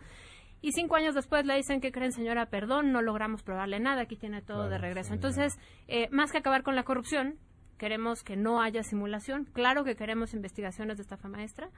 Y 0.61 0.71
cinco 0.71 0.95
años 0.95 1.13
después 1.13 1.45
le 1.45 1.55
dicen 1.55 1.81
que 1.81 1.91
creen, 1.91 2.11
señora, 2.11 2.47
perdón, 2.47 2.91
no 2.91 3.01
logramos 3.01 3.43
probarle 3.43 3.79
nada, 3.79 4.01
aquí 4.01 4.15
tiene 4.15 4.41
todo 4.41 4.69
de 4.69 4.79
regreso. 4.79 5.13
Entonces, 5.13 5.59
eh, 5.87 6.07
más 6.11 6.31
que 6.31 6.39
acabar 6.39 6.63
con 6.63 6.75
la 6.75 6.83
corrupción, 6.83 7.37
queremos 7.77 8.23
que 8.23 8.35
no 8.35 8.61
haya 8.61 8.83
simulación. 8.83 9.45
Claro 9.53 9.83
que 9.83 9.95
queremos 9.95 10.33
investigaciones 10.33 10.97
de 10.97 11.03
estafa 11.03 11.27
maestra 11.27 11.69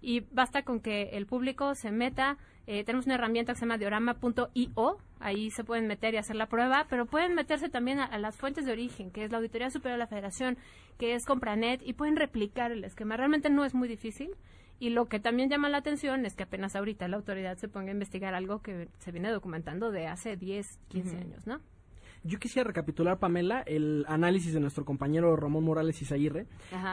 y 0.00 0.20
basta 0.32 0.62
con 0.62 0.80
que 0.80 1.10
el 1.12 1.26
público 1.26 1.74
se 1.74 1.90
meta. 1.90 2.36
Eh, 2.66 2.84
tenemos 2.84 3.06
una 3.06 3.14
herramienta 3.14 3.52
que 3.52 3.58
se 3.58 3.64
llama 3.64 3.78
diorama.io, 3.78 4.98
ahí 5.20 5.50
se 5.50 5.64
pueden 5.64 5.86
meter 5.86 6.14
y 6.14 6.16
hacer 6.16 6.36
la 6.36 6.46
prueba, 6.46 6.86
pero 6.90 7.06
pueden 7.06 7.34
meterse 7.34 7.68
también 7.68 8.00
a, 8.00 8.18
las 8.18 8.36
fuentes 8.36 8.64
de 8.64 8.72
origen, 8.72 9.10
que 9.10 9.24
es 9.24 9.30
la 9.30 9.38
Auditoría 9.38 9.70
Superior 9.70 9.98
de 9.98 10.04
la 10.04 10.08
Federación, 10.08 10.58
que 10.98 11.14
es 11.14 11.24
Compranet, 11.24 11.80
y 11.84 11.92
pueden 11.92 12.16
replicar 12.16 12.72
el 12.72 12.84
esquema. 12.84 13.16
Realmente 13.16 13.50
no 13.50 13.64
es 13.64 13.74
muy 13.74 13.88
difícil. 13.88 14.30
Y 14.78 14.90
lo 14.90 15.06
que 15.06 15.20
también 15.20 15.48
llama 15.48 15.70
la 15.70 15.78
atención 15.78 16.26
es 16.26 16.34
que 16.34 16.42
apenas 16.42 16.76
ahorita 16.76 17.08
la 17.08 17.16
autoridad 17.16 17.56
se 17.56 17.66
ponga 17.66 17.88
a 17.88 17.92
investigar 17.92 18.34
algo 18.34 18.60
que 18.60 18.88
se 18.98 19.10
viene 19.10 19.30
documentando 19.30 19.90
de 19.90 20.06
hace 20.06 20.36
10, 20.36 20.66
15 20.88 21.16
años, 21.16 21.46
¿no? 21.46 21.60
Yo 22.26 22.38
quisiera 22.38 22.66
recapitular, 22.66 23.18
Pamela, 23.18 23.62
el 23.62 24.04
análisis 24.08 24.52
de 24.52 24.60
nuestro 24.60 24.84
compañero 24.84 25.36
Ramón 25.36 25.64
Morales 25.64 26.00
Izaguirre. 26.02 26.46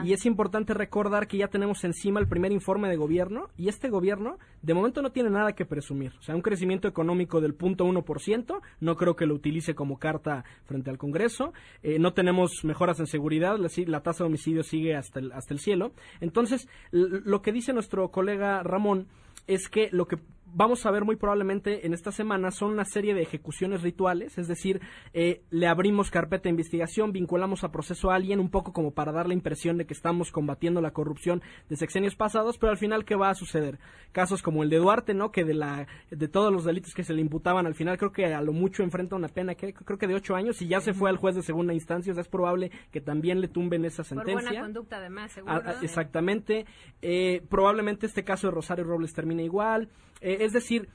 Y 0.03 0.13
es 0.13 0.25
importante 0.25 0.73
recordar 0.73 1.27
que 1.27 1.37
ya 1.37 1.47
tenemos 1.47 1.83
encima 1.83 2.19
el 2.19 2.27
primer 2.27 2.51
informe 2.51 2.89
de 2.89 2.95
gobierno 2.95 3.49
y 3.57 3.67
este 3.67 3.89
gobierno 3.89 4.37
de 4.61 4.73
momento 4.73 5.01
no 5.01 5.11
tiene 5.11 5.29
nada 5.29 5.53
que 5.53 5.65
presumir. 5.65 6.13
O 6.19 6.21
sea, 6.21 6.35
un 6.35 6.41
crecimiento 6.41 6.87
económico 6.87 7.41
del 7.41 7.57
0.1%, 7.57 8.61
no 8.79 8.95
creo 8.95 9.15
que 9.15 9.25
lo 9.25 9.35
utilice 9.35 9.75
como 9.75 9.97
carta 9.97 10.43
frente 10.65 10.89
al 10.89 10.97
Congreso. 10.97 11.53
Eh, 11.81 11.99
no 11.99 12.13
tenemos 12.13 12.63
mejoras 12.63 12.99
en 12.99 13.07
seguridad, 13.07 13.57
la, 13.57 13.69
la, 13.87 14.01
tasa 14.01 14.23
de 14.23 14.27
homicidio 14.27 14.63
sigue 14.63 14.95
hasta 14.95 15.19
el, 15.19 15.31
hasta 15.31 15.53
el 15.53 15.59
cielo. 15.59 15.93
Entonces, 16.21 16.67
lo 16.91 17.41
que 17.41 17.51
dice 17.51 17.73
nuestro 17.73 18.09
colega 18.11 18.63
Ramón 18.63 19.07
es 19.47 19.69
que 19.69 19.89
lo 19.91 20.07
que 20.07 20.17
vamos 20.53 20.85
a 20.85 20.91
ver 20.91 21.03
muy 21.03 21.15
probablemente 21.15 21.85
en 21.85 21.93
esta 21.93 22.11
semana 22.11 22.51
son 22.51 22.71
una 22.71 22.85
serie 22.85 23.13
de 23.13 23.21
ejecuciones 23.21 23.81
rituales, 23.81 24.37
es 24.37 24.47
decir, 24.47 24.81
eh, 25.13 25.41
le 25.49 25.67
abrimos 25.67 26.11
carpeta 26.11 26.43
de 26.43 26.51
investigación, 26.51 27.11
vinculamos 27.11 27.63
a 27.63 27.71
proceso 27.71 28.11
a 28.11 28.15
alguien 28.15 28.39
un 28.39 28.49
poco 28.49 28.73
como 28.73 28.91
para 28.91 29.11
dar 29.11 29.27
la 29.27 29.33
impresión 29.33 29.77
de 29.77 29.85
que 29.85 29.93
estamos 29.93 30.31
combatiendo 30.31 30.81
la 30.81 30.91
corrupción 30.91 31.41
de 31.69 31.75
sexenios 31.75 32.15
pasados, 32.15 32.57
pero 32.57 32.71
al 32.71 32.77
final 32.77 33.05
qué 33.05 33.15
va 33.15 33.29
a 33.29 33.35
suceder? 33.35 33.79
Casos 34.11 34.41
como 34.41 34.63
el 34.63 34.69
de 34.69 34.77
Duarte, 34.77 35.13
¿no? 35.13 35.31
Que 35.31 35.43
de 35.43 35.53
la 35.53 35.87
de 36.11 36.27
todos 36.27 36.53
los 36.53 36.65
delitos 36.65 36.93
que 36.93 37.03
se 37.03 37.13
le 37.13 37.21
imputaban 37.21 37.65
al 37.65 37.75
final 37.75 37.97
creo 37.97 38.11
que 38.11 38.25
a 38.25 38.41
lo 38.41 38.53
mucho 38.53 38.83
enfrenta 38.83 39.15
una 39.15 39.27
pena 39.27 39.55
que 39.55 39.73
creo 39.73 39.97
que 39.97 40.07
de 40.07 40.15
ocho 40.15 40.35
años 40.35 40.61
y 40.61 40.67
ya 40.67 40.81
se 40.81 40.93
fue 40.93 41.09
al 41.09 41.17
juez 41.17 41.35
de 41.35 41.41
segunda 41.41 41.73
instancia, 41.73 42.11
o 42.11 42.15
sea, 42.15 42.21
es 42.21 42.27
probable 42.27 42.71
que 42.91 43.01
también 43.01 43.41
le 43.41 43.47
tumben 43.47 43.85
esa 43.85 44.03
sentencia. 44.03 44.33
Por 44.33 44.43
buena 44.43 44.61
conducta 44.61 44.97
además, 44.97 45.31
seguro. 45.31 45.61
Ah, 45.65 45.75
exactamente. 45.81 46.65
Eh, 47.01 47.41
probablemente 47.49 48.05
este 48.05 48.23
caso 48.23 48.47
de 48.47 48.51
Rosario 48.51 48.83
Robles 48.83 49.13
termine 49.13 49.43
igual. 49.43 49.89
Eh, 50.21 50.37
es 50.41 50.53
decir, 50.53 50.89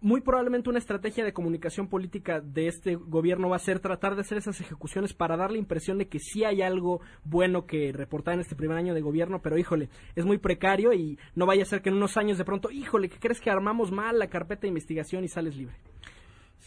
muy 0.00 0.20
probablemente 0.20 0.70
una 0.70 0.78
estrategia 0.78 1.24
de 1.24 1.32
comunicación 1.32 1.88
política 1.88 2.40
de 2.40 2.68
este 2.68 2.94
gobierno 2.94 3.48
va 3.48 3.56
a 3.56 3.60
ser 3.60 3.80
tratar 3.80 4.14
de 4.14 4.20
hacer 4.20 4.38
esas 4.38 4.60
ejecuciones 4.60 5.12
para 5.12 5.36
dar 5.36 5.50
la 5.50 5.58
impresión 5.58 5.98
de 5.98 6.06
que 6.06 6.20
sí 6.20 6.44
hay 6.44 6.62
algo 6.62 7.00
bueno 7.24 7.66
que 7.66 7.92
reportar 7.92 8.34
en 8.34 8.40
este 8.40 8.54
primer 8.54 8.76
año 8.76 8.94
de 8.94 9.00
gobierno, 9.00 9.40
pero 9.42 9.58
híjole, 9.58 9.88
es 10.14 10.24
muy 10.24 10.38
precario 10.38 10.92
y 10.92 11.18
no 11.34 11.46
vaya 11.46 11.62
a 11.62 11.66
ser 11.66 11.82
que 11.82 11.88
en 11.88 11.96
unos 11.96 12.16
años 12.16 12.38
de 12.38 12.44
pronto, 12.44 12.70
híjole, 12.70 13.08
¿qué 13.08 13.18
crees 13.18 13.40
que 13.40 13.50
armamos 13.50 13.90
mal 13.90 14.18
la 14.18 14.28
carpeta 14.28 14.62
de 14.62 14.68
investigación 14.68 15.24
y 15.24 15.28
sales 15.28 15.56
libre? 15.56 15.74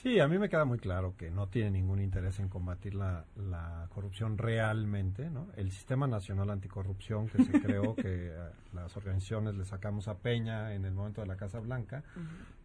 Sí, 0.02 0.20
a 0.20 0.28
mí 0.28 0.40
me 0.40 0.50
queda 0.50 0.66
muy 0.66 0.80
claro 0.80 1.14
que 1.16 1.30
no 1.30 1.48
tiene 1.48 1.70
ningún 1.70 2.02
interés 2.02 2.40
en 2.40 2.50
combatir 2.50 2.96
la, 2.96 3.26
corrupción 3.94 4.36
realmente, 4.36 5.30
¿no? 5.30 5.50
El 5.56 5.70
Sistema 5.70 6.08
Nacional 6.08 6.50
Anticorrupción 6.50 7.28
que 7.28 7.44
se 7.44 7.62
creó, 7.62 7.94
que 7.96 8.30
eh, 8.30 8.34
las 8.74 8.98
organizaciones 8.98 9.54
le 9.54 9.64
sacamos 9.64 10.08
a 10.08 10.18
Peña 10.18 10.74
en 10.74 10.86
el 10.86 10.94
momento 10.94 11.22
de 11.22 11.28
la 11.28 11.36
Casa 11.36 11.60
Blanca. 11.60 12.04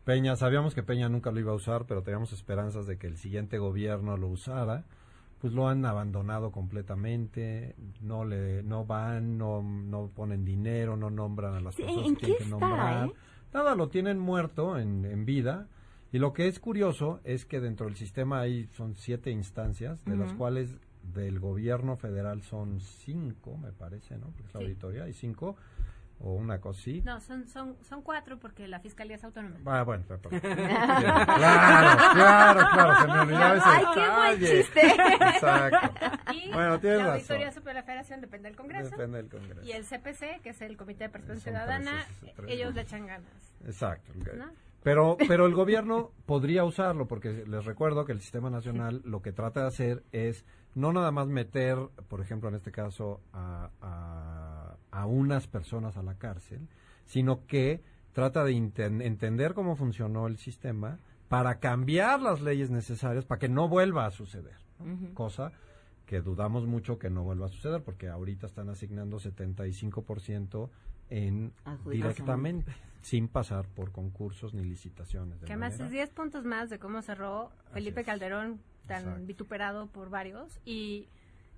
Peña, 0.04 0.34
sabíamos 0.36 0.74
que 0.74 0.82
Peña 0.82 1.10
nunca 1.10 1.30
lo 1.30 1.38
iba 1.38 1.52
a 1.52 1.56
usar, 1.56 1.84
pero 1.84 2.02
teníamos 2.02 2.32
esperanzas 2.32 2.86
de 2.86 2.96
que 2.96 3.06
el 3.06 3.18
siguiente 3.18 3.58
gobierno 3.58 4.16
lo 4.16 4.28
usara. 4.28 4.84
Pues 5.38 5.52
lo 5.52 5.68
han 5.68 5.84
abandonado 5.84 6.50
completamente, 6.50 7.76
no 8.00 8.24
le, 8.24 8.62
no 8.62 8.86
van, 8.86 9.36
no, 9.36 9.62
no 9.62 10.08
ponen 10.08 10.46
dinero, 10.46 10.96
no 10.96 11.10
nombran 11.10 11.54
a 11.54 11.60
las 11.60 11.76
personas 11.76 12.12
que 12.12 12.16
tienen 12.16 12.38
que 12.38 12.46
nombrar. 12.46 13.08
Eh? 13.08 13.12
Nada, 13.52 13.74
lo 13.74 13.90
tienen 13.90 14.18
muerto 14.18 14.78
en, 14.78 15.04
en 15.04 15.26
vida 15.26 15.68
y 16.16 16.18
lo 16.18 16.32
que 16.32 16.48
es 16.48 16.60
curioso 16.60 17.20
es 17.24 17.44
que 17.44 17.60
dentro 17.60 17.84
del 17.84 17.94
sistema 17.94 18.40
hay 18.40 18.68
son 18.68 18.94
siete 18.94 19.30
instancias, 19.30 20.02
de 20.06 20.16
las 20.16 20.32
cuales 20.32 20.74
del 21.02 21.38
gobierno 21.38 21.98
federal 21.98 22.40
son 22.40 22.80
cinco, 22.80 23.58
me 23.58 23.70
parece, 23.70 24.16
¿no? 24.16 24.28
Porque 24.28 24.46
es 24.46 24.54
la 24.54 24.60
auditoría, 24.60 25.04
hay 25.04 25.12
cinco 25.12 25.56
o 26.20 26.32
una 26.32 26.58
cosa 26.58 26.80
así. 26.80 27.02
No, 27.02 27.20
son, 27.20 27.46
son, 27.48 27.76
son 27.86 28.00
cuatro 28.00 28.38
porque 28.38 28.66
la 28.66 28.80
fiscalía 28.80 29.16
es 29.16 29.24
autónoma. 29.24 29.58
Ah, 29.66 29.82
bueno, 29.82 30.04
claro, 30.06 30.30
claro, 32.14 32.60
claro, 32.72 32.96
se 32.98 33.06
me 33.08 33.18
olvidaba 33.18 33.56
ese 33.56 33.68
¡Ay, 33.68 33.84
qué 33.92 34.08
buen 34.08 34.40
chiste! 34.40 34.80
Exacto. 35.34 36.32
Y 36.32 36.50
bueno, 36.50 36.80
tienes 36.80 36.98
la 37.00 37.12
Auditoría 37.12 37.52
Superior 37.52 37.74
de 37.74 37.74
la 37.74 37.82
Federación 37.82 38.20
depende 38.22 38.48
del 38.48 38.56
Congreso. 38.56 38.88
Depende 38.88 39.18
del 39.18 39.28
Congreso. 39.28 39.62
Y 39.62 39.72
el 39.72 39.84
CPC, 39.84 40.40
que 40.42 40.48
es 40.48 40.62
el 40.62 40.78
Comité 40.78 41.04
de 41.04 41.10
Participación 41.10 41.52
Ciudadana, 41.52 42.06
ellos 42.48 42.74
le 42.74 42.80
echan 42.80 43.06
ganas. 43.06 43.52
Exacto. 43.66 44.14
¿no? 44.34 44.46
Pero, 44.86 45.16
pero 45.26 45.46
el 45.46 45.54
gobierno 45.54 46.12
podría 46.26 46.62
usarlo, 46.62 47.08
porque 47.08 47.44
les 47.44 47.64
recuerdo 47.64 48.04
que 48.04 48.12
el 48.12 48.20
sistema 48.20 48.50
nacional 48.50 49.02
lo 49.04 49.20
que 49.20 49.32
trata 49.32 49.62
de 49.62 49.66
hacer 49.66 50.04
es 50.12 50.44
no 50.76 50.92
nada 50.92 51.10
más 51.10 51.26
meter, 51.26 51.76
por 52.06 52.20
ejemplo, 52.20 52.48
en 52.48 52.54
este 52.54 52.70
caso, 52.70 53.20
a, 53.32 53.70
a, 54.92 55.06
unas 55.06 55.48
personas 55.48 55.96
a 55.96 56.04
la 56.04 56.14
cárcel, 56.14 56.68
sino 57.04 57.46
que 57.46 57.82
trata 58.12 58.44
de 58.44 58.52
entender 58.52 59.54
cómo 59.54 59.74
funcionó 59.74 60.28
el 60.28 60.36
sistema 60.36 61.00
para 61.26 61.58
cambiar 61.58 62.22
las 62.22 62.40
leyes 62.40 62.70
necesarias 62.70 63.24
para 63.24 63.40
que 63.40 63.48
no 63.48 63.68
vuelva 63.68 64.06
a 64.06 64.12
suceder. 64.12 64.56
Cosa 65.14 65.50
que 66.06 66.20
dudamos 66.20 66.64
mucho 66.66 66.98
que 66.98 67.10
no 67.10 67.24
vuelva 67.24 67.46
a 67.46 67.48
suceder, 67.48 67.82
porque 67.82 68.08
ahorita 68.08 68.46
están 68.46 68.68
asignando 68.68 69.18
75% 69.18 70.70
en 71.10 71.52
directamente 71.84 72.72
sin 73.02 73.28
pasar 73.28 73.68
por 73.68 73.92
concursos 73.92 74.52
ni 74.52 74.64
licitaciones. 74.64 75.38
que 75.38 75.52
además 75.52 75.78
es 75.78 75.90
10 75.90 76.10
puntos 76.10 76.44
más 76.44 76.70
de 76.70 76.80
cómo 76.80 77.02
cerró 77.02 77.52
Felipe 77.72 78.02
Calderón, 78.02 78.60
tan 78.88 79.26
vituperado 79.26 79.86
por 79.86 80.10
varios, 80.10 80.60
y 80.64 81.08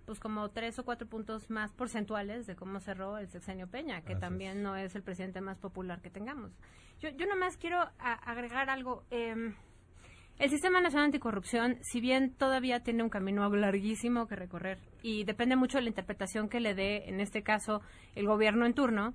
pues 0.05 0.21
como 0.21 0.51
tres 0.51 0.79
o 0.79 0.85
cuatro 0.85 1.07
puntos 1.07 1.51
más 1.51 1.73
porcentuales 1.73 2.47
de 2.47 2.57
cómo 2.57 2.81
cerró 2.81 3.19
el 3.19 3.29
sexenio 3.29 3.67
Peña, 3.67 4.03
que 4.03 4.17
también 4.17 4.63
no 4.63 4.77
es 4.77 4.95
el 4.95 5.03
presidente 5.03 5.41
más 5.41 5.59
popular 5.59 6.01
que 6.01 6.11
tengamos. 6.11 6.51
Yo, 7.01 7.11
yo 7.11 7.27
nomás 7.27 7.57
quiero 7.57 7.79
agregar 7.99 8.71
algo. 8.71 9.05
Eh, 9.11 9.55
el 10.39 10.51
Sistema 10.51 10.81
Nacional 10.81 11.07
Anticorrupción, 11.07 11.79
si 11.83 12.01
bien 12.01 12.33
todavía 12.33 12.81
tiene 12.81 13.03
un 13.03 13.09
camino 13.09 13.49
larguísimo 13.55 14.27
que 14.29 14.37
recorrer 14.37 14.79
y 15.03 15.25
depende 15.25 15.57
mucho 15.57 15.79
de 15.79 15.83
la 15.83 15.89
interpretación 15.89 16.49
que 16.49 16.61
le 16.61 16.75
dé, 16.75 17.09
en 17.09 17.21
este 17.21 17.43
caso, 17.43 17.83
el 18.15 18.27
gobierno 18.27 18.65
en 18.65 18.73
turno, 18.73 19.15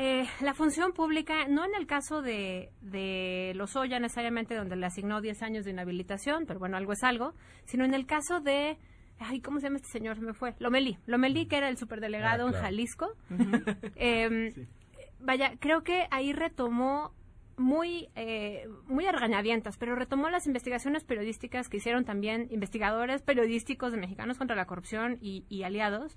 eh, 0.00 0.26
la 0.40 0.54
función 0.54 0.92
pública, 0.92 1.46
no 1.48 1.64
en 1.64 1.74
el 1.74 1.86
caso 1.86 2.22
de, 2.22 2.70
de 2.80 3.52
Lozoya 3.54 4.00
necesariamente, 4.00 4.54
donde 4.54 4.74
le 4.76 4.86
asignó 4.86 5.20
10 5.20 5.42
años 5.42 5.64
de 5.64 5.72
inhabilitación, 5.72 6.46
pero 6.46 6.58
bueno, 6.58 6.76
algo 6.76 6.92
es 6.92 7.02
algo, 7.04 7.34
sino 7.66 7.84
en 7.84 7.92
el 7.94 8.06
caso 8.06 8.40
de 8.40 8.78
ay, 9.18 9.42
¿cómo 9.42 9.60
se 9.60 9.66
llama 9.66 9.76
este 9.76 9.90
señor? 9.90 10.16
Se 10.16 10.22
me 10.22 10.32
fue. 10.32 10.54
Lomelí. 10.58 10.96
Lomelí, 11.06 11.46
que 11.46 11.56
era 11.58 11.68
el 11.68 11.76
superdelegado 11.76 12.46
Ah, 12.46 12.50
claro. 12.50 12.56
en 12.56 12.62
Jalisco. 12.62 13.06
Em, 13.96 14.52
Vaya, 15.22 15.52
creo 15.60 15.82
que 15.82 16.06
ahí 16.10 16.32
retomó 16.32 17.12
muy, 17.58 18.08
eh, 18.16 18.66
muy 18.86 19.04
a 19.04 19.12
regañadientas, 19.12 19.76
pero 19.76 19.94
retomó 19.94 20.30
las 20.30 20.46
investigaciones 20.46 21.04
periodísticas 21.04 21.68
que 21.68 21.76
hicieron 21.76 22.06
también 22.06 22.48
investigadores 22.50 23.20
periodísticos 23.20 23.92
de 23.92 23.98
Mexicanos 23.98 24.38
contra 24.38 24.56
la 24.56 24.64
Corrupción 24.64 25.18
y, 25.20 25.44
y 25.50 25.62
aliados. 25.64 26.16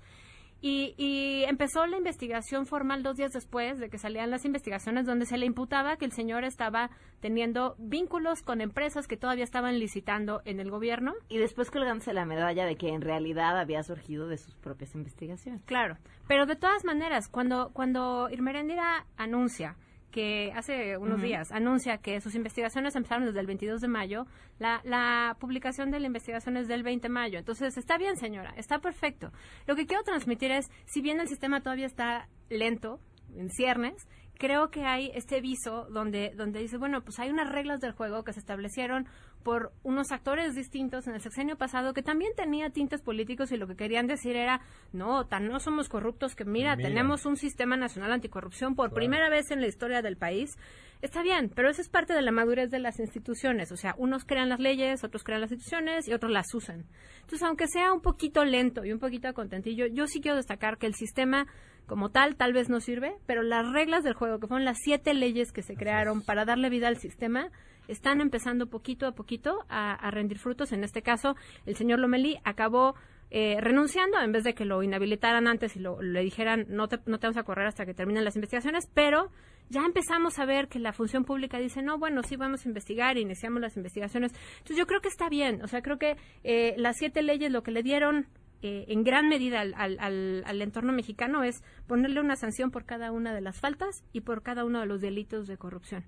Y, 0.66 0.94
y 0.96 1.44
empezó 1.44 1.86
la 1.86 1.98
investigación 1.98 2.64
formal 2.64 3.02
dos 3.02 3.18
días 3.18 3.34
después 3.34 3.78
de 3.78 3.90
que 3.90 3.98
salían 3.98 4.30
las 4.30 4.46
investigaciones 4.46 5.04
donde 5.04 5.26
se 5.26 5.36
le 5.36 5.44
imputaba 5.44 5.98
que 5.98 6.06
el 6.06 6.12
señor 6.12 6.42
estaba 6.42 6.88
teniendo 7.20 7.74
vínculos 7.76 8.40
con 8.40 8.62
empresas 8.62 9.06
que 9.06 9.18
todavía 9.18 9.44
estaban 9.44 9.78
licitando 9.78 10.40
en 10.46 10.60
el 10.60 10.70
gobierno. 10.70 11.12
Y 11.28 11.36
después 11.36 11.70
colgándose 11.70 12.14
la 12.14 12.24
medalla 12.24 12.64
de 12.64 12.76
que 12.76 12.88
en 12.88 13.02
realidad 13.02 13.58
había 13.60 13.82
surgido 13.82 14.26
de 14.26 14.38
sus 14.38 14.54
propias 14.54 14.94
investigaciones. 14.94 15.60
Claro, 15.66 15.98
pero 16.28 16.46
de 16.46 16.56
todas 16.56 16.82
maneras, 16.86 17.28
cuando, 17.28 17.70
cuando 17.74 18.30
Irmerendira 18.30 19.04
anuncia 19.18 19.76
que 20.14 20.52
hace 20.54 20.96
unos 20.96 21.20
días 21.20 21.50
anuncia 21.50 21.98
que 21.98 22.20
sus 22.20 22.36
investigaciones 22.36 22.94
empezaron 22.94 23.26
desde 23.26 23.40
el 23.40 23.48
22 23.48 23.80
de 23.80 23.88
mayo, 23.88 24.26
la, 24.60 24.80
la 24.84 25.36
publicación 25.40 25.90
de 25.90 25.98
la 25.98 26.06
investigación 26.06 26.56
es 26.56 26.68
del 26.68 26.84
20 26.84 27.08
de 27.08 27.12
mayo. 27.12 27.36
Entonces, 27.40 27.76
está 27.76 27.98
bien, 27.98 28.16
señora, 28.16 28.54
está 28.56 28.78
perfecto. 28.78 29.32
Lo 29.66 29.74
que 29.74 29.86
quiero 29.86 30.04
transmitir 30.04 30.52
es, 30.52 30.70
si 30.84 31.00
bien 31.00 31.18
el 31.18 31.26
sistema 31.26 31.62
todavía 31.62 31.86
está 31.86 32.28
lento, 32.48 33.00
en 33.34 33.50
ciernes, 33.50 34.06
creo 34.38 34.70
que 34.70 34.84
hay 34.84 35.10
este 35.14 35.40
viso 35.40 35.86
donde, 35.90 36.32
donde 36.36 36.60
dice, 36.60 36.76
bueno, 36.76 37.02
pues 37.02 37.18
hay 37.18 37.30
unas 37.30 37.50
reglas 37.50 37.80
del 37.80 37.92
juego 37.92 38.24
que 38.24 38.32
se 38.32 38.40
establecieron 38.40 39.06
por 39.42 39.72
unos 39.82 40.10
actores 40.10 40.54
distintos 40.54 41.06
en 41.06 41.14
el 41.14 41.20
sexenio 41.20 41.56
pasado 41.56 41.92
que 41.92 42.02
también 42.02 42.32
tenía 42.34 42.70
tintes 42.70 43.02
políticos 43.02 43.52
y 43.52 43.56
lo 43.56 43.66
que 43.66 43.76
querían 43.76 44.06
decir 44.06 44.36
era, 44.36 44.60
no, 44.92 45.26
tan 45.26 45.48
no 45.48 45.60
somos 45.60 45.88
corruptos 45.88 46.34
que 46.34 46.44
mira, 46.44 46.76
Mira. 46.76 46.88
tenemos 46.88 47.26
un 47.26 47.36
sistema 47.36 47.76
nacional 47.76 48.12
anticorrupción 48.12 48.74
por 48.74 48.86
Claro. 48.88 48.96
primera 48.96 49.28
vez 49.28 49.50
en 49.50 49.60
la 49.60 49.66
historia 49.66 50.00
del 50.02 50.16
país. 50.16 50.56
Está 51.02 51.22
bien, 51.22 51.50
pero 51.54 51.68
eso 51.68 51.82
es 51.82 51.90
parte 51.90 52.14
de 52.14 52.22
la 52.22 52.30
madurez 52.32 52.70
de 52.70 52.78
las 52.78 52.98
instituciones. 52.98 53.70
O 53.72 53.76
sea, 53.76 53.94
unos 53.98 54.24
crean 54.24 54.48
las 54.48 54.58
leyes, 54.60 55.04
otros 55.04 55.22
crean 55.22 55.42
las 55.42 55.52
instituciones 55.52 56.08
y 56.08 56.14
otros 56.14 56.32
las 56.32 56.46
usan. 56.54 56.86
Entonces, 57.20 57.42
aunque 57.42 57.66
sea 57.68 57.92
un 57.92 58.00
poquito 58.00 58.44
lento 58.46 58.84
y 58.86 58.92
un 58.92 58.98
poquito 58.98 59.32
contentillo, 59.34 59.84
yo 59.86 60.06
sí 60.06 60.22
quiero 60.22 60.36
destacar 60.38 60.78
que 60.78 60.86
el 60.86 60.94
sistema 60.94 61.46
como 61.86 62.10
tal 62.10 62.36
tal 62.36 62.52
vez 62.52 62.68
no 62.68 62.80
sirve, 62.80 63.16
pero 63.26 63.42
las 63.42 63.70
reglas 63.72 64.04
del 64.04 64.14
juego, 64.14 64.38
que 64.38 64.46
fueron 64.46 64.64
las 64.64 64.78
siete 64.82 65.14
leyes 65.14 65.52
que 65.52 65.62
se 65.62 65.76
crearon 65.76 66.22
para 66.22 66.44
darle 66.44 66.70
vida 66.70 66.88
al 66.88 66.96
sistema, 66.96 67.50
están 67.88 68.20
empezando 68.20 68.66
poquito 68.68 69.06
a 69.06 69.12
poquito 69.12 69.64
a, 69.68 69.92
a 69.94 70.10
rendir 70.10 70.38
frutos. 70.38 70.72
En 70.72 70.84
este 70.84 71.02
caso, 71.02 71.36
el 71.66 71.76
señor 71.76 71.98
Lomelí 71.98 72.38
acabó 72.44 72.94
eh, 73.30 73.56
renunciando 73.60 74.20
en 74.20 74.30
vez 74.32 74.44
de 74.44 74.54
que 74.54 74.64
lo 74.64 74.82
inhabilitaran 74.82 75.48
antes 75.48 75.74
y 75.74 75.80
lo, 75.80 76.00
le 76.00 76.20
dijeran 76.22 76.66
no 76.68 76.88
te, 76.88 77.00
no 77.06 77.18
te 77.18 77.26
vamos 77.26 77.36
a 77.36 77.42
correr 77.42 77.66
hasta 77.66 77.84
que 77.84 77.92
terminen 77.92 78.24
las 78.24 78.36
investigaciones, 78.36 78.88
pero 78.94 79.30
ya 79.70 79.80
empezamos 79.84 80.38
a 80.38 80.44
ver 80.44 80.68
que 80.68 80.78
la 80.78 80.92
función 80.92 81.24
pública 81.24 81.58
dice, 81.58 81.82
no, 81.82 81.98
bueno, 81.98 82.22
sí 82.22 82.36
vamos 82.36 82.64
a 82.64 82.68
investigar, 82.68 83.16
iniciamos 83.16 83.60
las 83.60 83.76
investigaciones. 83.76 84.32
Entonces 84.58 84.76
yo 84.76 84.86
creo 84.86 85.00
que 85.00 85.08
está 85.08 85.28
bien, 85.28 85.62
o 85.62 85.66
sea, 85.66 85.82
creo 85.82 85.98
que 85.98 86.16
eh, 86.44 86.74
las 86.76 86.96
siete 86.96 87.22
leyes 87.22 87.50
lo 87.50 87.62
que 87.62 87.72
le 87.72 87.82
dieron 87.82 88.28
eh, 88.66 88.86
en 88.88 89.04
gran 89.04 89.28
medida 89.28 89.60
al, 89.60 89.74
al, 89.76 89.98
al- 90.00 90.42
al 90.46 90.62
entorno 90.62 90.92
mexicano 90.92 91.42
es 91.44 91.62
ponerle 91.86 92.20
una 92.20 92.34
sanción 92.34 92.70
por 92.70 92.86
cada 92.86 93.12
una 93.12 93.34
de 93.34 93.42
las 93.42 93.60
faltas 93.60 94.02
y 94.12 94.22
por 94.22 94.42
cada 94.42 94.64
uno 94.64 94.80
de 94.80 94.86
los 94.86 95.00
delitos 95.02 95.46
de 95.46 95.58
corrupción. 95.58 96.04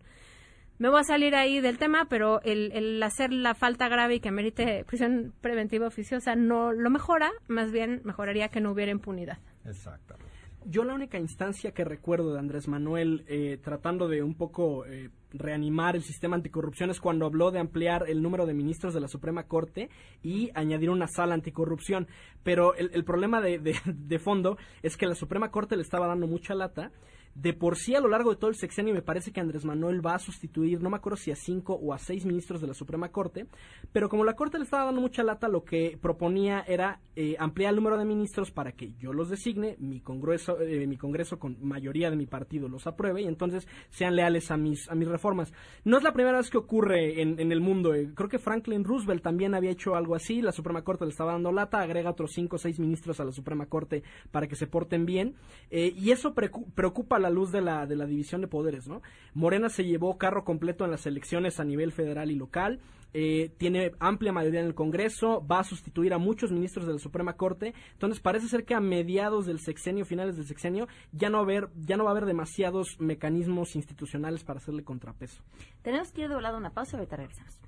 Me 0.78 0.88
voy 0.90 1.00
a 1.00 1.04
salir 1.04 1.34
ahí 1.34 1.60
del 1.60 1.78
tema, 1.78 2.06
pero 2.08 2.40
el, 2.42 2.70
el 2.72 3.02
hacer 3.02 3.32
la 3.32 3.54
falta 3.54 3.88
grave 3.88 4.16
y 4.16 4.20
que 4.20 4.30
merite 4.30 4.84
prisión 4.84 5.32
preventiva 5.40 5.86
oficiosa 5.86 6.34
no 6.36 6.72
lo 6.72 6.90
mejora, 6.90 7.30
más 7.48 7.72
bien 7.72 8.00
mejoraría 8.04 8.48
que 8.48 8.60
no 8.60 8.72
hubiera 8.72 8.90
impunidad. 8.92 9.38
Exactamente. 9.64 10.25
Yo 10.68 10.82
la 10.82 10.94
única 10.94 11.16
instancia 11.18 11.70
que 11.70 11.84
recuerdo 11.84 12.32
de 12.32 12.40
Andrés 12.40 12.66
Manuel 12.66 13.24
eh, 13.28 13.56
tratando 13.62 14.08
de 14.08 14.24
un 14.24 14.34
poco 14.34 14.84
eh, 14.84 15.10
reanimar 15.30 15.94
el 15.94 16.02
sistema 16.02 16.34
anticorrupción 16.34 16.90
es 16.90 17.00
cuando 17.00 17.24
habló 17.24 17.52
de 17.52 17.60
ampliar 17.60 18.02
el 18.08 18.20
número 18.20 18.46
de 18.46 18.54
ministros 18.54 18.92
de 18.92 18.98
la 19.00 19.06
Suprema 19.06 19.44
Corte 19.44 19.90
y 20.24 20.50
añadir 20.54 20.90
una 20.90 21.06
sala 21.06 21.34
anticorrupción. 21.34 22.08
Pero 22.42 22.74
el, 22.74 22.90
el 22.94 23.04
problema 23.04 23.40
de, 23.40 23.60
de- 23.60 23.76
de 23.86 24.18
fondo 24.18 24.58
es 24.82 24.96
que 24.96 25.06
la 25.06 25.14
Suprema 25.14 25.52
Corte 25.52 25.76
le 25.76 25.82
estaba 25.82 26.08
dando 26.08 26.26
mucha 26.26 26.54
lata. 26.56 26.90
De 27.38 27.52
por 27.52 27.76
sí, 27.76 27.94
a 27.94 28.00
lo 28.00 28.08
largo 28.08 28.30
de 28.30 28.36
todo 28.36 28.48
el 28.48 28.56
sexenio, 28.56 28.94
me 28.94 29.02
parece 29.02 29.30
que 29.30 29.40
Andrés 29.40 29.66
Manuel 29.66 30.04
va 30.04 30.14
a 30.14 30.18
sustituir, 30.18 30.80
no 30.80 30.88
me 30.88 30.96
acuerdo 30.96 31.18
si 31.18 31.30
a 31.30 31.36
cinco 31.36 31.74
o 31.74 31.92
a 31.92 31.98
seis 31.98 32.24
ministros 32.24 32.62
de 32.62 32.66
la 32.66 32.72
Suprema 32.72 33.10
Corte, 33.10 33.46
pero 33.92 34.08
como 34.08 34.24
la 34.24 34.34
Corte 34.34 34.56
le 34.56 34.64
estaba 34.64 34.86
dando 34.86 35.02
mucha 35.02 35.22
lata, 35.22 35.46
lo 35.46 35.62
que 35.62 35.98
proponía 36.00 36.64
era 36.66 37.00
eh, 37.14 37.36
ampliar 37.38 37.70
el 37.70 37.76
número 37.76 37.98
de 37.98 38.06
ministros 38.06 38.50
para 38.50 38.72
que 38.72 38.94
yo 38.94 39.12
los 39.12 39.28
designe, 39.28 39.76
mi 39.78 40.00
congreso, 40.00 40.58
eh, 40.62 40.86
mi 40.86 40.96
congreso 40.96 41.38
con 41.38 41.58
mayoría 41.60 42.08
de 42.08 42.16
mi 42.16 42.26
partido 42.26 42.68
los 42.68 42.86
apruebe 42.86 43.20
y 43.20 43.26
entonces 43.26 43.68
sean 43.90 44.16
leales 44.16 44.50
a 44.50 44.56
mis, 44.56 44.88
a 44.88 44.94
mis 44.94 45.06
reformas. 45.06 45.52
No 45.84 45.98
es 45.98 46.02
la 46.02 46.14
primera 46.14 46.38
vez 46.38 46.48
que 46.48 46.56
ocurre 46.56 47.20
en, 47.20 47.38
en 47.38 47.52
el 47.52 47.60
mundo. 47.60 47.94
eh, 47.94 48.12
creo 48.14 48.30
que 48.30 48.38
Franklin 48.38 48.82
Roosevelt 48.82 49.22
también 49.22 49.54
había 49.54 49.72
hecho 49.72 49.94
algo 49.94 50.14
así. 50.14 50.40
La 50.40 50.52
Suprema 50.52 50.82
Corte 50.82 51.04
le 51.04 51.10
estaba 51.10 51.32
dando 51.32 51.52
lata, 51.52 51.80
agrega 51.80 52.10
otros 52.10 52.32
cinco 52.32 52.56
o 52.56 52.58
seis 52.58 52.78
ministros 52.80 53.20
a 53.20 53.24
la 53.24 53.32
Suprema 53.32 53.66
Corte 53.66 54.02
para 54.30 54.46
que 54.46 54.56
se 54.56 54.66
porten 54.66 55.04
bien. 55.04 55.34
eh, 55.70 55.92
y 55.94 56.12
eso 56.12 56.34
preocupa 56.34 57.16
a 57.16 57.25
la 57.28 57.34
luz 57.34 57.50
de 57.50 57.60
la, 57.60 57.86
de 57.86 57.96
la 57.96 58.06
división 58.06 58.40
de 58.40 58.48
poderes, 58.48 58.86
¿no? 58.88 59.02
Morena 59.34 59.68
se 59.68 59.84
llevó 59.84 60.16
carro 60.16 60.44
completo 60.44 60.84
en 60.84 60.90
las 60.90 61.06
elecciones 61.06 61.58
a 61.60 61.64
nivel 61.64 61.92
federal 61.92 62.30
y 62.30 62.36
local. 62.36 62.80
eh, 63.18 63.50
tiene 63.56 63.92
amplia 63.98 64.30
mayoría 64.30 64.60
en 64.60 64.66
el 64.66 64.74
Congreso, 64.74 65.42
va 65.46 65.60
a 65.60 65.64
sustituir 65.64 66.12
a 66.12 66.18
muchos 66.18 66.52
ministros 66.52 66.86
de 66.86 66.92
la 66.92 66.98
Suprema 66.98 67.32
Corte, 67.34 67.72
entonces 67.92 68.20
parece 68.20 68.46
ser 68.46 68.64
que 68.64 68.74
a 68.74 68.80
mediados 68.80 69.46
del 69.46 69.58
sexenio, 69.58 70.04
finales 70.04 70.36
del 70.36 70.46
sexenio, 70.46 70.86
ya 71.12 71.30
no, 71.30 71.38
va 71.38 71.40
a 71.40 71.44
haber, 71.44 71.68
ya 71.76 71.96
no 71.96 72.04
va 72.04 72.10
a 72.10 72.12
haber 72.12 72.26
demasiados 72.26 72.96
mecanismos 73.00 73.74
institucionales 73.74 74.44
para 74.44 74.58
hacerle 74.58 74.84
contrapeso. 74.84 75.42
Tenemos 75.82 76.12
que 76.12 76.22
ir 76.22 76.28
de 76.28 76.34
volado 76.34 76.58
una 76.58 76.70
pausa 76.70 76.96
y 76.96 76.98
ahorita 76.98 77.16
regresamos. 77.16 77.60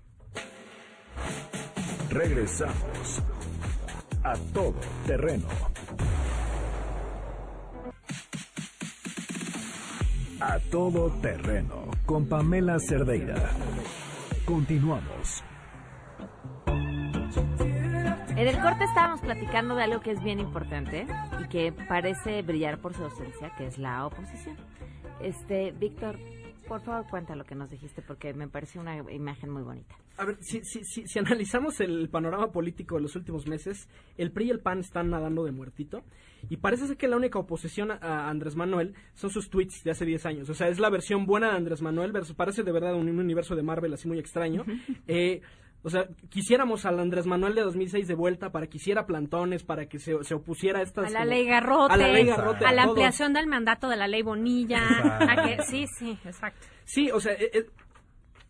Regresamos 2.10 3.22
a 4.22 4.34
todo 4.52 4.74
terreno. 5.06 5.48
A 10.40 10.60
todo 10.70 11.10
terreno 11.20 11.90
con 12.06 12.28
Pamela 12.28 12.78
Cerdeira. 12.78 13.50
Continuamos. 14.44 15.42
En 18.36 18.46
el 18.46 18.56
corte 18.60 18.84
estábamos 18.84 19.20
platicando 19.20 19.74
de 19.74 19.82
algo 19.82 20.00
que 20.00 20.12
es 20.12 20.22
bien 20.22 20.38
importante 20.38 21.08
y 21.42 21.48
que 21.48 21.72
parece 21.72 22.42
brillar 22.42 22.78
por 22.78 22.94
su 22.94 23.02
ausencia, 23.02 23.52
que 23.58 23.66
es 23.66 23.78
la 23.78 24.06
oposición. 24.06 24.56
Este, 25.20 25.72
Víctor, 25.72 26.20
por 26.68 26.80
favor 26.82 27.06
cuenta 27.08 27.34
lo 27.34 27.44
que 27.44 27.54
nos 27.54 27.70
dijiste 27.70 28.02
porque 28.02 28.34
me 28.34 28.46
pareció 28.46 28.80
una 28.80 28.98
imagen 29.10 29.50
muy 29.50 29.62
bonita. 29.62 29.96
A 30.18 30.26
ver, 30.26 30.36
si, 30.40 30.62
si, 30.64 30.84
si, 30.84 31.06
si 31.06 31.18
analizamos 31.18 31.80
el 31.80 32.08
panorama 32.08 32.52
político 32.52 32.96
de 32.96 33.02
los 33.02 33.16
últimos 33.16 33.46
meses, 33.46 33.88
el 34.16 34.30
PRI 34.30 34.46
y 34.46 34.50
el 34.50 34.60
PAN 34.60 34.80
están 34.80 35.10
nadando 35.10 35.44
de 35.44 35.52
muertito. 35.52 36.02
Y 36.50 36.58
parece 36.58 36.86
ser 36.86 36.96
que 36.96 37.08
la 37.08 37.16
única 37.16 37.38
oposición 37.38 37.90
a, 37.90 38.28
Andrés 38.28 38.54
Manuel 38.54 38.94
son 39.14 39.30
sus 39.30 39.48
tweets 39.50 39.82
de 39.82 39.90
hace 39.90 40.04
10 40.04 40.26
años. 40.26 40.50
O 40.50 40.54
sea, 40.54 40.68
es 40.68 40.78
la 40.78 40.90
versión 40.90 41.26
buena 41.26 41.50
de 41.50 41.56
Andrés 41.56 41.82
Manuel, 41.82 42.12
versus, 42.12 42.36
parece 42.36 42.62
de 42.62 42.72
verdad 42.72 42.94
un, 42.94 43.08
un 43.08 43.18
universo 43.18 43.56
de 43.56 43.62
Marvel 43.62 43.94
así 43.94 44.06
muy 44.06 44.18
extraño. 44.18 44.64
Eh, 45.06 45.40
o 45.82 45.90
sea, 45.90 46.06
quisiéramos 46.28 46.84
al 46.86 46.98
Andrés 47.00 47.26
Manuel 47.26 47.54
de 47.54 47.62
2006 47.62 48.08
de 48.08 48.14
vuelta 48.14 48.50
para 48.50 48.66
que 48.66 48.78
hiciera 48.78 49.06
plantones, 49.06 49.62
para 49.62 49.86
que 49.86 49.98
se, 49.98 50.12
se 50.24 50.34
opusiera 50.34 50.80
a 50.80 50.82
estas... 50.82 51.06
A 51.06 51.10
la 51.10 51.20
como- 51.20 51.30
ley 51.30 51.46
Garrote, 51.46 51.94
A 51.94 51.96
la 51.96 52.08
ley 52.08 52.24
Garrote, 52.26 52.64
a 52.66 52.72
la 52.72 52.82
ampliación 52.82 53.32
del 53.32 53.46
mandato 53.46 53.88
de 53.88 53.96
la 53.96 54.08
ley 54.08 54.22
Bonilla, 54.22 54.78
Exacto. 54.78 55.24
a 55.30 55.44
que, 55.44 55.62
sí, 55.62 55.86
sí, 55.98 56.18
exacto. 56.24 56.66
Sí, 56.84 57.10
o 57.10 57.20
sea, 57.20 57.32
eh, 57.34 57.50
eh, 57.52 57.66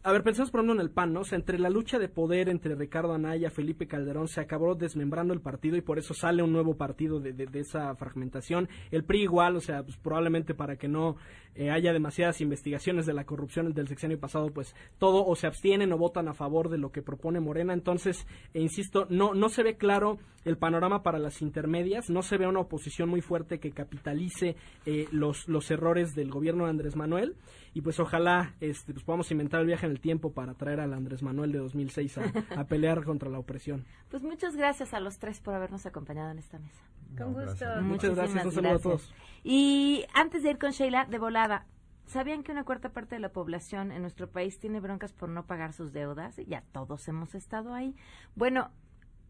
a 0.09 0.13
ver, 0.13 0.23
pensamos 0.23 0.51
por 0.51 0.61
ejemplo 0.61 0.81
en 0.81 0.81
el 0.81 0.91
PAN, 0.91 1.13
¿no? 1.13 1.21
O 1.21 1.25
sea, 1.25 1.37
entre 1.37 1.59
la 1.59 1.69
lucha 1.69 1.99
de 1.99 2.09
poder 2.09 2.49
entre 2.49 2.75
Ricardo 2.75 3.13
Anaya, 3.13 3.51
Felipe 3.51 3.87
Calderón, 3.87 4.27
se 4.27 4.41
acabó 4.41 4.75
desmembrando 4.75 5.35
el 5.35 5.43
partido 5.43 5.77
y 5.77 5.83
por 5.83 5.99
eso 5.99 6.15
sale 6.15 6.43
un 6.43 6.51
nuevo 6.51 6.79
partido 6.79 7.21
de, 7.21 7.47
esa 7.53 7.95
fragmentación. 7.95 8.71
El 8.91 9.05
PRI 9.05 9.25
igual, 9.25 9.57
o 9.57 9.61
sea, 9.61 9.83
pues 9.83 9.99
probablemente 9.99 10.55
para 10.55 10.77
que 10.77 10.89
no 10.89 11.17
eh, 11.55 11.71
haya 11.71 11.93
demasiadas 11.93 12.41
investigaciones 12.41 13.05
de 13.05 13.13
la 13.13 13.25
corrupción 13.25 13.71
del 13.75 13.87
sexenio 13.87 14.19
pasado, 14.19 14.49
pues 14.51 14.75
todo 14.97 15.27
o 15.27 15.37
se 15.37 15.47
abstienen 15.47 15.93
o 15.93 15.99
votan 15.99 16.27
a 16.29 16.33
favor 16.33 16.71
de 16.71 16.79
lo 16.79 16.91
que 16.91 17.03
propone 17.03 17.39
Morena. 17.39 17.75
Entonces, 17.75 18.27
eh, 18.55 18.63
insisto, 18.63 19.07
no, 19.11 19.35
no 19.35 19.51
se 19.51 19.63
ve 19.63 19.77
claro 19.77 20.17
el 20.47 20.57
panorama 20.57 21.03
para 21.03 21.19
las 21.19 21.43
intermedias, 21.43 22.09
no 22.09 22.23
se 22.23 22.39
ve 22.39 22.47
una 22.47 22.61
oposición 22.61 23.11
muy 23.11 23.21
fuerte 23.21 23.61
que 23.61 23.73
capitalice 23.73 24.57
eh, 24.87 25.07
los, 25.13 25.47
los 25.49 25.71
errores 25.71 26.15
del 26.15 26.31
gobierno 26.31 26.65
de 26.65 26.71
Andrés 26.71 26.97
Manuel 26.97 27.37
y 27.75 27.81
pues 27.81 28.01
ojalá 28.01 28.55
este, 28.61 28.93
pues 28.93 29.05
podamos 29.05 29.31
inventar 29.31 29.61
el 29.61 29.67
viaje 29.67 29.87
en 29.87 29.93
el 29.93 30.01
tiempo 30.01 30.33
para 30.33 30.55
traer 30.55 30.81
al 30.81 30.93
Andrés 30.93 31.23
Manuel 31.23 31.53
de 31.53 31.59
2006 31.59 32.19
a, 32.19 32.33
a 32.57 32.65
pelear 32.65 33.05
contra 33.05 33.29
la 33.29 33.39
opresión. 33.39 33.85
Pues 34.09 34.23
muchas 34.23 34.57
gracias 34.57 34.95
a 34.95 35.01
los 35.01 35.19
tres 35.19 35.39
por 35.39 35.53
habernos 35.53 35.85
acompañado 35.85 36.31
en 36.31 36.39
esta 36.39 36.59
mesa. 36.59 36.81
Con 37.17 37.35
gusto. 37.35 37.67
Muchas 37.83 38.15
gracias, 38.15 38.45
un 38.45 38.53
saludo 38.53 38.75
a 38.75 38.79
todos. 38.79 39.15
Y 39.45 40.05
antes 40.15 40.43
de 40.43 40.51
ir 40.51 40.59
con 40.59 40.71
Sheila, 40.71 41.05
de 41.05 41.19
volada, 41.19 41.67
¿sabían 42.07 42.43
que 42.43 42.53
una 42.53 42.65
cuarta 42.65 42.91
parte 42.91 43.17
de 43.17 43.21
la 43.21 43.33
población 43.33 43.93
en 43.93 44.01
nuestro 44.03 44.31
país 44.31 44.59
tiene 44.59 44.81
broncas 44.81 45.13
por 45.13 45.29
no 45.29 45.47
pagar 45.47 45.75
sus 45.75 45.93
deudas? 45.93 46.37
Ya 46.47 46.63
todos 46.73 47.07
hemos 47.09 47.35
estado 47.35 47.75
ahí. 47.75 47.95
Bueno, 48.35 48.71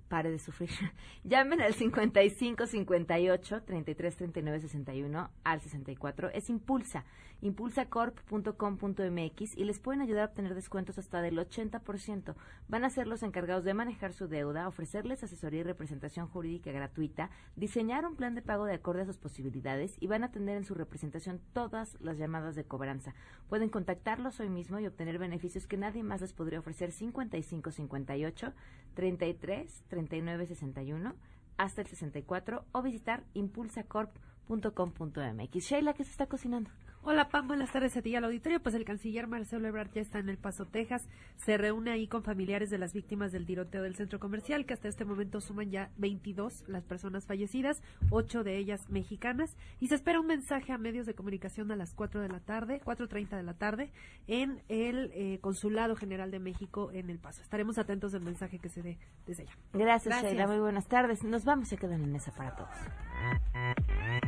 pare 0.08 0.30
de 0.30 0.38
sufrir. 0.38 0.70
Llamen 1.24 1.60
al 1.60 1.74
55 1.74 2.66
58 2.66 3.62
33 3.62 4.16
39 4.16 4.60
61 4.60 5.30
al 5.44 5.60
64. 5.60 6.30
Es 6.30 6.50
Impulsa, 6.50 7.04
impulsacorp.com.mx 7.40 9.56
y 9.56 9.64
les 9.64 9.78
pueden 9.78 10.00
ayudar 10.00 10.22
a 10.22 10.26
obtener 10.26 10.54
descuentos 10.54 10.98
hasta 10.98 11.22
del 11.22 11.38
80%. 11.38 12.34
Van 12.68 12.84
a 12.84 12.90
ser 12.90 13.06
los 13.06 13.22
encargados 13.22 13.64
de 13.64 13.72
manejar 13.74 14.12
su 14.12 14.26
deuda, 14.28 14.66
ofrecerles 14.68 15.22
asesoría 15.22 15.60
y 15.60 15.64
representación 15.64 16.26
jurídica 16.28 16.72
gratuita, 16.72 17.30
diseñar 17.56 18.06
un 18.06 18.16
plan 18.16 18.34
de 18.34 18.42
pago 18.42 18.64
de 18.64 18.74
acorde 18.74 19.02
a 19.02 19.06
sus 19.06 19.18
posibilidades 19.18 19.96
y 20.00 20.08
van 20.08 20.22
a 20.22 20.26
atender 20.26 20.56
en 20.56 20.64
su 20.64 20.74
representación 20.74 21.40
todas 21.52 21.96
las 22.00 22.18
llamadas 22.18 22.56
de 22.56 22.64
cobranza. 22.64 23.14
Pueden 23.48 23.68
contactarlos 23.68 24.40
hoy 24.40 24.48
mismo 24.48 24.80
y 24.80 24.86
obtener 24.86 25.18
beneficios 25.18 25.66
que 25.66 25.76
nadie 25.76 26.02
más 26.02 26.20
les 26.20 26.32
podría 26.32 26.60
ofrecer 26.60 26.92
55 26.92 27.70
58 27.70 28.52
33 28.94 29.84
39 29.88 30.46
61 30.46 31.14
hasta 31.56 31.82
el 31.82 31.88
64 31.88 32.64
o 32.72 32.82
visitar 32.82 33.24
impulsacorp.com.mx. 33.34 35.58
Sheila, 35.58 35.92
¿qué 35.92 36.04
se 36.04 36.10
está 36.10 36.26
cocinando? 36.26 36.70
Hola 37.10 37.30
Pam, 37.30 37.48
buenas 37.48 37.72
tardes 37.72 37.96
a 37.96 38.02
ti 38.02 38.10
y 38.10 38.16
al 38.16 38.24
auditorio. 38.24 38.60
Pues 38.60 38.74
el 38.74 38.84
canciller 38.84 39.26
Marcelo 39.26 39.66
Ebrard 39.66 39.90
ya 39.94 40.02
está 40.02 40.18
en 40.18 40.28
El 40.28 40.36
Paso, 40.36 40.66
Texas. 40.66 41.08
Se 41.36 41.56
reúne 41.56 41.90
ahí 41.90 42.06
con 42.06 42.22
familiares 42.22 42.68
de 42.68 42.76
las 42.76 42.92
víctimas 42.92 43.32
del 43.32 43.46
tiroteo 43.46 43.82
del 43.82 43.96
centro 43.96 44.20
comercial, 44.20 44.66
que 44.66 44.74
hasta 44.74 44.88
este 44.88 45.06
momento 45.06 45.40
suman 45.40 45.70
ya 45.70 45.90
22 45.96 46.64
las 46.68 46.84
personas 46.84 47.24
fallecidas, 47.24 47.80
ocho 48.10 48.44
de 48.44 48.58
ellas 48.58 48.90
mexicanas. 48.90 49.56
Y 49.80 49.88
se 49.88 49.94
espera 49.94 50.20
un 50.20 50.26
mensaje 50.26 50.70
a 50.70 50.76
medios 50.76 51.06
de 51.06 51.14
comunicación 51.14 51.72
a 51.72 51.76
las 51.76 51.94
4 51.94 52.20
de 52.20 52.28
la 52.28 52.40
tarde, 52.40 52.82
4.30 52.84 53.38
de 53.38 53.42
la 53.42 53.54
tarde, 53.54 53.90
en 54.26 54.62
el 54.68 55.10
eh, 55.14 55.38
Consulado 55.40 55.96
General 55.96 56.30
de 56.30 56.40
México 56.40 56.90
en 56.92 57.08
El 57.08 57.18
Paso. 57.18 57.40
Estaremos 57.40 57.78
atentos 57.78 58.12
del 58.12 58.20
mensaje 58.20 58.58
que 58.58 58.68
se 58.68 58.82
dé 58.82 58.98
desde 59.26 59.44
allá. 59.44 59.52
Gracias, 59.72 60.04
Gracias. 60.12 60.32
Sheila. 60.32 60.46
Muy 60.46 60.58
buenas 60.58 60.86
tardes. 60.88 61.24
Nos 61.24 61.46
vamos, 61.46 61.68
se 61.68 61.78
quedan 61.78 62.04
en 62.04 62.12
mesa 62.12 62.32
para 62.32 62.54
todos. 62.54 64.27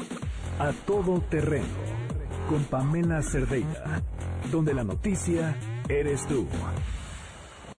A 0.61 0.73
Todo 0.85 1.21
Terreno 1.21 1.65
con 2.47 2.63
Pamela 2.65 3.23
Cerdeira, 3.23 4.03
donde 4.51 4.75
la 4.75 4.83
noticia 4.83 5.55
eres 5.89 6.27
tú. 6.27 6.45